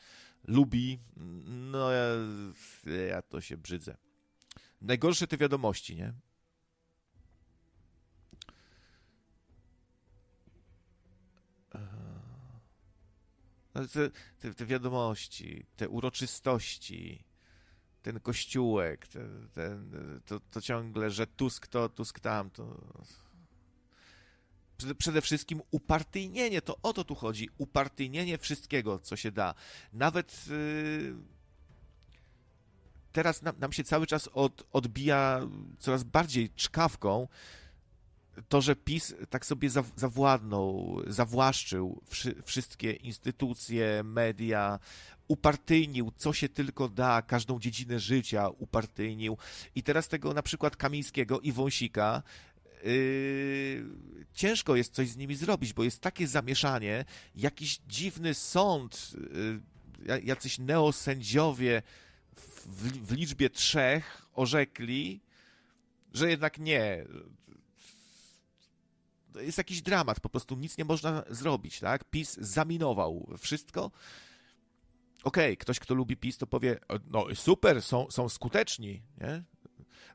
[0.47, 0.99] lubi.
[1.45, 2.05] No ja,
[3.09, 3.97] ja to się brzydzę.
[4.81, 6.13] Najgorsze te wiadomości, nie?
[13.75, 14.09] No, te,
[14.39, 17.23] te, te, wiadomości, te uroczystości,
[18.01, 19.91] ten kościółek, ten, ten,
[20.25, 22.81] to, to ciągle, że Tusk to, Tusk tam, to...
[24.97, 29.53] Przede wszystkim upartyjnienie, to o to tu chodzi, upartyjnienie wszystkiego, co się da.
[29.93, 31.15] Nawet yy,
[33.11, 35.41] teraz nam, nam, się cały czas od, odbija
[35.79, 37.27] coraz bardziej czkawką
[38.49, 42.01] to, że PiS tak sobie zawładnął, zawłaszczył
[42.45, 44.79] wszystkie instytucje, media,
[45.31, 49.37] upartyjnił, co się tylko da, każdą dziedzinę życia upartyjnił.
[49.75, 52.23] I teraz tego na przykład Kamińskiego i Wąsika
[52.83, 53.85] Yy,
[54.33, 57.05] ciężko jest coś z nimi zrobić, bo jest takie zamieszanie,
[57.35, 59.11] jakiś dziwny sąd,
[60.05, 61.81] yy, jacyś neosędziowie
[62.35, 62.67] w,
[63.07, 65.21] w liczbie trzech orzekli,
[66.13, 67.05] że jednak nie.
[69.35, 72.03] Jest jakiś dramat, po prostu nic nie można zrobić, tak?
[72.03, 73.91] PiS zaminował wszystko
[75.23, 79.43] okej, okay, ktoś, kto lubi PiS, to powie, no super, są, są skuteczni, nie?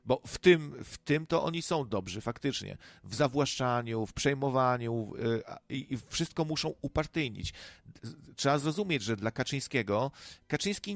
[0.07, 2.77] Bo w tym, w tym to oni są dobrzy, faktycznie.
[3.03, 5.13] W zawłaszczaniu, w przejmowaniu
[5.69, 7.53] yy, i wszystko muszą upartyjnić.
[8.35, 10.11] Trzeba zrozumieć, że dla Kaczyńskiego,
[10.47, 10.95] Kaczyński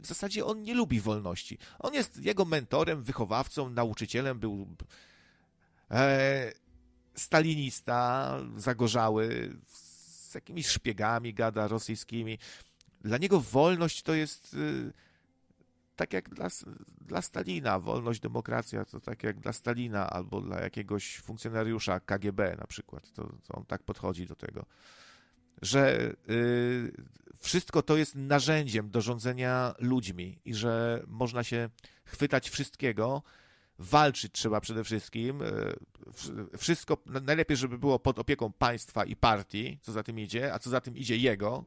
[0.00, 1.58] w zasadzie on nie lubi wolności.
[1.78, 4.68] On jest jego mentorem, wychowawcą, nauczycielem, był
[5.90, 6.52] e,
[7.14, 12.38] stalinista, zagorzały, z jakimiś szpiegami gada rosyjskimi.
[13.06, 14.92] Dla niego wolność to jest y,
[15.96, 16.48] tak jak dla,
[17.00, 22.66] dla Stalina, wolność, demokracja to tak jak dla Stalina albo dla jakiegoś funkcjonariusza KGB na
[22.66, 23.12] przykład.
[23.12, 24.66] To, to on tak podchodzi do tego,
[25.62, 26.92] że y,
[27.38, 31.68] wszystko to jest narzędziem do rządzenia ludźmi i że można się
[32.04, 33.22] chwytać wszystkiego,
[33.78, 35.42] walczyć trzeba przede wszystkim.
[35.42, 40.58] Y, wszystko najlepiej, żeby było pod opieką państwa i partii, co za tym idzie, a
[40.58, 41.64] co za tym idzie jego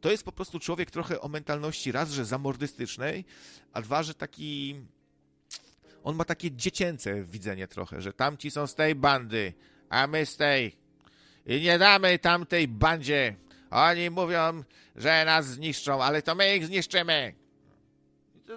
[0.00, 3.24] to jest po prostu człowiek trochę o mentalności raz, że zamordystycznej,
[3.72, 4.80] a dwa, że taki...
[6.04, 9.52] On ma takie dziecięce widzenie trochę, że tamci są z tej bandy,
[9.88, 10.76] a my z tej.
[11.46, 13.36] I nie damy tamtej bandzie.
[13.70, 14.62] Oni mówią,
[14.96, 17.34] że nas zniszczą, ale to my ich zniszczymy.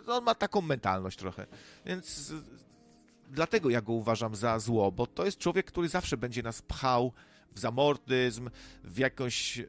[0.07, 1.45] On ma taką mentalność trochę.
[1.85, 2.33] Więc
[3.29, 7.13] dlatego ja go uważam za zło, bo to jest człowiek, który zawsze będzie nas pchał
[7.51, 8.49] w zamordyzm,
[8.83, 9.57] w jakąś...
[9.57, 9.67] Yy,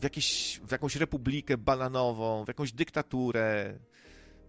[0.00, 3.78] w, jakieś, w jakąś republikę bananową, w jakąś dyktaturę,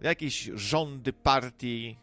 [0.00, 1.98] w jakieś rządy partii.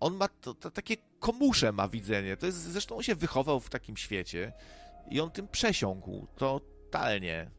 [0.00, 2.36] On ma to, to, takie komusze ma widzenie.
[2.36, 4.52] To jest, zresztą on się wychował w takim świecie
[5.10, 7.50] i on tym przesiąkł totalnie.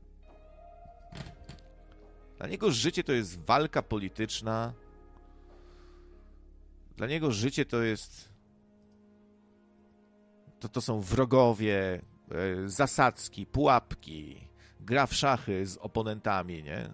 [2.38, 4.74] Dla niego życie to jest walka polityczna.
[6.98, 8.30] Dla niego życie to jest.
[10.60, 12.02] To, to są wrogowie,
[12.66, 14.48] zasadzki, pułapki,
[14.80, 16.90] gra w szachy z oponentami, nie?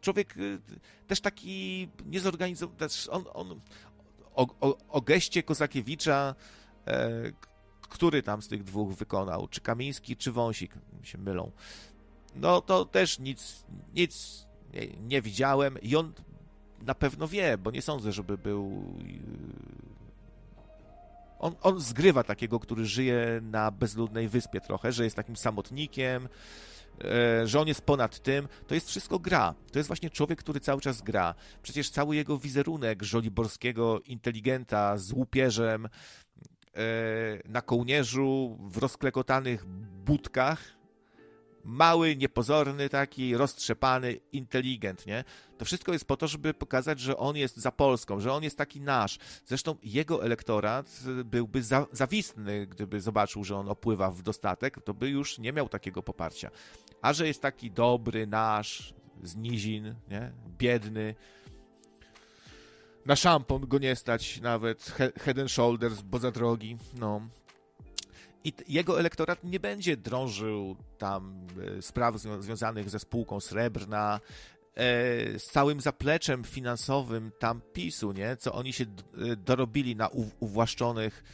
[0.00, 3.60] Człowiek e, też taki niezorganizowany, on, on
[4.34, 6.34] o, o, o geście Kozakiewicza
[6.86, 7.10] E,
[7.80, 9.48] który tam z tych dwóch wykonał?
[9.48, 10.74] Czy Kamiński, czy Wąsik?
[11.02, 11.50] się mylą.
[12.34, 13.64] No to też nic,
[13.94, 16.12] nic nie, nie widziałem i on
[16.82, 18.84] na pewno wie, bo nie sądzę, żeby był.
[21.38, 26.28] On, on zgrywa takiego, który żyje na bezludnej wyspie trochę, że jest takim samotnikiem,
[27.04, 28.48] e, że on jest ponad tym.
[28.66, 29.54] To jest wszystko gra.
[29.72, 31.34] To jest właśnie człowiek, który cały czas gra.
[31.62, 35.88] Przecież cały jego wizerunek żoliborskiego inteligenta z łupierzem e,
[37.48, 39.64] na kołnierzu, w rozklekotanych
[40.04, 40.75] budkach,
[41.66, 45.24] mały, niepozorny taki, roztrzepany, inteligent, nie?
[45.58, 48.58] To wszystko jest po to, żeby pokazać, że on jest za Polską, że on jest
[48.58, 49.18] taki nasz.
[49.46, 55.08] Zresztą jego elektorat byłby za, zawistny, gdyby zobaczył, że on opływa w dostatek, to by
[55.08, 56.50] już nie miał takiego poparcia.
[57.02, 60.32] A że jest taki dobry, nasz, z nizin, nie?
[60.58, 61.14] Biedny,
[63.06, 64.84] na szampon go nie stać nawet,
[65.24, 67.20] head and shoulders, bo za drogi, no.
[68.46, 71.46] I jego elektorat nie będzie drążył tam
[71.78, 74.20] e, spraw związanych ze spółką srebrna,
[74.74, 78.36] e, z całym zapleczem finansowym tam PiSu, nie?
[78.36, 80.08] Co oni się e, dorobili na
[80.40, 81.24] uwłaszczonych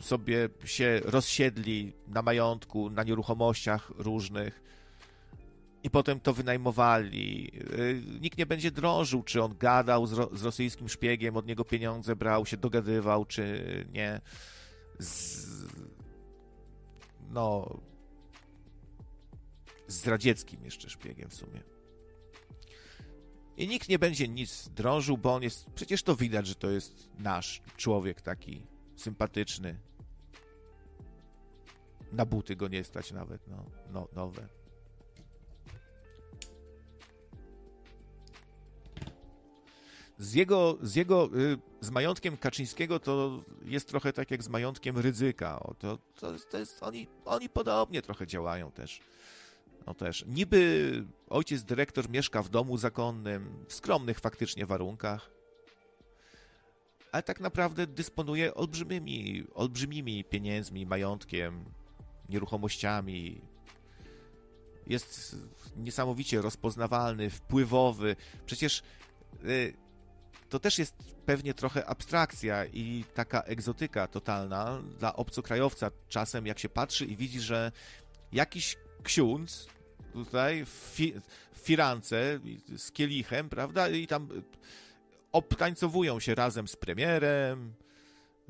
[0.00, 4.62] sobie się rozsiedli na majątku, na nieruchomościach różnych
[5.82, 7.52] i potem to wynajmowali.
[8.20, 12.16] Nikt nie będzie drążył, czy on gadał z, ro z rosyjskim szpiegiem, od niego pieniądze
[12.16, 14.20] brał, się dogadywał, czy nie
[14.98, 15.46] z,
[17.30, 17.76] no,
[19.86, 21.62] z radzieckim jeszcze szpiegiem w sumie.
[23.56, 25.66] I nikt nie będzie nic drążył, bo on jest.
[25.74, 28.66] Przecież to widać, że to jest nasz człowiek taki
[28.96, 29.78] sympatyczny.
[32.12, 34.48] Na buty go nie stać nawet, no, no nowe.
[40.18, 44.98] Z jego, z jego, y, z majątkiem Kaczyńskiego to jest trochę tak jak z majątkiem
[44.98, 45.60] Rydzyka.
[45.60, 49.00] O, to, to, jest, to jest, oni, oni podobnie trochę działają też.
[49.86, 50.24] No też.
[50.26, 55.30] Niby ojciec dyrektor mieszka w domu zakonnym, w skromnych faktycznie warunkach,
[57.12, 61.64] ale tak naprawdę dysponuje olbrzymimi, olbrzymimi pieniędzmi, majątkiem,
[62.28, 63.40] nieruchomościami.
[64.86, 65.36] Jest
[65.76, 68.16] niesamowicie rozpoznawalny, wpływowy.
[68.46, 68.82] Przecież
[69.44, 69.74] y,
[70.48, 70.94] to też jest
[71.26, 77.40] pewnie trochę abstrakcja i taka egzotyka totalna dla obcokrajowca czasem, jak się patrzy i widzi,
[77.40, 77.72] że
[78.32, 79.66] jakiś ksiądz
[80.12, 81.14] tutaj w, fi
[81.52, 82.40] w firance
[82.76, 84.28] z kielichem, prawda, i tam
[85.32, 87.74] obtańcowują się razem z premierem,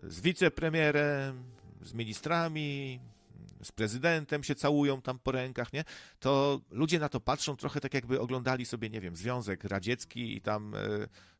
[0.03, 1.45] z wicepremierem,
[1.83, 3.01] z ministrami,
[3.63, 5.85] z prezydentem się całują tam po rękach, nie?
[6.21, 10.41] To ludzie na to patrzą trochę tak, jakby oglądali sobie, nie wiem, Związek Radziecki i
[10.41, 10.79] tam e,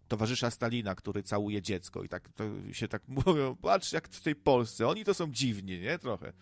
[0.09, 2.29] towarzysza Stalina, który całuje dziecko i tak
[2.73, 5.99] się tak mówią, patrz jak w tej Polsce, oni to są dziwni, nie?
[5.99, 6.33] Trochę.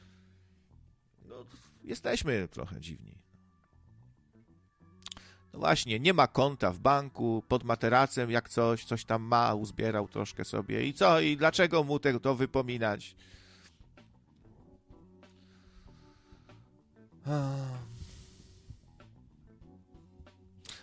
[1.24, 1.34] No,
[1.84, 3.18] jesteśmy trochę dziwni.
[5.52, 10.08] No właśnie, nie ma konta w banku, pod materacem jak coś, coś tam ma, uzbierał
[10.08, 11.20] troszkę sobie i co?
[11.20, 13.16] I dlaczego mu te, to wypominać?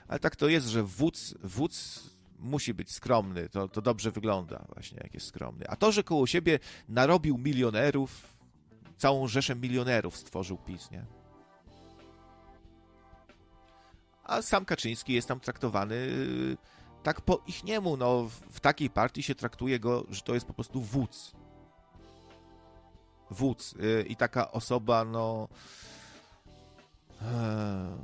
[0.08, 2.11] Ale tak to jest, że wódz, wódz
[2.42, 5.66] musi być skromny, to, to dobrze wygląda właśnie, jak jest skromny.
[5.68, 6.60] A to, że koło siebie
[6.90, 8.36] narobił milionerów,
[8.98, 11.06] całą rzeszę milionerów stworzył PiS, nie?
[14.24, 16.58] A sam Kaczyński jest tam traktowany y,
[17.04, 20.54] tak po ich niemu, no w takiej partii się traktuje go, że to jest po
[20.54, 21.32] prostu wódz.
[23.30, 25.48] Wódz y, i taka osoba, no
[27.22, 27.98] e,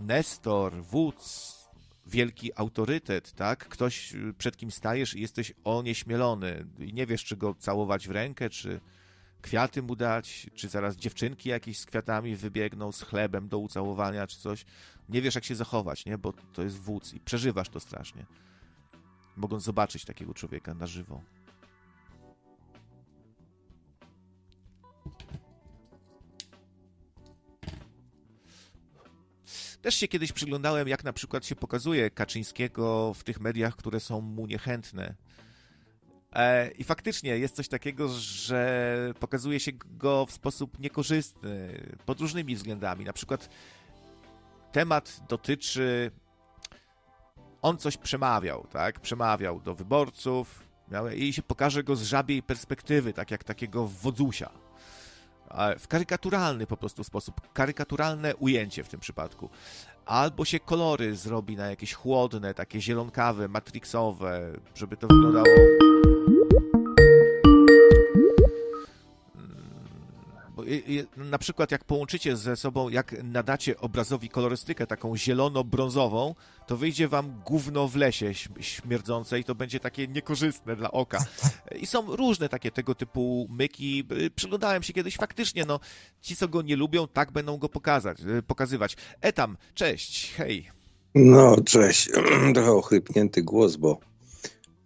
[0.00, 1.63] Nestor, wódz,
[2.06, 3.68] wielki autorytet, tak?
[3.68, 8.10] Ktoś, y, przed kim stajesz i jesteś onieśmielony i nie wiesz, czy go całować w
[8.10, 8.80] rękę, czy
[9.42, 14.38] kwiaty mu dać, czy zaraz dziewczynki jakieś z kwiatami wybiegną, z chlebem do ucałowania, czy
[14.38, 14.64] coś.
[15.08, 16.18] Nie wiesz, jak się zachować, nie?
[16.18, 18.26] Bo to jest wódz i przeżywasz to strasznie.
[19.36, 21.22] Mogąc zobaczyć takiego człowieka na żywo.
[29.84, 34.20] Też się kiedyś przyglądałem, jak na przykład się pokazuje Kaczyńskiego w tych mediach, które są
[34.20, 35.14] mu niechętne.
[36.32, 42.56] E, I faktycznie jest coś takiego, że pokazuje się go w sposób niekorzystny pod różnymi
[42.56, 43.04] względami.
[43.04, 43.48] Na przykład
[44.72, 46.10] temat dotyczy.
[47.62, 49.00] On coś przemawiał, tak?
[49.00, 50.68] Przemawiał do wyborców
[51.16, 54.50] i się pokaże go z żabiej perspektywy, tak jak takiego wodzusia
[55.78, 59.50] w karykaturalny po prostu sposób, karykaturalne ujęcie w tym przypadku.
[60.06, 65.46] Albo się kolory zrobi na jakieś chłodne, takie zielonkawe, matrixowe, żeby to wyglądało
[71.16, 76.34] Na przykład jak połączycie ze sobą, jak nadacie obrazowi kolorystykę taką zielono-brązową,
[76.66, 81.24] to wyjdzie wam gówno w lesie śmierdzące i to będzie takie niekorzystne dla oka.
[81.82, 84.08] I są różne takie tego typu myki.
[84.36, 85.80] Przyglądałem się kiedyś faktycznie, no
[86.20, 88.96] ci, co go nie lubią, tak będą go pokazać, pokazywać.
[89.20, 90.70] Etam, cześć, hej.
[91.14, 92.10] No, cześć.
[92.54, 94.00] Trochę ochrypnięty głos, bo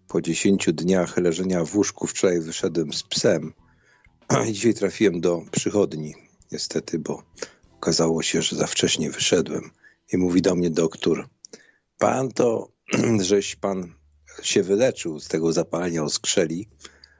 [0.07, 3.53] po 10 dniach leżenia w łóżku wczoraj wyszedłem z psem.
[4.51, 6.15] Dzisiaj trafiłem do przychodni,
[6.51, 7.23] niestety, bo
[7.77, 9.71] okazało się, że za wcześnie wyszedłem.
[10.13, 11.27] I mówi do mnie doktor,
[11.97, 12.71] pan to,
[13.21, 13.93] żeś pan
[14.43, 16.69] się wyleczył z tego zapalenia oskrzeli,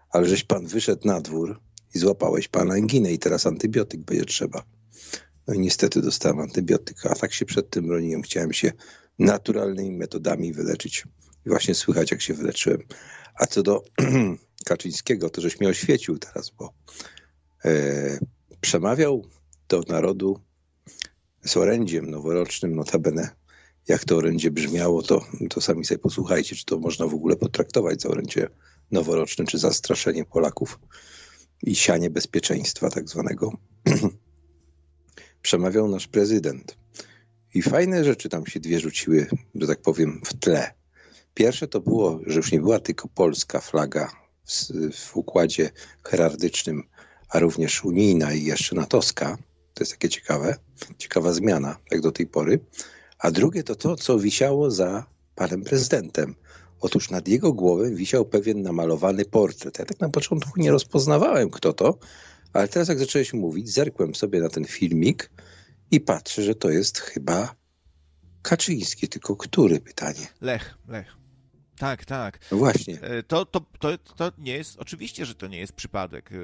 [0.09, 1.59] ale żeś pan wyszedł na dwór
[1.95, 4.63] i złapałeś pan anginę i teraz antybiotyk będzie trzeba.
[5.47, 8.21] No i niestety dostałem antybiotyk, a tak się przed tym broniłem.
[8.21, 8.71] Chciałem się
[9.19, 11.03] naturalnymi metodami wyleczyć.
[11.45, 12.83] I właśnie słychać, jak się wyleczyłem.
[13.35, 13.83] A co do
[14.65, 16.73] Kaczyńskiego, to żeś mnie oświecił teraz, bo
[17.65, 18.19] e,
[18.61, 19.25] przemawiał
[19.69, 20.39] do narodu
[21.45, 23.29] z orędziem noworocznym, notabene.
[23.87, 28.01] Jak to orędzie brzmiało, to, to sami sobie posłuchajcie, czy to można w ogóle potraktować
[28.01, 28.47] za orędzie
[28.91, 30.79] noworoczne, czy zastraszenie Polaków
[31.63, 33.51] i sianie bezpieczeństwa tak zwanego.
[35.41, 36.77] przemawiał nasz prezydent.
[37.53, 40.73] I fajne rzeczy tam się dwie rzuciły, że tak powiem, w tle.
[41.33, 44.11] Pierwsze to było, że już nie była tylko polska flaga
[44.93, 45.69] w, układzie
[46.03, 46.83] heraldycznym,
[47.29, 49.37] a również unijna i jeszcze natowska.
[49.73, 50.55] To jest takie ciekawe,
[50.97, 52.59] ciekawa zmiana, jak do tej pory.
[53.19, 55.05] A drugie to to, co wisiało za
[55.35, 56.35] panem prezydentem.
[56.81, 59.79] Otóż nad jego głową wisiał pewien namalowany portret.
[59.79, 61.97] Ja tak na początku nie rozpoznawałem, kto to,
[62.53, 65.31] ale teraz jak zacząłeś mówić, zerkłem sobie na ten filmik
[65.91, 67.55] i patrzę, że to jest chyba
[68.41, 70.27] Kaczyński, tylko który pytanie?
[70.41, 71.18] Lech, Lech.
[71.79, 72.39] Tak, tak.
[72.51, 73.01] No właśnie.
[73.01, 76.31] E, to, to, to, to nie jest, oczywiście, że to nie jest przypadek.
[76.31, 76.35] E,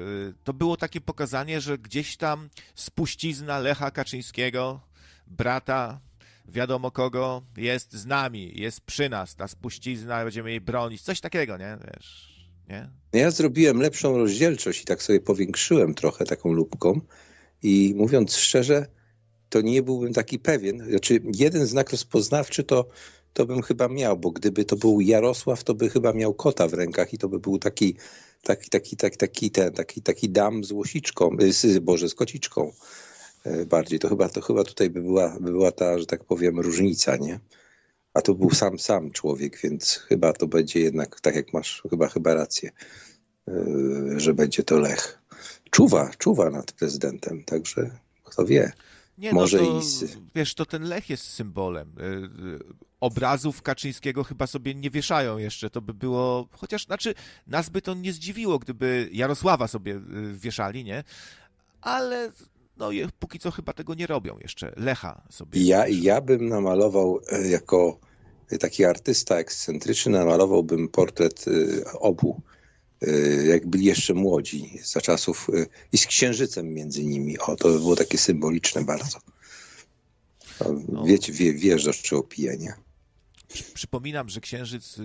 [0.44, 4.80] to było takie pokazanie, że gdzieś tam spuścizna Lecha Kaczyńskiego,
[5.26, 6.00] brata
[6.48, 11.56] wiadomo kogo, jest z nami, jest przy nas, ta spuścizna, będziemy jej bronić, coś takiego,
[11.56, 11.78] nie?
[11.86, 12.36] Wiesz,
[12.68, 12.90] nie?
[13.12, 17.00] Ja zrobiłem lepszą rozdzielczość i tak sobie powiększyłem trochę taką lubką
[17.62, 18.86] i mówiąc szczerze,
[19.48, 20.90] to nie byłbym taki pewien.
[20.90, 22.88] Znaczy, jeden znak rozpoznawczy to,
[23.36, 26.74] to bym chyba miał, bo gdyby to był Jarosław, to by chyba miał kota w
[26.74, 27.96] rękach i to by był taki,
[28.42, 32.72] taki, taki, taki, taki, ten, taki, taki dam z łosiczką, y, z, boże, z kociczką
[33.44, 33.98] e, bardziej.
[33.98, 37.40] To chyba, to chyba tutaj by była, by była ta, że tak powiem, różnica, nie?
[38.14, 42.08] A to był sam, sam człowiek, więc chyba to będzie jednak, tak jak masz chyba,
[42.08, 42.70] chyba rację,
[43.48, 43.54] e,
[44.16, 45.22] że będzie to Lech.
[45.70, 47.90] Czuwa, czuwa nad prezydentem, także
[48.24, 48.72] kto wie.
[49.18, 49.82] Nie, no Może to, i.
[50.34, 51.92] Wiesz, to ten Lech jest symbolem.
[52.96, 55.70] Y, y, obrazów Kaczyńskiego chyba sobie nie wieszają jeszcze.
[55.70, 56.48] To by było.
[56.52, 57.14] Chociaż, znaczy,
[57.46, 60.00] nas by to nie zdziwiło, gdyby Jarosława sobie y,
[60.34, 61.04] wieszali, nie?
[61.80, 62.32] Ale
[62.76, 64.72] no póki co chyba tego nie robią jeszcze.
[64.76, 65.62] Lecha sobie.
[65.62, 67.98] Ja, ja bym namalował e, jako
[68.60, 71.44] taki artysta ekscentryczny, namalowałbym portret
[72.00, 72.42] obu
[73.02, 77.38] Y, jak byli jeszcze młodzi, za czasów y, i z księżycem między nimi.
[77.38, 79.18] O, to by było takie symboliczne bardzo.
[80.88, 81.04] No.
[81.04, 82.74] Wiecie, wie, wjeżdżasz czy opijanie.
[83.74, 85.04] Przypominam, że księżyc y,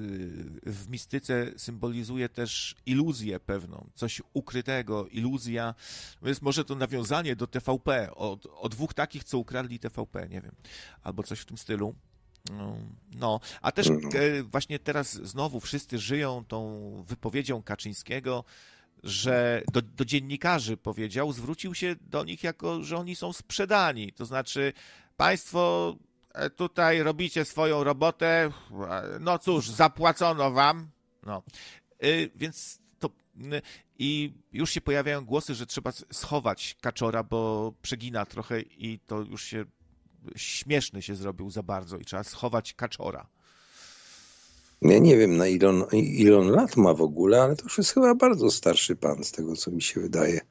[0.65, 5.75] w mistyce symbolizuje też iluzję pewną, coś ukrytego, iluzja.
[6.21, 10.55] Więc może to nawiązanie do TVP, o, o dwóch takich, co ukradli TVP, nie wiem,
[11.03, 11.95] albo coś w tym stylu.
[12.49, 12.77] No,
[13.11, 14.13] no, a też mhm.
[14.15, 18.43] e, właśnie teraz znowu wszyscy żyją tą wypowiedzią Kaczyńskiego,
[19.03, 24.13] że do, do, dziennikarzy powiedział, zwrócił się do nich jako, że oni są sprzedani.
[24.13, 24.73] To znaczy,
[25.17, 25.95] państwo
[26.55, 28.51] tutaj robicie swoją robotę,
[29.19, 30.87] no cóż, zapłacono wam.
[31.25, 31.43] No.
[31.99, 33.09] E, więc to.
[33.99, 39.43] I już się pojawiają głosy, że trzeba schować kaczora, bo przegina trochę i to już
[39.43, 39.65] się
[40.35, 43.27] śmieszny się zrobił za bardzo i trzeba schować kaczora.
[44.81, 47.77] Ja nie wiem, na ile on, ile on lat ma w ogóle, ale to już
[47.77, 50.41] jest chyba bardzo starszy pan, z tego co mi się wydaje.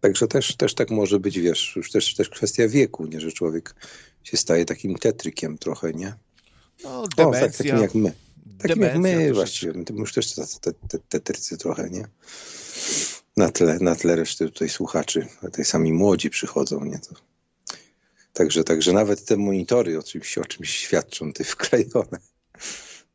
[0.00, 3.74] Także też, też tak może być, wiesz, już też, też kwestia wieku, nie, że człowiek
[4.22, 6.14] się staje takim tetrykiem trochę, nie?
[6.84, 7.46] No, demencja.
[7.46, 8.12] O, tak, takim jak my.
[8.58, 9.72] Takim jak my właściwie.
[9.72, 10.34] My już też
[11.08, 12.08] tetrycy trochę, nie?
[13.36, 16.98] Na tle, na tle reszty tutaj słuchaczy, tej sami młodzi przychodzą, nie?
[16.98, 17.14] To
[18.32, 22.18] Także, także nawet te monitory oczywiście o czymś świadczą, te wklejone.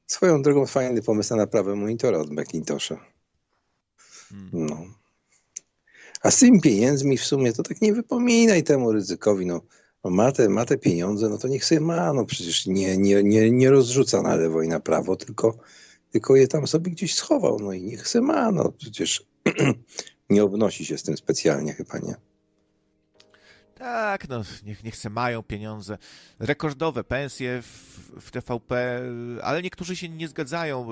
[0.07, 3.05] Swoją drogą fajny pomysł na naprawę monitora od Macintosha.
[4.29, 4.49] Hmm.
[4.53, 4.85] No.
[6.23, 9.45] A z tymi pieniędzmi w sumie to tak nie wypominaj temu ryzykowi.
[9.45, 9.61] No,
[10.03, 12.13] no ma, te, ma te pieniądze, no to niech sobie ma.
[12.13, 15.57] No przecież nie, nie, nie, nie rozrzuca na lewo i na prawo, tylko,
[16.11, 17.59] tylko je tam sobie gdzieś schował.
[17.59, 18.51] No i niech sobie ma.
[18.51, 19.25] No przecież
[20.29, 22.15] nie obnosi się z tym specjalnie chyba, nie?
[23.83, 25.97] Tak, no niech, niech se mają pieniądze.
[26.39, 27.67] Rekordowe pensje w,
[28.21, 29.01] w TVP,
[29.41, 30.87] ale niektórzy się nie zgadzają.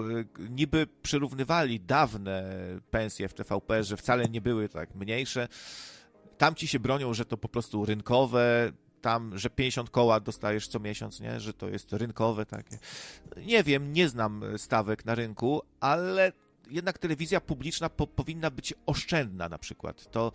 [0.49, 2.43] Niby przyrównywali dawne
[2.89, 5.47] pensje w TVP, że wcale nie były tak mniejsze.
[6.37, 11.19] Tamci się bronią, że to po prostu rynkowe, tam, że 50 koła dostajesz co miesiąc,
[11.19, 11.39] nie?
[11.39, 12.77] Że to jest rynkowe takie.
[13.37, 16.31] Nie wiem, nie znam stawek na rynku, ale
[16.71, 20.11] jednak telewizja publiczna po, powinna być oszczędna na przykład.
[20.11, 20.31] To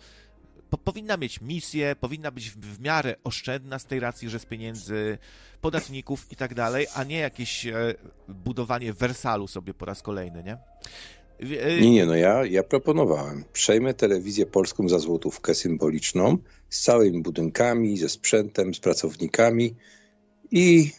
[0.69, 4.45] po, powinna mieć misję, powinna być w, w, miarę oszczędna z tej racji, że z
[4.45, 5.17] pieniędzy
[5.61, 7.95] podatników i tak dalej, a nie jakieś e,
[8.27, 10.57] budowanie Wersalu sobie po raz kolejny, nie?
[11.39, 13.43] E, nie, nie, no ja, ja proponowałem.
[13.53, 16.37] Przejmę telewizję polską za złotówkę symboliczną,
[16.69, 19.75] z całymi budynkami, ze sprzętem, z pracownikami
[20.51, 20.91] i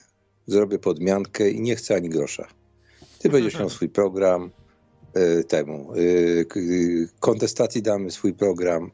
[0.47, 2.49] zrobię podmiankę i nie chcę ani grosza.
[3.19, 4.51] Ty będziesz miał swój program,
[5.17, 8.91] y, temu, y, kontestacji damy swój program,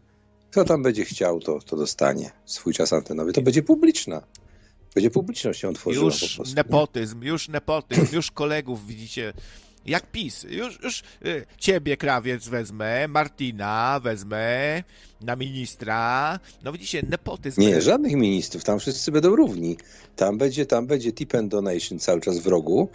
[0.54, 3.32] kto tam będzie chciał, to, to dostanie swój czas antenowy.
[3.32, 4.22] To będzie publiczna.
[4.94, 9.32] Będzie publiczność się otworzyła Już po prostu, nepotyzm, już nepotyzm, już kolegów widzicie.
[9.86, 10.46] Jak PiS.
[10.48, 14.82] Już, już y, ciebie, krawiec, wezmę, Martina wezmę
[15.20, 16.38] na ministra.
[16.64, 17.60] No widzicie, nepotyzm.
[17.60, 18.64] Nie, żadnych ministrów.
[18.64, 19.76] Tam wszyscy będą równi.
[20.16, 22.88] Tam będzie, tam będzie tip and donation cały czas w rogu.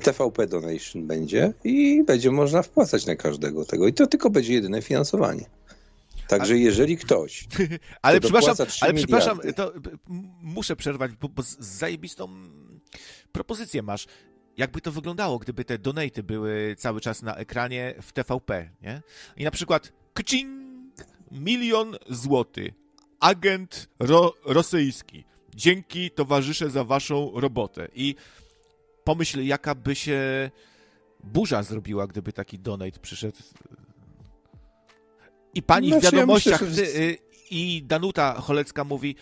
[0.00, 3.88] TVP donation będzie i będzie można wpłacać na każdego tego.
[3.88, 5.44] I to tylko będzie jedyne finansowanie.
[6.38, 7.46] Także jeżeli ktoś.
[8.02, 9.72] ale przepraszam, ale przepraszam, to
[10.42, 12.28] muszę przerwać, bo, bo zajebistą
[13.32, 14.06] propozycję masz.
[14.56, 19.02] Jakby to wyglądało, gdyby te donaty były cały czas na ekranie w TVP, nie?
[19.36, 20.50] I na przykład kcing,
[21.30, 22.72] milion złotych,
[23.20, 27.88] agent ro, rosyjski, dzięki towarzysze za waszą robotę.
[27.94, 28.14] I
[29.04, 30.50] pomyśl, jaka by się
[31.24, 33.38] burza zrobiła, gdyby taki donate przyszedł
[35.54, 37.00] i pani znaczy, w wiadomościach ja myślę, że...
[37.00, 37.18] Y,
[37.52, 39.16] i Danuta Cholecka mówi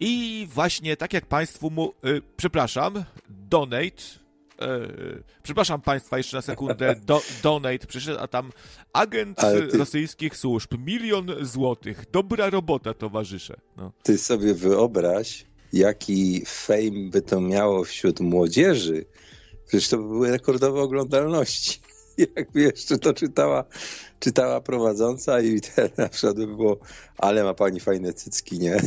[0.00, 6.94] i właśnie tak jak państwu mu, y, przepraszam, donate, y, przepraszam państwa jeszcze na sekundę,
[7.06, 8.52] do, donate przyszedł, a tam
[8.92, 9.78] agent ty...
[9.78, 13.56] rosyjskich służb, milion złotych, dobra robota towarzysze.
[13.76, 13.92] No.
[14.02, 19.04] Ty sobie wyobraź, jaki fame by to miało wśród młodzieży,
[19.66, 21.80] przecież to by były rekordowe oglądalności.
[22.36, 23.64] Jakby jeszcze to czytała
[24.20, 26.78] czytała prowadząca i ten na by było,
[27.18, 28.76] ale ma pani fajne cycki, nie?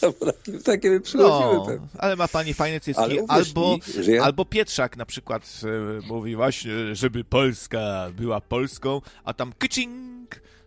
[0.00, 1.80] takie, takie by przychodziły.
[1.80, 3.18] No, ale ma pani fajne cycki.
[3.28, 4.22] Albo, mi, ja...
[4.22, 10.13] albo Pietrzak na przykład e, mówi właśnie, żeby Polska była Polską, a tam kycing,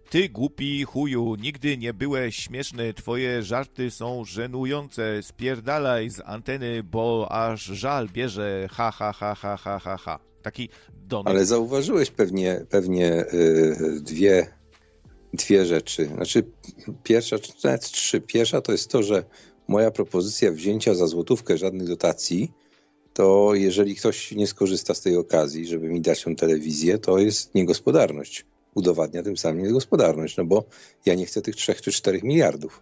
[0.10, 7.28] ty głupi chuju, nigdy nie byłeś śmieszny, twoje żarty są żenujące, spierdalaj z anteny, bo
[7.32, 10.20] aż żal bierze, ha, ha, ha, ha, ha, ha, ha.
[10.42, 11.28] Taki donat.
[11.28, 14.48] Ale zauważyłeś pewnie, pewnie yy, dwie,
[15.34, 16.06] dwie rzeczy.
[16.06, 16.44] Znaczy,
[17.04, 18.22] pierwsza, czy nawet trzy.
[18.22, 19.24] Pierwsza to jest to, że
[19.68, 22.52] moja propozycja wzięcia za złotówkę żadnych dotacji,
[23.14, 27.56] to jeżeli ktoś nie skorzysta z tej okazji, żeby mi dać tę telewizję, to jest
[27.56, 28.46] niegospodarność.
[28.78, 30.64] Udowadnia tym samym niegospodarność, no bo
[31.06, 32.82] ja nie chcę tych 3 czy 4 miliardów.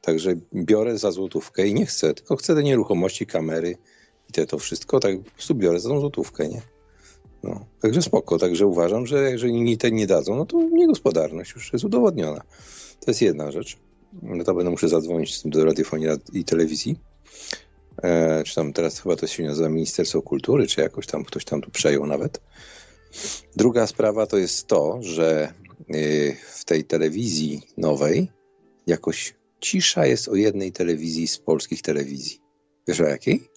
[0.00, 3.76] Także biorę za złotówkę i nie chcę, tylko chcę te nieruchomości, kamery
[4.28, 6.62] i te to wszystko, tak po prostu biorę za tą złotówkę, nie?
[7.42, 11.72] No, także spoko, także uważam, że jeżeli inni te nie dadzą, no to niegospodarność już
[11.72, 12.40] jest udowodniona.
[13.00, 13.76] To jest jedna rzecz.
[14.22, 16.98] No to będę muszę zadzwonić do radiofonii i telewizji.
[18.02, 21.60] E, czy tam teraz chyba to się nazywa Ministerstwo Kultury, czy jakoś tam ktoś tam
[21.60, 22.40] tu przejął nawet.
[23.56, 25.54] Druga sprawa to jest to, że
[25.94, 28.28] y, w tej telewizji nowej
[28.86, 32.40] jakoś cisza jest o jednej telewizji z polskich telewizji.
[32.88, 33.50] Wiesz o jakiej?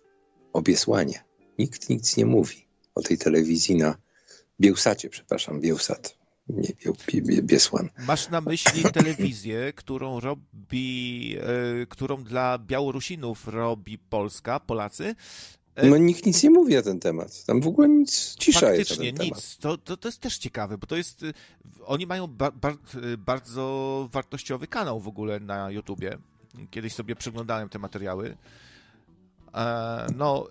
[0.54, 1.24] O Biesłanie.
[1.60, 3.98] Nikt nic nie mówi o tej telewizji na
[4.60, 6.18] Bielsacie, przepraszam, Bielsat,
[6.50, 6.74] nie
[7.22, 7.90] Biesłan.
[8.08, 11.38] Masz na myśli telewizję, którą robi,
[11.82, 15.16] e, którą dla Białorusinów robi Polska, Polacy?
[15.76, 17.46] E, no nikt nic nie mówi na ten temat.
[17.46, 19.58] Tam w ogóle nic, cisza Faktycznie, jest ten nic.
[19.58, 21.34] To, to, to jest też ciekawe, bo to jest, e,
[21.86, 22.74] oni mają ba, ba,
[23.18, 26.18] bardzo wartościowy kanał w ogóle na YouTubie.
[26.72, 28.38] Kiedyś sobie przeglądałem te materiały.
[30.16, 30.48] No,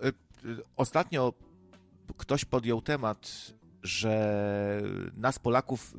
[0.75, 1.33] ostatnio
[2.17, 4.81] ktoś podjął temat, że
[5.17, 5.93] nas Polaków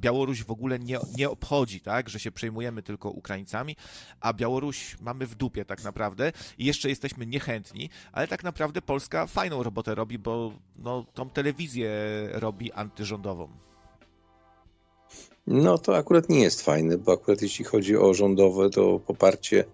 [0.00, 3.76] Białoruś w ogóle nie, nie obchodzi, tak, że się przejmujemy tylko Ukraińcami,
[4.20, 9.26] a Białoruś mamy w dupie tak naprawdę i jeszcze jesteśmy niechętni, ale tak naprawdę Polska
[9.26, 11.90] fajną robotę robi, bo no, tą telewizję
[12.32, 13.48] robi antyrządową.
[15.46, 19.64] No to akurat nie jest fajne, bo akurat jeśli chodzi o rządowe, to poparcie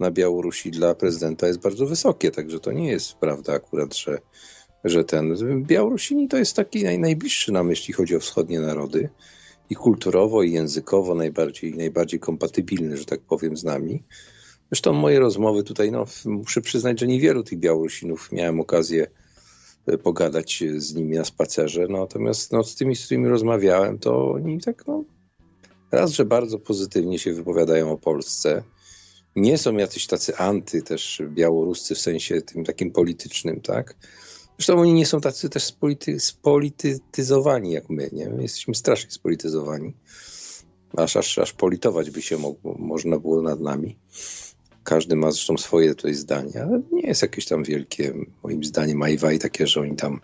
[0.00, 4.18] na Białorusi dla prezydenta jest bardzo wysokie, także to nie jest prawda akurat, że
[4.86, 9.08] że ten Białorusini to jest taki naj, najbliższy nam, jeśli chodzi o wschodnie narody.
[9.70, 14.02] i kulturowo, i językowo najbardziej, najbardziej kompatybilny, że tak powiem, z nami.
[14.70, 19.06] Zresztą moje rozmowy tutaj, no, muszę przyznać, że niewielu tych Białorusinów miałem okazję
[19.86, 24.60] e, pogadać z nimi na spacerze, natomiast no, z tymi, z którymi rozmawiałem, to oni
[24.60, 25.04] tak, no,
[25.92, 28.62] raz, że bardzo pozytywnie się wypowiadają o Polsce,
[29.36, 33.96] nie są jacyś tacy anty też białoruscy w sensie tym takim politycznym, tak?
[34.58, 38.30] Zresztą oni nie są tacy też spolity, spolityzowani jak my, nie?
[38.30, 39.94] My jesteśmy strasznie spolityzowani.
[40.96, 43.98] Aż, aż, aż politować by się mogło, można było nad nami.
[44.84, 49.02] Każdy ma zresztą swoje tutaj zdanie, ale nie jest jakieś tam wielkie, moim zdaniem,
[49.34, 50.20] i takie, że oni tam,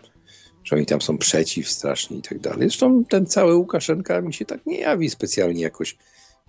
[0.63, 2.59] że oni tam są przeciw strasznie i tak dalej.
[2.59, 5.97] Zresztą ten cały Łukaszenka mi się tak nie jawi specjalnie jakoś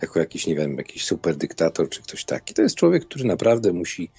[0.02, 2.54] jako jakiś, nie wiem, jakiś super dyktator czy ktoś taki.
[2.54, 4.10] To jest człowiek, który naprawdę musi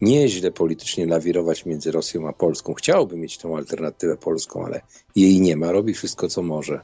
[0.00, 2.74] nieźle politycznie lawirować między Rosją a Polską.
[2.74, 4.80] Chciałby mieć tą alternatywę polską, ale
[5.16, 5.72] jej nie ma.
[5.72, 6.80] Robi wszystko, co może.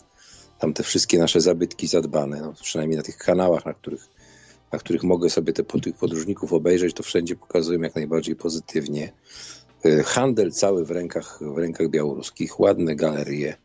[0.59, 4.09] Tam te wszystkie nasze zabytki zadbane, no, przynajmniej na tych kanałach, na których,
[4.73, 9.13] na których mogę sobie te, tych podróżników obejrzeć, to wszędzie pokazują jak najbardziej pozytywnie.
[9.87, 13.57] Y, handel cały w rękach, w rękach białoruskich, ładne galerie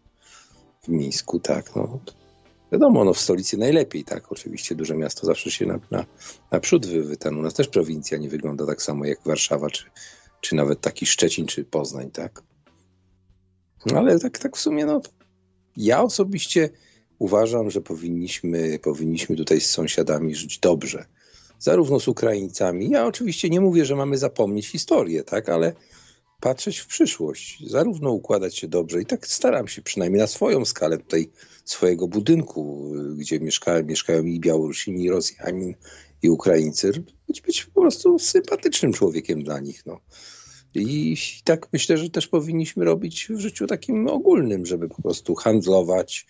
[0.84, 1.76] w Mińsku, tak.
[1.76, 2.00] No,
[2.72, 4.32] Wiadomo, no w stolicy najlepiej, tak?
[4.32, 6.06] Oczywiście duże miasto zawsze się na, na,
[6.52, 7.30] naprzód wywyta.
[7.30, 9.86] U nas też prowincja nie wygląda tak samo jak Warszawa, czy,
[10.42, 12.44] czy nawet taki Szczecin, czy Poznań, tak?
[13.86, 15.02] No ale tak, tak w sumie, no
[15.78, 16.70] ja osobiście
[17.20, 21.06] uważam, że powinniśmy, powinniśmy tutaj z sąsiadami żyć dobrze.
[21.60, 22.90] Zarówno z Ukraińcami.
[22.90, 25.50] Ja oczywiście nie mówię, że mamy zapomnieć historię, tak?
[25.50, 25.74] Ale
[26.42, 30.98] patrzeć w przyszłość, zarówno układać się dobrze i tak staram się przynajmniej na swoją skalę
[30.98, 31.30] tutaj
[31.66, 35.76] swojego budynku, gdzie mieszkają, i Białorusini, i Rosjanin,
[36.22, 36.92] i Ukraińcy,
[37.28, 39.86] być, być po prostu sympatycznym człowiekiem dla nich.
[39.86, 40.00] No.
[40.74, 46.26] I tak myślę, że też powinniśmy robić w życiu takim ogólnym, żeby po prostu handlować,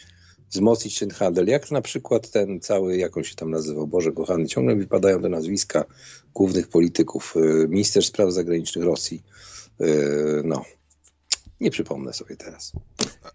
[0.50, 1.48] wzmocnić ten handel.
[1.48, 5.22] Jak na przykład ten cały, jak on się tam nazywał, Boże kochany, ciągle mi padają
[5.22, 5.86] te nazwiska
[6.34, 9.51] głównych polityków, y, minister spraw zagranicznych Rosji, y,
[10.44, 10.66] no,
[11.62, 12.72] nie przypomnę sobie teraz.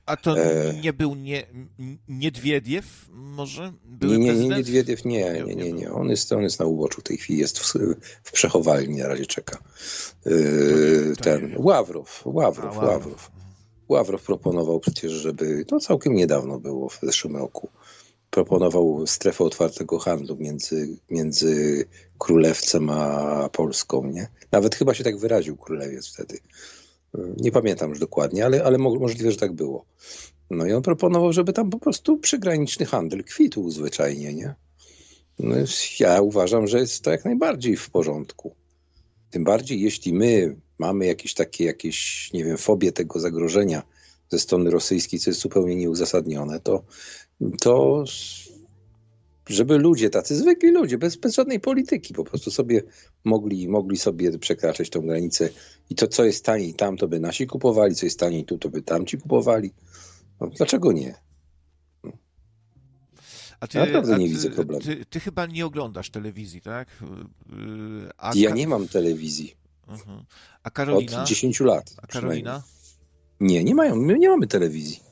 [0.07, 0.75] A to e...
[0.75, 1.47] nie był nie,
[2.09, 3.73] Niedwiediew może?
[4.03, 5.93] nie, nie, nie, Niedwiediew nie, nie, nie, nie.
[5.93, 7.75] On jest, on jest na uboczu w tej chwili, jest w,
[8.23, 9.59] w przechowalni, na razie czeka.
[10.27, 13.31] Yy, ten, Ławrow, Ławrow, Ławrow.
[13.89, 17.69] Ławrow proponował przecież, żeby, to całkiem niedawno było, w zeszłym roku,
[18.37, 21.85] proponował strefę otwartego handlu między, między
[22.19, 24.29] Królewcem a Polską, nie?
[24.53, 26.39] Nawet chyba się tak wyraził królewiec wtedy.
[27.37, 29.85] Nie pamiętam już dokładnie, ale, ale możliwe, że tak było.
[30.51, 34.55] No i on proponował, żeby tam po prostu przygraniczny handel kwitł zwyczajnie, nie?
[35.39, 35.57] No
[36.01, 38.55] ja uważam, że jest to jak najbardziej w porządku.
[39.31, 43.83] Tym bardziej, jeśli my mamy jakieś takie, jakieś, nie wiem, fobię tego zagrożenia
[44.29, 46.83] ze strony rosyjskiej, co jest zupełnie nieuzasadnione, to,
[47.61, 48.05] to
[49.49, 52.83] żeby ludzie, tacy zwykli ludzie, bez, bez żadnej polityki, po prostu sobie
[53.25, 55.49] mogli, mogli sobie przekraczać tą granicę
[55.91, 58.69] i to, co jest taniej tam, to by nasi kupowali, co jest taniej tu, to
[58.69, 59.73] by tamci kupowali.
[60.41, 61.15] No, dlaczego nie?
[63.61, 64.83] A ty, Naprawdę a nie ty, widzę problemu.
[64.83, 66.89] Ty, ty, chyba nie oglądasz telewizji, tak?
[68.19, 69.55] A ja nie mam telewizji.
[69.89, 70.25] Uh-huh.
[70.63, 71.23] A Karolina?
[71.23, 71.95] Od 10 lat.
[72.03, 72.63] A Karolina?
[73.41, 73.97] Nie, nie mają.
[73.97, 75.06] My nie mamy telewizji.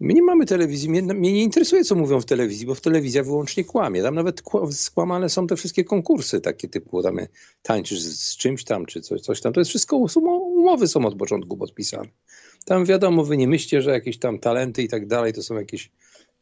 [0.00, 3.22] My nie mamy telewizji, mnie, mnie, nie interesuje, co mówią w telewizji, bo w telewizja
[3.22, 4.02] wyłącznie kłamie.
[4.02, 7.18] Tam nawet skłamane są te wszystkie konkursy takie typu, tam
[7.62, 9.52] tańczysz z, czymś tam, czy coś, coś tam.
[9.52, 12.08] To jest wszystko, umowy są od początku podpisane.
[12.64, 15.90] Tam wiadomo, wy nie myślcie, że jakieś tam talenty i tak dalej to są jakieś,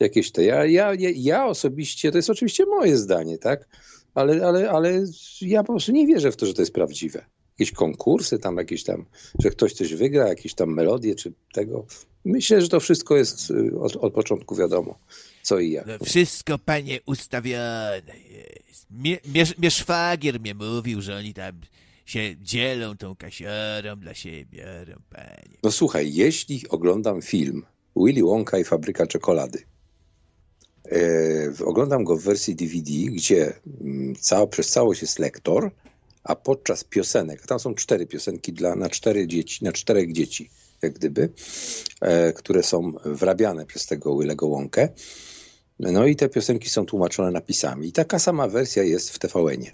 [0.01, 0.45] jakieś te.
[0.45, 3.69] Ja, ja, ja osobiście, to jest oczywiście moje zdanie, tak?
[4.15, 5.05] Ale, ale, ale
[5.41, 7.25] ja po prostu nie wierzę w to, że to jest prawdziwe
[7.59, 9.05] jakieś konkursy, tam jakieś tam,
[9.39, 11.87] że ktoś coś wygra, jakieś tam melodie czy tego.
[12.25, 14.99] Myślę, że to wszystko jest y, od, od początku wiadomo,
[15.43, 15.87] co i jak.
[15.87, 18.03] No wszystko, panie, ustawione
[18.67, 18.91] jest.
[18.91, 21.61] Mnie, mnie, mnie szwagier mnie mówił, że oni tam
[22.07, 24.67] się dzielą tą kasiorą dla siebie,
[25.11, 25.59] panie.
[25.63, 27.63] No słuchaj, jeśli oglądam film
[27.97, 29.63] Willy Wonka i Fabryka Czekolady,
[30.93, 35.71] e, oglądam go w wersji DVD, gdzie mm, cała, przez całość jest lektor,
[36.25, 40.51] a podczas piosenek, tam są cztery piosenki dla, na cztery dzieci, na czterech dzieci,
[40.83, 41.29] jak gdyby,
[42.01, 44.89] e, które są wrabiane przez tego Willego Łąkę.
[45.79, 47.89] No i te piosenki są tłumaczone napisami.
[47.89, 49.71] I taka sama wersja jest w TVN-ie.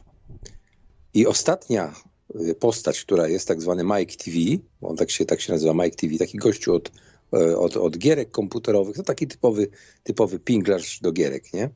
[1.14, 1.94] I ostatnia
[2.34, 4.36] e, postać, która jest tak zwany Mike TV,
[4.80, 6.92] on tak się, tak się nazywa Mike TV, taki gościu od,
[7.32, 9.68] e, od, od gierek komputerowych, to taki typowy,
[10.02, 11.70] typowy pinglarz do gierek, nie?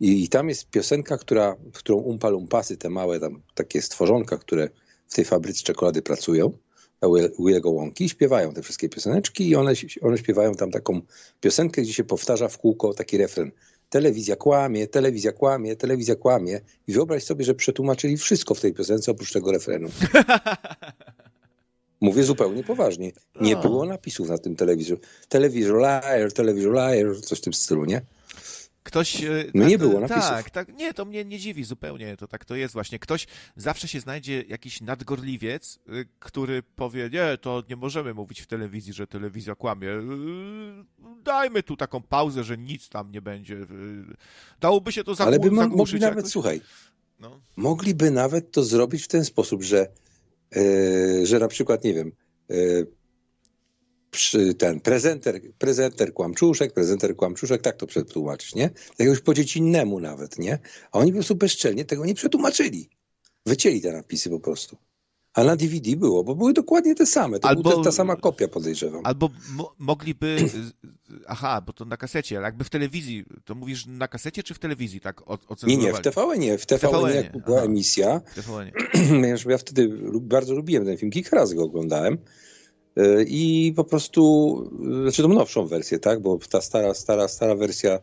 [0.00, 4.68] I, I, tam jest piosenka, która, którą Umpa Lumpasy, te małe tam takie stworzonka, które
[5.08, 6.52] w tej fabryce czekolady pracują,
[7.38, 11.00] Willego Łąki, śpiewają te wszystkie pioseneczki i one, one śpiewają tam taką
[11.40, 13.50] piosenkę, gdzie się powtarza w kółko taki refren.
[13.90, 16.60] Telewizja kłamie, telewizja kłamie, telewizja kłamie.
[16.88, 19.88] I wyobraź sobie, że przetłumaczyli wszystko w tej piosence oprócz tego refrenu.
[22.00, 23.12] Mówię zupełnie poważnie.
[23.40, 23.62] Nie No.
[23.62, 25.00] było napisów na tym telewizorze.
[25.28, 28.00] Telewizor liar, telewizor liar, coś w tym stylu, nie?
[28.86, 29.24] Ktoś.
[29.24, 30.22] e, No nie a to- było napisów.
[30.22, 30.74] Tak, tak.
[30.76, 32.16] Nie, to mnie nie dziwi zupełnie.
[32.16, 32.98] To tak to jest właśnie.
[32.98, 33.26] Ktoś
[33.56, 38.92] zawsze się znajdzie jakiś nadgorliwiec, y, który powie: Nie, to nie możemy mówić w telewizji,
[38.92, 39.88] że telewizja kłamie.
[41.24, 43.56] Dajmy tu taką pauzę, że nic tam nie będzie.
[44.60, 46.32] Dałoby się to zagłu- Ale by mo- zagłuszyć mogli nawet, jakoś.
[46.32, 46.60] słuchaj,
[47.20, 47.40] No.
[47.56, 49.88] mogliby nawet to zrobić w ten sposób, że,
[50.56, 52.12] e, że na przykład, nie wiem,
[52.50, 52.54] e,
[54.58, 58.70] ten prezenter, prezenter kłamczuszek, prezenter kłamczuszek, tak to przetłumaczyć, nie?
[58.98, 60.58] Jakiegoś po dziecinnemu nawet, nie?
[60.92, 62.88] A oni po prostu bezczelnie tego nie przetłumaczyli.
[63.46, 64.76] Wycięli te napisy po prostu.
[65.34, 67.38] A na DVD było, bo były dokładnie te same.
[67.38, 69.00] To Albo- ta, sama kopia, podejrzewam.
[69.04, 70.36] Albo mo- mogliby.
[71.26, 73.24] Aha, bo to na kasecie, ale jakby w telewizji.
[73.44, 75.22] To mówisz na kasecie czy w telewizji, tak?
[75.66, 76.00] Nie, nie, w?
[76.00, 76.58] TVN nie.
[76.58, 77.66] W TVN, TVN-ie, jak była aha.
[77.66, 78.72] emisja, W TVN-ie.
[79.08, 79.88] ponieważ ja wtedy
[80.20, 82.18] bardzo lubiłem ten film, kilka razy go oglądałem.
[82.96, 84.22] Yy, I po prostu,
[84.80, 86.20] yy, znaczy tą nowszą wersję, tak?
[86.22, 87.98] Bo ta stara, stara, stara wersja,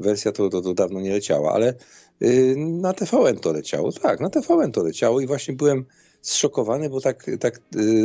[0.00, 1.74] wersja to, to, to dawno nie leciała, ale
[2.20, 5.84] yy, na TVN to leciało, tak, na TVN to leciało i właśnie byłem
[6.20, 7.60] zszokowany, bo tak, tak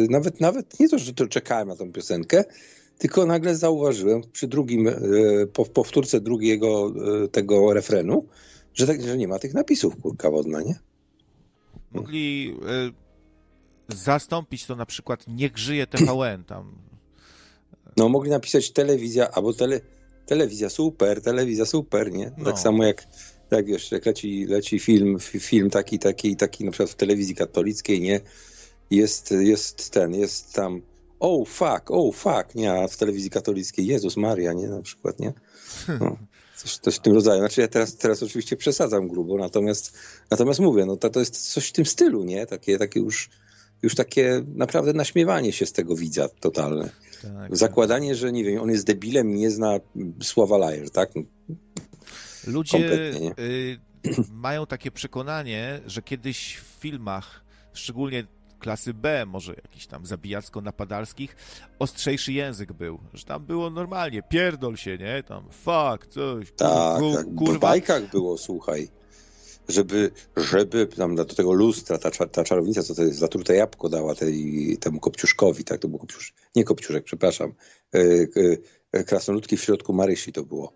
[0.09, 2.43] nawet, nawet nie to, że to czekałem na tą piosenkę,
[2.97, 4.89] tylko nagle zauważyłem przy drugim,
[5.53, 6.93] po, powtórce drugiego
[7.31, 8.25] tego refrenu,
[8.73, 10.79] że, tak, że nie ma tych napisów, kurka wodna, nie?
[11.91, 12.55] Mogli
[13.95, 16.75] zastąpić to na przykład Niech żyje TVN tam.
[17.97, 19.81] No, mogli napisać telewizja, albo tele,
[20.25, 22.31] telewizja super, telewizja super, nie?
[22.37, 22.45] No.
[22.45, 23.07] Tak samo jak,
[23.51, 27.35] jak wiesz, jak leci, leci film, fi- film taki, taki, taki na przykład w telewizji
[27.35, 28.21] katolickiej, nie?
[28.91, 30.81] Jest, jest ten, jest tam
[31.21, 32.73] oh fuck, oh fuck, nie?
[32.73, 34.67] A w telewizji katolickiej Jezus Maria, nie?
[34.67, 35.33] Na przykład, nie?
[35.99, 36.17] No.
[36.57, 37.39] Coś, coś w tym rodzaju.
[37.39, 39.97] Znaczy ja teraz, teraz oczywiście przesadzam grubo, natomiast,
[40.31, 42.45] natomiast mówię, no to, to jest coś w tym stylu, nie?
[42.45, 43.29] Takie, takie już,
[43.83, 46.89] już takie naprawdę naśmiewanie się z tego widza totalne.
[47.21, 47.57] Tak.
[47.57, 49.79] Zakładanie, że nie wiem, on jest debilem i nie zna
[50.21, 51.09] słowa liar, tak?
[52.47, 52.77] Ludzie
[53.39, 53.79] y,
[54.31, 58.27] mają takie przekonanie, że kiedyś w filmach, szczególnie
[58.59, 61.35] klasy B, może jakichś tam zabijacko-napadalskich,
[61.79, 62.99] ostrzejszy język był.
[63.13, 65.23] Że tam było normalnie, pierdol się, nie?
[65.23, 67.27] Tam fuck, coś, Tak, kur, tak.
[67.27, 67.59] W kurwa.
[67.59, 68.87] bajkach było, słuchaj,
[69.71, 74.15] żeby, żeby tam do tego lustra, ta, ta czarownica, co to jest, zatrute jabłko dała
[74.15, 77.53] tej, temu Kopciuszkowi, tak, to był Kopciusz, nie Kopciuszek, przepraszam,
[77.93, 77.99] e,
[78.91, 80.73] e, krasnoludki w środku Marysi to było.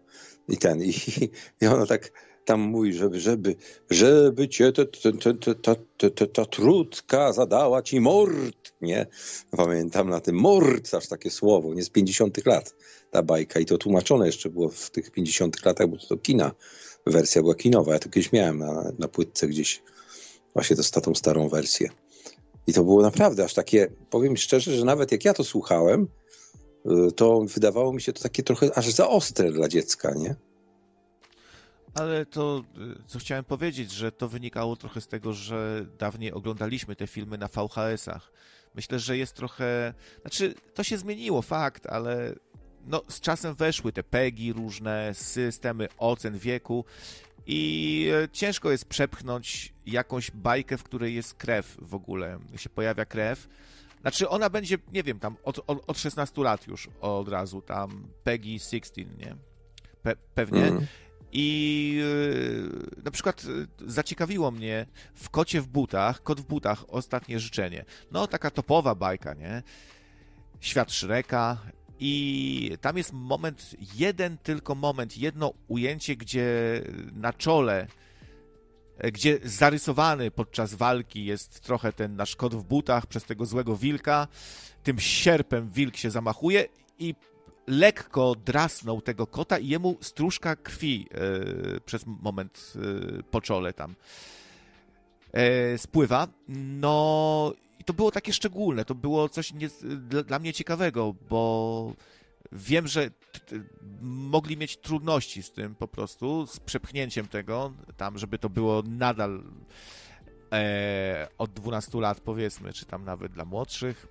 [0.50, 0.94] I ten, i,
[1.62, 2.12] i ona tak
[2.46, 3.56] tam mówi, żeby, żeby,
[3.90, 4.86] żeby cię ta,
[5.62, 5.76] ta,
[6.10, 6.46] ta,
[7.08, 9.08] ta zadała ci mord, nie?
[9.52, 12.76] Pamiętam na tym mord, aż takie słowo, nie z 50 lat
[13.12, 16.52] ta bajka i to tłumaczone jeszcze było w tych 50 latach, bo to, to kina,
[17.06, 19.84] wersja była kinowa, ja to kiedyś miałem na, na płytce gdzieś,
[20.54, 21.90] właśnie to tą starą wersję.
[22.68, 26.08] I to było naprawdę aż takie, powiem szczerze, że nawet jak ja to słuchałem,
[27.08, 30.36] y, to wydawało mi się to takie trochę aż za ostre dla dziecka, nie?
[31.94, 32.64] Ale to,
[33.00, 37.38] y, co chciałem powiedzieć, że to wynikało trochę z tego, że dawniej oglądaliśmy te filmy
[37.38, 38.32] na VHS-ach.
[38.76, 39.94] Myślę, że jest trochę.
[40.22, 42.36] Znaczy, to się zmieniło, fakt, ale
[42.86, 46.86] no, z czasem weszły te PEGI różne, systemy ocen wieku
[47.48, 53.06] i e, ciężko jest przepchnąć jakąś bajkę, w której jest krew w ogóle, się pojawia
[53.06, 53.48] krew.
[54.02, 58.08] Znaczy, ona będzie, nie wiem, tam od, od, od 16 lat już od razu, tam
[58.24, 59.36] PEGI 16, nie?
[60.04, 60.68] Pe pewnie.
[60.68, 60.86] Mm.
[61.32, 64.86] I yy, na przykład yy, zaciekawiło mnie
[65.16, 67.86] w Kocie w butach, Kot w butach, ostatnie życzenie.
[68.12, 69.64] No, taka topowa bajka, nie?
[70.60, 71.58] Świat Shreka
[72.00, 76.82] i tam jest moment, jeden tylko moment, jedno ujęcie, gdzie
[77.14, 77.88] na czole,
[78.98, 83.78] e, gdzie zarysowany podczas walki jest trochę ten nasz kot w butach przez tego złego
[83.78, 84.28] wilka.
[84.84, 86.66] Tym sierpem wilk się zamachuje
[87.00, 87.16] i
[87.68, 93.96] lekko drasnął tego kota i jemu stróżka krwi e, przez moment e, po czole tam
[95.34, 96.28] e, spływa.
[96.48, 97.54] No
[97.86, 99.70] to było takie szczególne, to było coś nie,
[100.24, 101.94] dla, mnie ciekawego, bo
[102.52, 103.10] wiem, że
[104.02, 109.44] mogli mieć trudności z tym po prostu, z przepchnięciem tego, tam, żeby to było nadal
[110.52, 114.08] e, od 12 lat powiedzmy, czy tam nawet dla młodszych.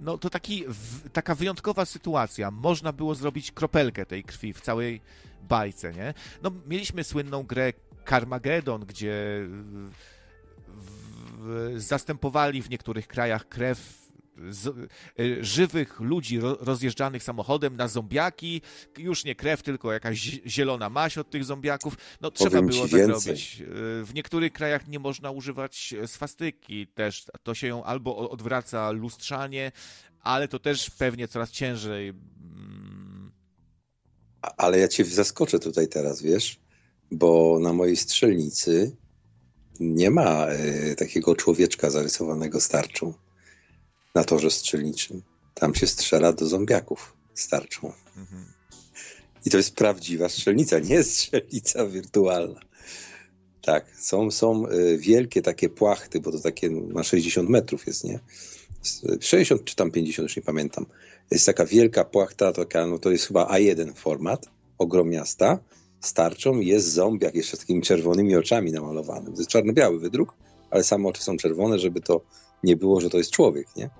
[0.00, 2.50] No to taki, w, taka wyjątkowa sytuacja.
[2.50, 5.00] Można było zrobić kropelkę tej krwi w całej
[5.42, 6.14] bajce, nie?
[6.42, 7.72] No mieliśmy słynną grę
[8.08, 9.46] Carmageddon, gdzie
[11.76, 14.02] zastępowali w niektórych krajach krew
[14.50, 14.74] z, e,
[15.44, 18.62] żywych ludzi ro, rozjeżdżanych samochodem na zombiaki.
[18.98, 21.96] Już nie krew, tylko jakaś zielona maść od tych zombiaków.
[22.20, 23.62] No trzeba było tak robić.
[23.62, 23.64] E,
[24.04, 27.26] W niektórych krajach nie można używać swastyki też.
[27.42, 29.72] To się ją albo odwraca lustrzanie,
[30.20, 32.08] ale to też pewnie coraz ciężej.
[32.08, 33.32] mm,
[34.56, 36.60] Ale ja cię zaskoczę tutaj teraz, wiesz,
[37.10, 38.96] bo na mojej strzelnicy
[39.82, 43.14] nie ma e, takiego człowieczka zarysowanego starczą
[44.14, 45.22] na torze strzelniczym.
[45.54, 47.92] Tam się strzela do zombiaków starczą.
[48.16, 48.44] mhm.
[49.46, 52.60] I to jest prawdziwa strzelnica, nie jest strzelnica wirtualna.
[53.62, 58.20] Tak, są, są e, wielkie takie płachty, bo to takie na 60 metrów jest, nie?
[58.84, 60.86] S- 60 czy tam 50, już nie pamiętam.
[61.30, 64.46] Jest taka wielka płachta, taka, no to jest chyba A1 format,
[64.78, 65.58] ogromiasta,
[66.02, 69.32] starczą jest zombiak jeszcze z takimi czerwonymi oczami namalowanym.
[69.32, 70.34] To jest czarno-biały wydruk,
[70.70, 72.20] ale same oczy są czerwone, żeby to
[72.64, 73.90] nie było, że to jest człowiek, nie?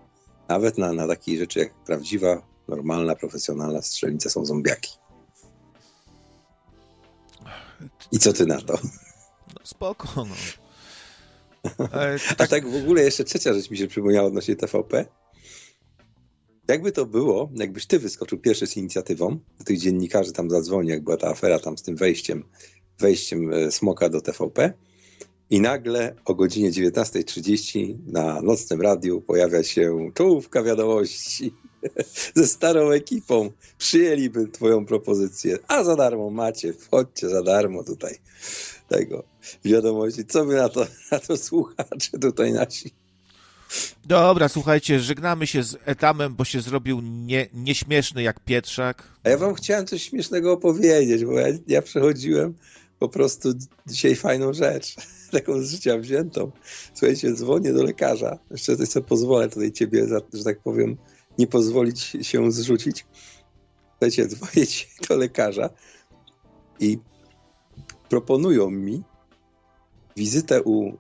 [0.49, 4.93] Nawet na, na takiej rzeczy jak prawdziwa, normalna, profesjonalna strzelnica są zombiaki.
[8.13, 8.79] I co ty na to?
[9.49, 10.35] No spoko, no.
[11.93, 15.05] E, A tak w ogóle jeszcze trzecia rzecz mi się przypomniała odnośnie TVP.
[16.69, 21.05] Jakby to było, jakbyś ty wyskoczył pierwszy z inicjatywą, do tych dziennikarzy tam zadzwoni, jak
[21.05, 22.45] była ta afera tam z tym wejściem,
[22.99, 24.73] wejściem e, Smoka do TVP
[25.51, 31.55] i nagle o godzinie 19.30 na nocnym radiu pojawia się czołówka wiadomości
[32.37, 33.51] ze starą ekipą.
[33.79, 38.19] Przyjęliby twoją propozycję, a za darmo macie, wchodźcie za darmo tutaj
[38.89, 39.25] tego
[39.65, 40.25] wiadomości.
[40.25, 43.02] Co by na to, na to słuchacze tutaj nasi?
[44.05, 49.09] Dobra, słuchajcie, żegnamy się z Etamem, bo się zrobił nie, nieśmieszny jak Pietrzak.
[49.25, 52.55] A ja wam chciałem coś śmiesznego opowiedzieć, bo ja, ja przechodziłem
[52.99, 53.49] po prostu
[53.87, 54.95] dzisiaj fajną rzecz,
[55.33, 56.51] taką z życia wziętą.
[56.95, 58.39] Słuchajcie, dzwonię do lekarza.
[58.51, 60.97] Jeszcze coś sobie pozwolę tutaj ciebie, że tak powiem,
[61.39, 63.07] nie pozwolić się zrzucić.
[63.91, 64.67] Słuchajcie, dzwonię
[65.09, 65.71] do lekarza
[66.81, 66.99] i
[68.09, 69.03] proponują mi
[70.17, 70.93] wizytę u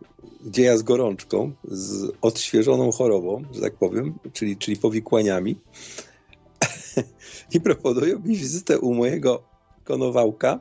[0.44, 5.60] dzieja z gorączką, z odświeżoną chorobą, że tak powiem, czyli, czyli powikłaniami.
[7.54, 9.42] I proponują mi wizytę u mojego
[9.84, 10.60] konowałka,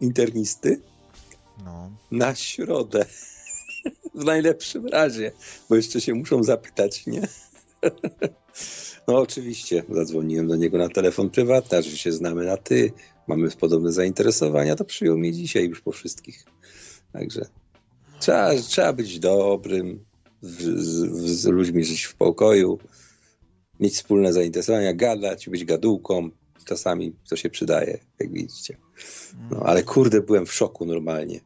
[0.00, 0.80] internisty,
[1.64, 1.90] No.
[2.10, 3.04] na środę.
[4.14, 5.32] W najlepszym razie,
[5.68, 7.28] bo jeszcze się muszą zapytać, nie?
[9.08, 12.92] No oczywiście, zadzwoniłem do niego na telefon prywatny, że się znamy na ty,
[13.26, 16.44] mamy podobne zainteresowania, to przyjął mnie dzisiaj już po wszystkich.
[17.12, 17.46] Także
[18.20, 20.04] trzeba, trzeba być dobrym,
[20.42, 22.78] w, z, z ludźmi żyć w pokoju,
[23.80, 26.30] mieć wspólne zainteresowania, gadać, być gadułką.
[26.64, 28.76] Czasami to się przydaje, jak widzicie.
[29.50, 31.40] No, ale kurde, byłem w szoku normalnie.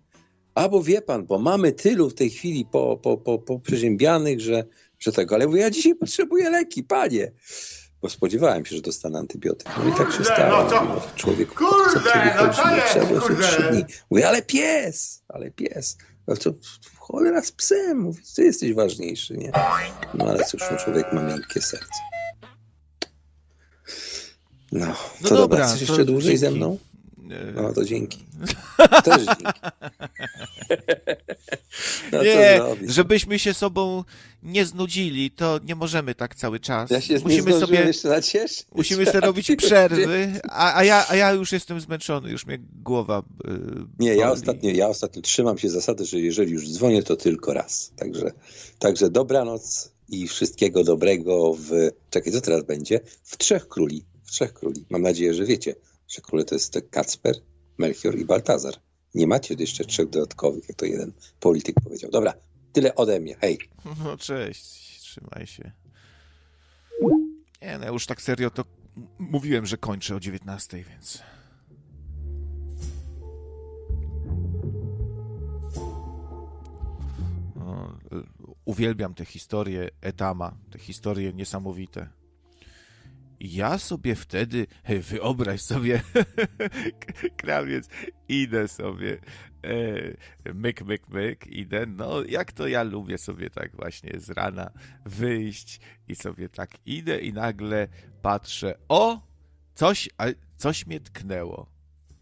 [0.54, 4.40] A bo wie pan, bo mamy tylu w tej chwili po, po, po, po przeziębianych,
[4.40, 4.64] że,
[4.98, 7.32] że tego, ale mówię, ja dzisiaj potrzebuję leki, panie.
[8.02, 9.68] Bo spodziewałem się, że dostanę antybiotyk.
[9.78, 10.62] No i tak się stało.
[10.64, 12.00] no to- Człowiek, kurde,
[12.38, 13.86] co no to jest, kurde.
[14.10, 15.96] Mówię, ale pies, ale pies.
[16.28, 16.50] No to
[16.98, 19.52] cholera z psem, mówi, ty jesteś ważniejszy, nie?
[20.14, 21.86] No ale cóż, no, człowiek ma miękkie serce.
[24.72, 26.58] No, No to dobra, dobra, chcesz jeszcze dłużej ze dzięki.
[26.58, 26.78] mną?
[27.30, 28.18] E, No to dzięki.
[29.04, 29.60] Też dzięki.
[32.12, 34.04] No nie, żebyśmy się sobą
[34.42, 36.90] nie znudzili, to nie możemy tak cały czas.
[36.90, 38.66] Ja się musimy nie sobie, jeszcze nacieszyć.
[38.74, 43.22] musimy sobie robić przerwy, a, a, ja, a ja już jestem zmęczony, już mnie głowa
[43.48, 43.50] y,
[43.98, 47.92] Nie, ja ostatnio, ja ostatnio trzymam się zasady, że jeżeli już dzwonię, to tylko raz.
[47.96, 48.32] Także,
[48.78, 51.90] także dobranoc i wszystkiego dobrego w...
[52.10, 53.00] Czekaj, co teraz będzie?
[53.22, 54.04] W Trzech Króli.
[54.22, 54.84] W Trzech Króli.
[54.90, 55.74] Mam nadzieję, że wiecie,
[56.14, 57.34] że króle to jest Kacper,
[57.78, 58.74] Melchior i Baltazar.
[59.14, 62.10] Nie macie jeszcze trzech dodatkowych, jak to jeden polityk powiedział.
[62.10, 62.34] Dobra,
[62.72, 63.36] tyle ode mnie.
[63.40, 63.58] Hej.
[64.04, 65.72] No cześć, trzymaj się.
[67.62, 68.64] Nie, no już tak serio to
[69.18, 71.22] mówiłem, że kończę o 19, więc...
[77.56, 78.24] No, y,
[78.64, 82.08] uwielbiam te historie Etama, te historie niesamowite.
[83.46, 84.66] Ja sobie wtedy,
[85.00, 86.02] wyobraź sobie,
[87.36, 87.88] krawiec,
[88.28, 89.18] idę sobie,
[90.44, 94.70] e, myk, myk, myk, idę, no jak to ja lubię sobie tak właśnie z rana
[95.04, 97.88] wyjść i sobie tak idę i nagle
[98.22, 99.20] patrzę, o,
[99.74, 100.08] coś,
[100.56, 101.73] coś mnie tknęło.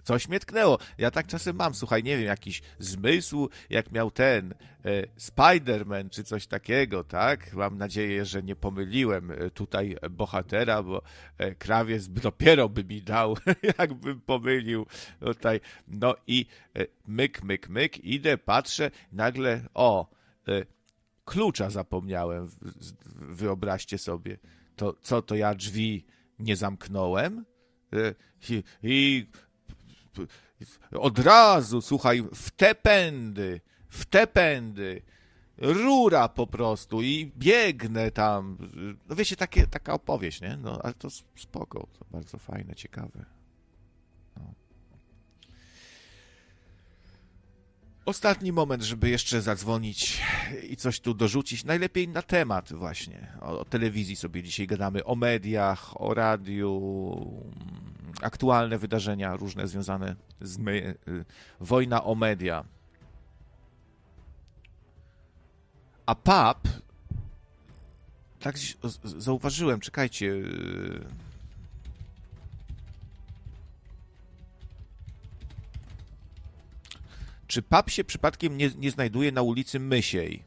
[0.03, 0.79] Coś mnie tknęło.
[0.99, 4.55] Ja tak czasem mam, słuchaj, nie wiem, jakiś zmysł, jak miał ten
[4.85, 7.55] e, Spider-Man czy coś takiego, tak?
[7.55, 11.03] Mam nadzieję, że nie pomyliłem e, tutaj bohatera, bo
[11.39, 13.37] e, krawiec dopiero by mi dał,
[13.79, 14.87] jakbym pomylił
[15.21, 15.61] tutaj.
[15.89, 16.47] No i
[16.77, 20.11] e, myk, myk, myk, idę, patrzę, nagle, o,
[20.49, 20.65] e,
[21.25, 22.49] klucza zapomniałem,
[23.15, 24.39] wyobraźcie sobie.
[24.77, 26.07] To co, to ja drzwi
[26.39, 27.45] nie zamknąłem?
[27.93, 28.15] E,
[28.51, 29.27] I, i
[30.93, 35.03] od razu, słuchaj, w te pędy, w te pędy,
[35.59, 38.59] rura po prostu i biegnę tam.
[39.09, 40.57] No wiecie, takie, taka opowieść, nie?
[40.57, 43.25] No, ale to spoko, to bardzo fajne, ciekawe.
[44.37, 44.55] No.
[48.05, 50.23] Ostatni moment, żeby jeszcze zadzwonić
[50.69, 51.65] i coś tu dorzucić.
[51.65, 53.33] Najlepiej na temat właśnie.
[53.41, 56.71] O, o telewizji sobie dzisiaj gadamy, o mediach, o radiu,
[58.23, 60.95] aktualne wydarzenia różne związane z my,
[61.61, 62.65] wojna o media.
[66.07, 66.69] A pap,
[68.41, 68.57] tak
[69.05, 70.27] zauważyłem, czekajcie.
[70.27, 71.05] Y,
[77.47, 80.43] czy pap się przypadkiem nie, nie znajduje na ulicy Mysiej?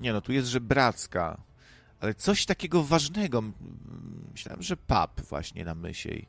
[0.00, 1.40] Nie no, tu jest żebracka.
[2.00, 3.42] Ale coś takiego ważnego.
[4.36, 6.28] Myślałem, że pap właśnie na Mysiej.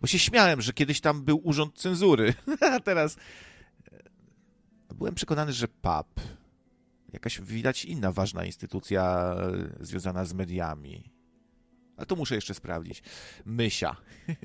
[0.00, 2.34] Bo się śmiałem, że kiedyś tam był urząd cenzury,
[2.72, 3.16] a teraz
[3.92, 6.20] e, byłem przekonany, że pap.
[7.12, 9.34] Jakaś widać inna ważna instytucja
[9.80, 11.12] e, związana z mediami.
[11.96, 13.02] Ale to muszę jeszcze sprawdzić.
[13.44, 13.96] Mysia.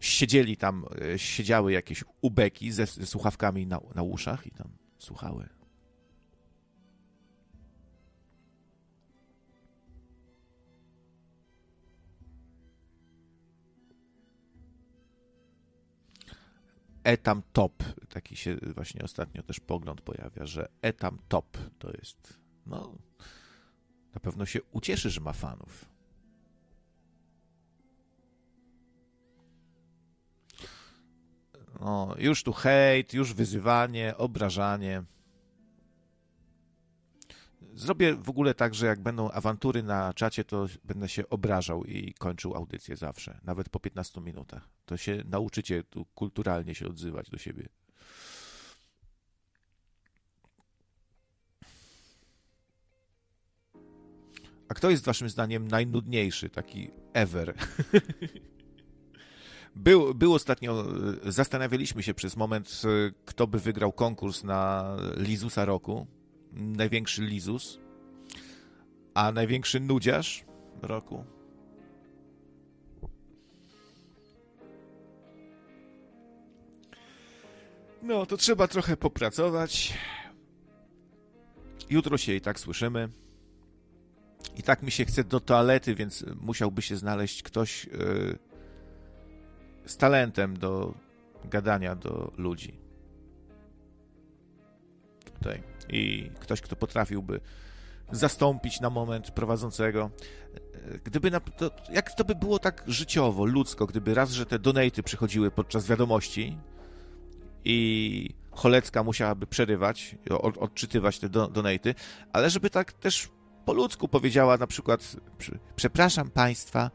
[0.00, 4.68] Siedzieli tam, e, siedziały jakieś ubeki ze, ze słuchawkami na, na uszach i tam
[4.98, 5.57] słuchały.
[17.08, 17.84] Etam top.
[18.08, 22.98] Taki się właśnie ostatnio też pogląd pojawia, że etam top to jest, no,
[24.14, 25.84] na pewno się ucieszy, że ma fanów.
[31.80, 35.02] No, już tu hejt, już wyzywanie, obrażanie.
[37.78, 42.14] Zrobię w ogóle tak, że jak będą awantury na czacie, to będę się obrażał i
[42.14, 44.68] kończył audycję zawsze, nawet po 15 minutach.
[44.86, 47.68] To się nauczycie tu kulturalnie się odzywać do siebie.
[54.68, 57.54] A kto jest waszym zdaniem najnudniejszy, taki ever?
[59.76, 60.86] Był, był ostatnio,
[61.26, 62.82] zastanawialiśmy się przez moment,
[63.24, 66.06] kto by wygrał konkurs na Lizusa roku
[66.58, 67.78] największy Lizus,
[69.14, 70.44] a największy nudziarz
[70.82, 71.24] roku.
[78.02, 79.94] No, to trzeba trochę popracować.
[81.90, 83.08] Jutro się i tak słyszymy.
[84.56, 88.38] I tak mi się chce do toalety, więc musiałby się znaleźć ktoś yy,
[89.86, 90.94] z talentem do
[91.44, 92.78] gadania do ludzi.
[95.34, 97.40] Tutaj i ktoś, kto potrafiłby
[98.12, 100.10] zastąpić na moment prowadzącego.
[101.04, 105.02] Gdyby na, to, jak to by było tak życiowo, ludzko, gdyby raz, że te donaty
[105.02, 106.58] przychodziły podczas wiadomości
[107.64, 111.94] i Cholecka musiałaby przerywać, od, odczytywać te do, donaty,
[112.32, 113.28] ale żeby tak też
[113.64, 115.16] po ludzku powiedziała na przykład
[115.76, 116.90] przepraszam Państwa,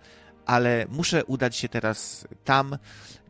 [0.45, 2.77] ale muszę udać się teraz tam,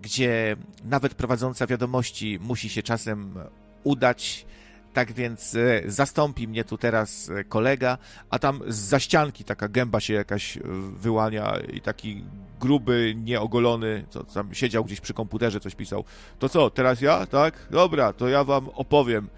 [0.02, 3.40] gdzie nawet prowadząca wiadomości musi się czasem
[3.84, 4.45] udać
[4.94, 7.98] tak więc e, zastąpi mnie tu teraz e, kolega,
[8.30, 10.61] a tam z zaścianki taka gęba się jakaś e,
[10.95, 12.24] wyłania i taki
[12.60, 16.03] gruby, nieogolony, co tam siedział gdzieś przy komputerze, coś pisał.
[16.40, 17.26] To co, teraz ja?
[17.26, 17.68] Tak?
[17.72, 19.30] Dobra, to ja wam opowiem.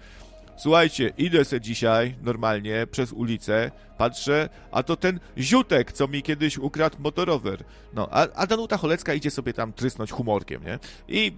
[0.56, 6.58] Słuchajcie, idę se dzisiaj normalnie przez ulicę, patrzę, a to ten ziutek, co mi kiedyś
[6.58, 7.64] ukradł motorower.
[7.94, 10.78] No, a, a Danuta Cholecka idzie sobie tam trysnąć humorkiem, nie?
[11.08, 11.32] I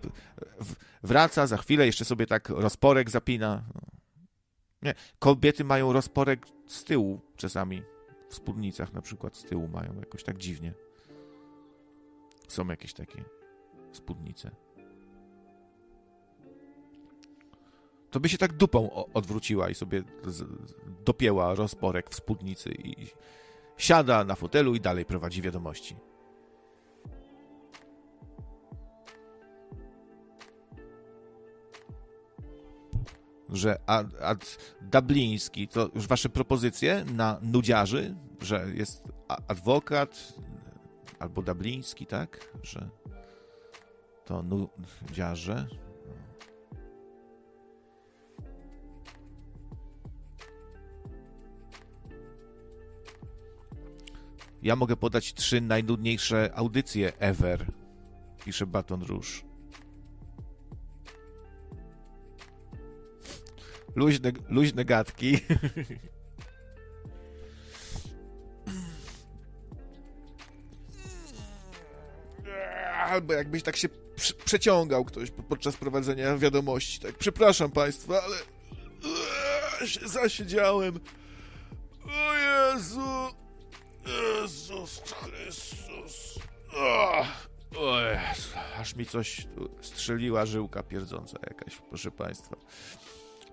[1.02, 3.62] wraca za chwilę, jeszcze sobie tak rozporek zapina.
[4.82, 7.82] Nie, kobiety mają rozporek z tyłu czasami.
[8.28, 10.74] W spódnicach na przykład z tyłu mają jakoś tak dziwnie.
[12.48, 13.24] Są jakieś takie
[13.92, 14.50] spódnice.
[18.10, 20.02] To by się tak dupą odwróciła i sobie
[21.04, 23.06] dopięła rozporek w spódnicy i
[23.76, 25.96] siada na fotelu i dalej prowadzi wiadomości.
[33.48, 39.08] Że ad, ad Dubliński, to już wasze propozycje na nudziarzy, że jest
[39.48, 40.34] adwokat
[41.18, 42.50] albo Dubliński, tak?
[42.62, 42.88] Że
[44.24, 45.66] to nudziarze.
[54.62, 57.66] Ja mogę podać trzy najnudniejsze audycje ever,
[58.44, 59.47] pisze Baton Rouge.
[63.96, 65.38] Luźne, luźne gadki.
[73.06, 73.88] Albo jakbyś tak się
[74.44, 77.00] przeciągał ktoś podczas prowadzenia wiadomości.
[77.00, 78.36] Tak, przepraszam państwa, ale
[79.88, 81.00] się zasiedziałem.
[82.04, 83.34] O Jezu!
[84.06, 86.38] Jezus Chrystus!
[87.76, 88.48] O Jezu,
[88.78, 89.46] aż mi coś
[89.80, 92.56] strzeliła żyłka pierdząca jakaś, proszę państwa.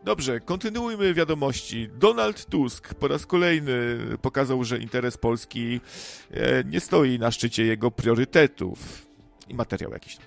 [0.06, 1.90] Dobrze, kontynuujmy wiadomości.
[1.98, 3.74] Donald Tusk po raz kolejny
[4.22, 5.82] pokazał, że interes Polski
[6.32, 9.08] e, nie stoi na szczycie jego priorytetów.
[9.50, 10.26] I materiał jakiś tam.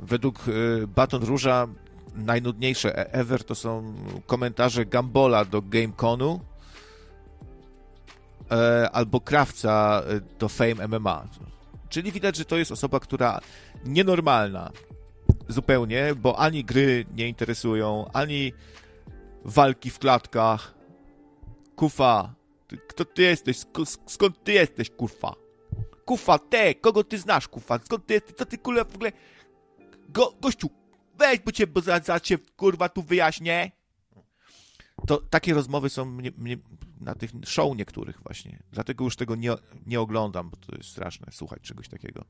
[0.00, 1.68] Według y, Baton Róża
[2.14, 3.94] najnudniejsze e- ever to są
[4.26, 6.49] komentarze Gambola do GameConu e,
[8.92, 11.28] albo Krawca e, do Fame MMA.
[11.88, 13.40] Czyli widać, że to jest osoba, która
[13.84, 14.70] nienormalna
[15.48, 18.52] zupełnie, bo ani gry nie interesują, ani
[19.44, 20.74] walki w klatkach.
[21.76, 22.34] Kufa,
[22.88, 23.56] kto ty jesteś?
[24.06, 25.34] Skąd ty jesteś, kurwa?
[26.04, 27.78] Kufa, te, kogo ty znasz, kufa?
[27.84, 28.34] Skąd ty jesteś?
[28.34, 29.12] Co ty, kule, w ogóle
[30.08, 30.70] Go, gościu,
[31.18, 33.70] weź, bo cię, bo za, za cię, kurwa, tu wyjaśnię.
[35.06, 36.56] To takie rozmowy są mnie, mnie,
[37.00, 38.62] na tych show niektórych właśnie.
[38.72, 39.52] Dlatego już tego nie,
[39.86, 42.24] nie oglądam, bo to jest straszne słuchać czegoś takiego.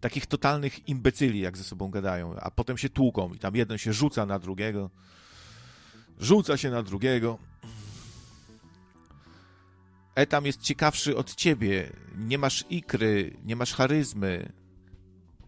[0.00, 3.92] Takich totalnych imbecyli, jak ze sobą gadają, a potem się tłuką i tam jeden się
[3.92, 4.90] rzuca na drugiego.
[6.18, 7.38] Rzuca się na drugiego.
[10.14, 11.92] Etam jest ciekawszy od ciebie.
[12.16, 14.52] Nie masz ikry, nie masz charyzmy,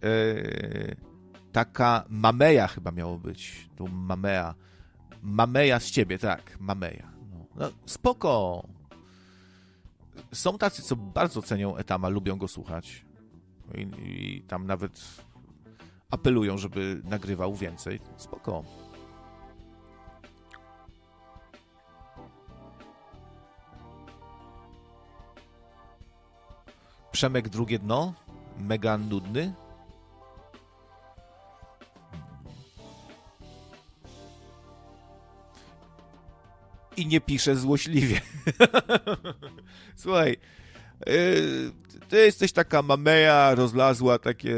[0.03, 0.97] Yy,
[1.53, 3.69] taka Mameja chyba miało być.
[3.77, 4.55] Tu Mamea.
[5.23, 7.13] Mameja z ciebie, tak, Mameja.
[7.31, 8.63] No, no, spoko.
[10.33, 13.05] Są tacy, co bardzo cenią Etama, lubią go słuchać.
[13.75, 15.01] I, I, tam nawet
[16.11, 18.01] apelują, żeby nagrywał więcej.
[18.17, 18.65] Spoko.
[27.13, 28.15] Przemek drugie dno,
[28.59, 29.55] mega nudny.
[37.03, 38.21] I nie pisze złośliwie.
[39.97, 40.37] Słuchaj,
[41.07, 41.73] yy,
[42.09, 44.57] ty jesteś taka mameja, rozlazła, takie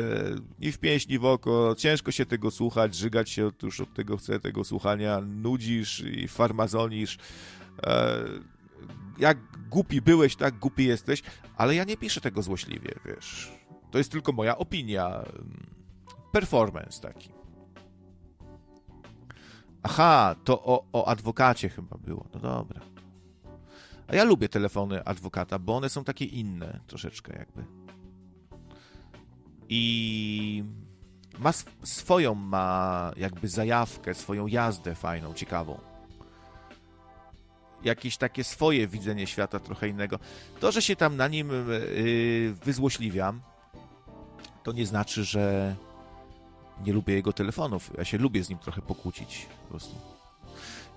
[0.60, 4.16] ni w pięść, ni w oko, ciężko się tego słuchać, żygać się otóż od tego
[4.16, 7.18] chce, tego słuchania, nudzisz i farmazonisz.
[7.82, 8.24] E,
[9.18, 9.38] jak
[9.70, 11.22] głupi byłeś, tak głupi jesteś,
[11.56, 13.52] ale ja nie piszę tego złośliwie, wiesz.
[13.90, 15.24] To jest tylko moja opinia.
[16.32, 17.43] Performance taki.
[19.84, 22.24] Aha, to o, o adwokacie chyba było.
[22.34, 22.80] No dobra.
[24.08, 27.64] A ja lubię telefony adwokata, bo one są takie inne troszeczkę jakby.
[29.68, 30.64] I
[31.38, 35.78] ma swoją ma jakby zajawkę, swoją jazdę fajną, ciekawą.
[37.84, 40.18] Jakieś takie swoje widzenie świata trochę innego.
[40.60, 43.40] To, że się tam na nim yy, wyzłośliwiam,
[44.62, 45.76] to nie znaczy, że
[46.86, 47.90] nie lubię jego telefonów.
[47.98, 49.94] Ja się lubię z nim trochę pokłócić po prostu.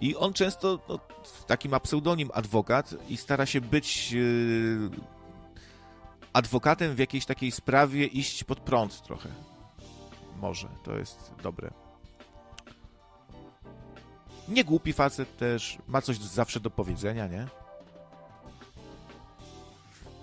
[0.02, 1.00] I on często, no,
[1.48, 4.90] taki ma pseudonim adwokat i stara się być yy,
[6.34, 9.30] adwokatem w jakiejś takiej sprawie, iść pod prąd trochę.
[10.42, 11.72] Może, to jest dobre.
[14.48, 17.48] Nie głupi facet też, ma coś zawsze do powiedzenia, nie?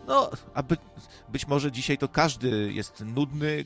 [0.07, 0.77] No, a by,
[1.29, 3.65] być może dzisiaj to każdy jest nudny,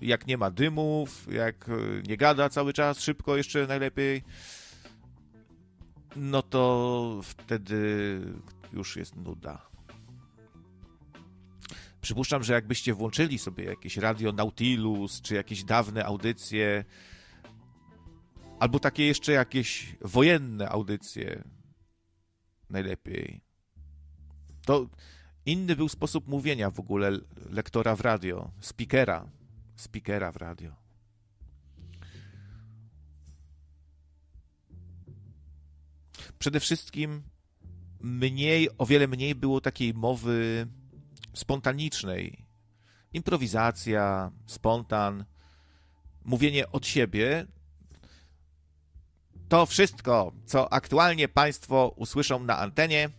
[0.00, 1.72] jak nie ma dymów, jak e,
[2.08, 4.22] nie gada cały czas, szybko jeszcze najlepiej,
[6.16, 8.20] no to wtedy
[8.72, 9.68] już jest nuda.
[12.00, 16.84] Przypuszczam, że jakbyście włączyli sobie jakieś radio Nautilus, czy jakieś dawne audycje,
[18.58, 21.44] albo takie jeszcze jakieś wojenne audycje,
[22.70, 23.40] najlepiej,
[24.66, 24.86] to
[25.46, 27.10] inny był sposób mówienia w ogóle
[27.50, 29.37] lektora w radio, speakera
[29.78, 30.76] speakera w radio.
[36.38, 37.22] Przede wszystkim
[38.00, 40.66] mniej, o wiele mniej było takiej mowy
[41.34, 42.46] spontanicznej.
[43.12, 45.24] Improwizacja, spontan,
[46.24, 47.46] mówienie od siebie.
[49.48, 53.10] To wszystko, co aktualnie Państwo usłyszą na antenie,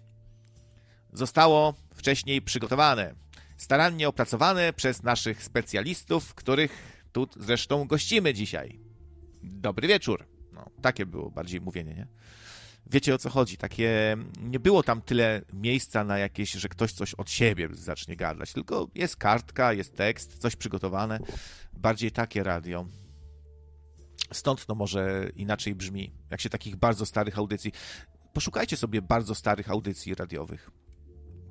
[1.14, 3.16] zostało wcześniej przygotowane
[3.60, 8.80] starannie opracowane przez naszych specjalistów, których tu zresztą gościmy dzisiaj.
[9.44, 10.26] Dobry wieczór.
[10.54, 12.08] No, takie było bardziej mówienie, nie?
[12.90, 13.58] wiecie o co chodzi.
[13.58, 18.54] Takie, nie było tam tyle miejsca na jakieś, że ktoś coś od siebie zacznie gadać,
[18.54, 21.20] tylko jest kartka, jest tekst, coś przygotowane.
[21.74, 22.86] Bardziej takie radio.
[24.34, 26.14] Stąd to może inaczej brzmi.
[26.30, 27.72] Jak się takich bardzo starych audycji.
[28.34, 30.72] Poszukajcie sobie bardzo starych audycji radiowych.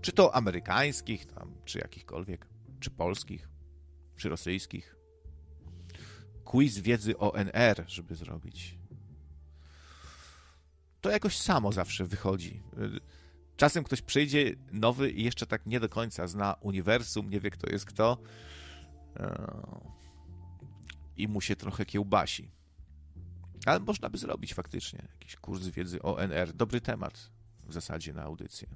[0.01, 2.47] Czy to amerykańskich, tam, czy jakichkolwiek,
[2.81, 3.49] czy polskich,
[4.17, 4.97] czy rosyjskich.
[6.45, 8.79] Quiz wiedzy ONR, żeby zrobić.
[11.01, 12.63] To jakoś samo zawsze wychodzi.
[13.57, 17.71] Czasem ktoś przyjdzie nowy i jeszcze tak nie do końca zna uniwersum, nie wie kto
[17.71, 18.19] jest kto.
[21.17, 22.51] I mu się trochę kiełbasi.
[23.67, 26.53] Ale można by zrobić faktycznie jakiś kurs wiedzy ONR.
[26.55, 27.31] Dobry temat
[27.67, 28.69] w zasadzie na audycję.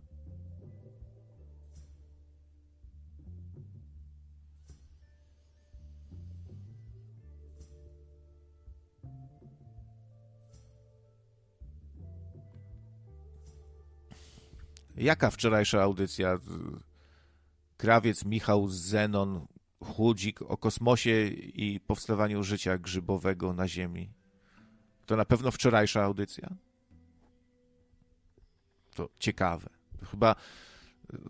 [14.97, 16.39] Jaka wczorajsza audycja?
[17.77, 19.47] Krawiec, Michał, Zenon,
[19.85, 24.13] Chłodzik o kosmosie i powstawaniu życia grzybowego na Ziemi.
[25.07, 26.57] To na pewno wczorajsza audycja?
[28.95, 29.71] To ciekawe.
[30.11, 30.35] Chyba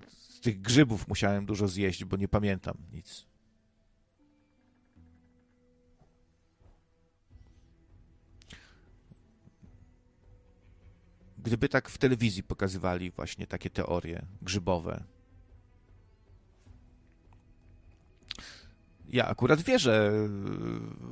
[0.08, 3.26] z tych grzybów musiałem dużo zjeść, bo nie pamiętam nic.
[11.42, 15.04] Gdyby tak w telewizji pokazywali właśnie takie teorie grzybowe.
[19.08, 20.12] Ja akurat wierzę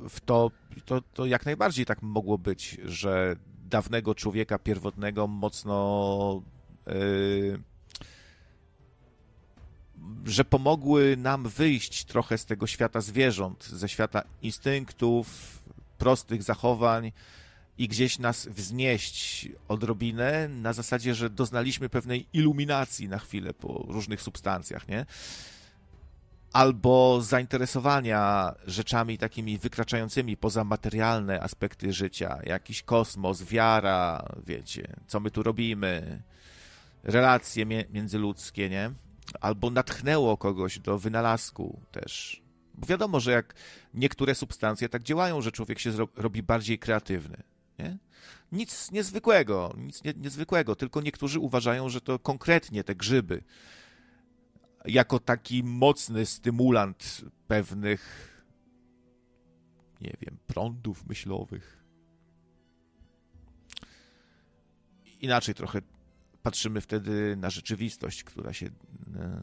[0.09, 0.51] w to,
[0.85, 3.35] to, to jak najbardziej tak mogło być, że
[3.69, 6.41] dawnego człowieka pierwotnego mocno.
[6.87, 7.61] Yy,
[10.25, 15.59] że pomogły nam wyjść trochę z tego świata zwierząt, ze świata instynktów,
[15.97, 17.11] prostych zachowań
[17.77, 24.21] i gdzieś nas wznieść odrobinę na zasadzie, że doznaliśmy pewnej iluminacji na chwilę po różnych
[24.21, 25.05] substancjach, nie?
[26.53, 35.31] Albo zainteresowania rzeczami takimi wykraczającymi poza materialne aspekty życia, jakiś kosmos, wiara, wiecie, co my
[35.31, 36.21] tu robimy,
[37.03, 38.91] relacje międzyludzkie, nie?
[39.41, 42.41] Albo natchnęło kogoś do wynalazku też.
[42.75, 43.53] Bo wiadomo, że jak
[43.93, 47.43] niektóre substancje tak działają, że człowiek się robi bardziej kreatywny.
[47.81, 47.97] Nie?
[48.51, 53.43] Nic niezwykłego, nic nie, niezwykłego, tylko niektórzy uważają, że to konkretnie te grzyby,
[54.85, 58.31] jako taki mocny stymulant pewnych,
[60.01, 61.83] nie wiem, prądów myślowych.
[65.19, 65.81] Inaczej trochę
[66.43, 68.65] patrzymy wtedy na rzeczywistość, która się.
[69.15, 69.41] E,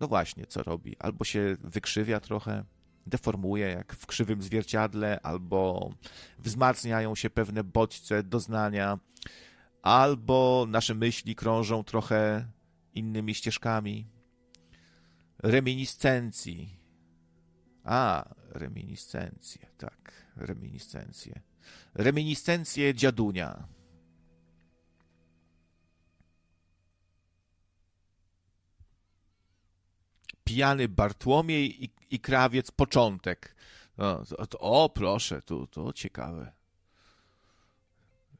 [0.00, 0.96] no właśnie, co robi?
[0.98, 2.64] Albo się wykrzywia trochę
[3.06, 5.90] deformuje jak w krzywym zwierciadle, albo
[6.38, 8.98] wzmacniają się pewne bodźce doznania,
[9.82, 12.46] albo nasze myśli krążą trochę
[12.94, 14.06] innymi ścieżkami.
[15.38, 16.76] Reminiscencji.
[17.84, 21.40] A, reminiscencje, tak, reminiscencje.
[21.94, 23.75] Reminiscencje dziadunia.
[30.46, 33.56] Pijany Bartłomiej i i krawiec początek.
[33.98, 36.52] No, to, o, proszę, to, to ciekawe.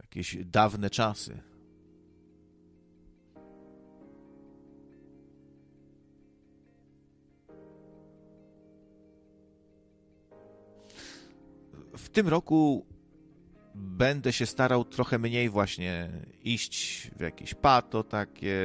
[0.01, 1.43] Jakieś dawne czasy.
[11.97, 12.87] W tym roku
[13.75, 16.11] będę się starał trochę mniej właśnie
[16.43, 18.59] iść w jakieś pato takie,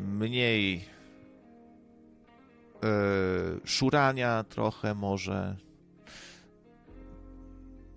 [0.00, 0.84] mniej
[2.84, 5.56] E, szurania trochę może.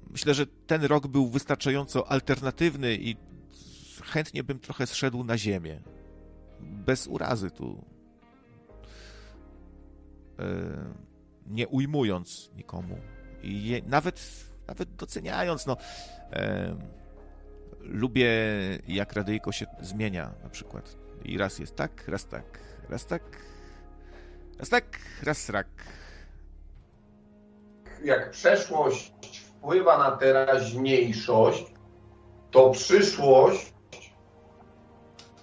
[0.09, 3.15] Myślę, że ten rok był wystarczająco alternatywny i
[4.03, 5.81] chętnie bym trochę zszedł na ziemię.
[6.59, 7.85] Bez urazy tu.
[10.39, 10.45] E,
[11.47, 12.97] nie ujmując nikomu.
[13.43, 15.77] I nawet, nawet doceniając, no.
[16.31, 16.75] E,
[17.79, 18.29] lubię,
[18.87, 21.00] jak radyjko się zmienia, na przykład.
[21.25, 22.59] I raz jest tak, raz tak,
[22.89, 23.23] raz tak,
[24.61, 25.67] Raz tak, raz rak.
[28.03, 31.65] Jak przeszłość wpływa na teraźniejszość,
[32.51, 33.73] to przyszłość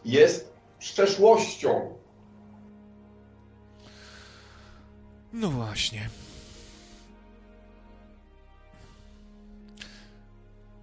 [0.04, 1.98] jest przeszłością.
[5.32, 6.08] No właśnie.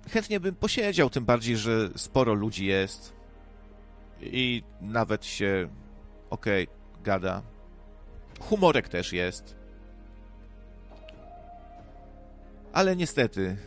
[0.10, 3.15] Chętnie bym posiedział, tym bardziej, że sporo ludzi jest
[4.26, 5.70] i nawet się
[6.30, 7.42] okej, okay, gada.
[8.40, 9.56] Humorek też jest.
[12.74, 13.58] Ale niestety,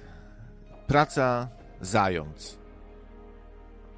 [0.86, 1.48] praca
[1.80, 2.58] zając.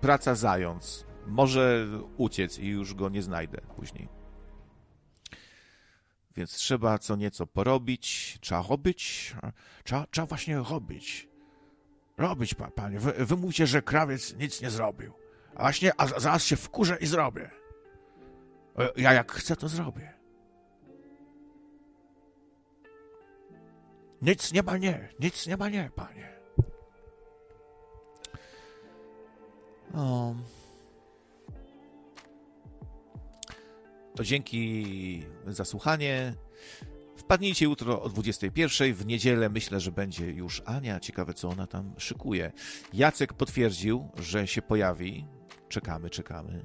[0.00, 1.06] Praca zając.
[1.26, 4.08] Może uciec i już go nie znajdę później.
[6.36, 8.39] Więc trzeba co nieco porobić.
[8.40, 9.34] Trzeba robić.
[9.84, 11.28] Trzeba, trzeba właśnie robić.
[12.16, 12.98] Robić, pa, panie.
[12.98, 15.19] Wy, wy mówicie, że krawiec nic nie zrobił.
[15.56, 17.50] Właśnie, a zaraz się wkurzę i zrobię.
[18.96, 20.14] Ja jak chcę, to zrobię.
[24.22, 26.30] Nic nie ma nie, nic nie ma nie, panie.
[34.16, 36.34] To dzięki za słuchanie.
[37.16, 38.94] Wpadnijcie jutro o 21.
[38.94, 41.00] W niedzielę myślę, że będzie już Ania.
[41.00, 42.52] Ciekawe, co ona tam szykuje.
[42.92, 45.26] Jacek potwierdził, że się pojawi.
[45.70, 46.62] Czekamy, czekamy.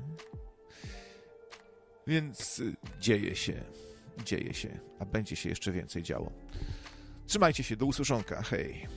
[2.07, 3.63] Więc y, dzieje się,
[4.25, 6.31] dzieje się, a będzie się jeszcze więcej działo.
[7.27, 8.41] Trzymajcie się, do usłyszonka.
[8.41, 8.87] Hej.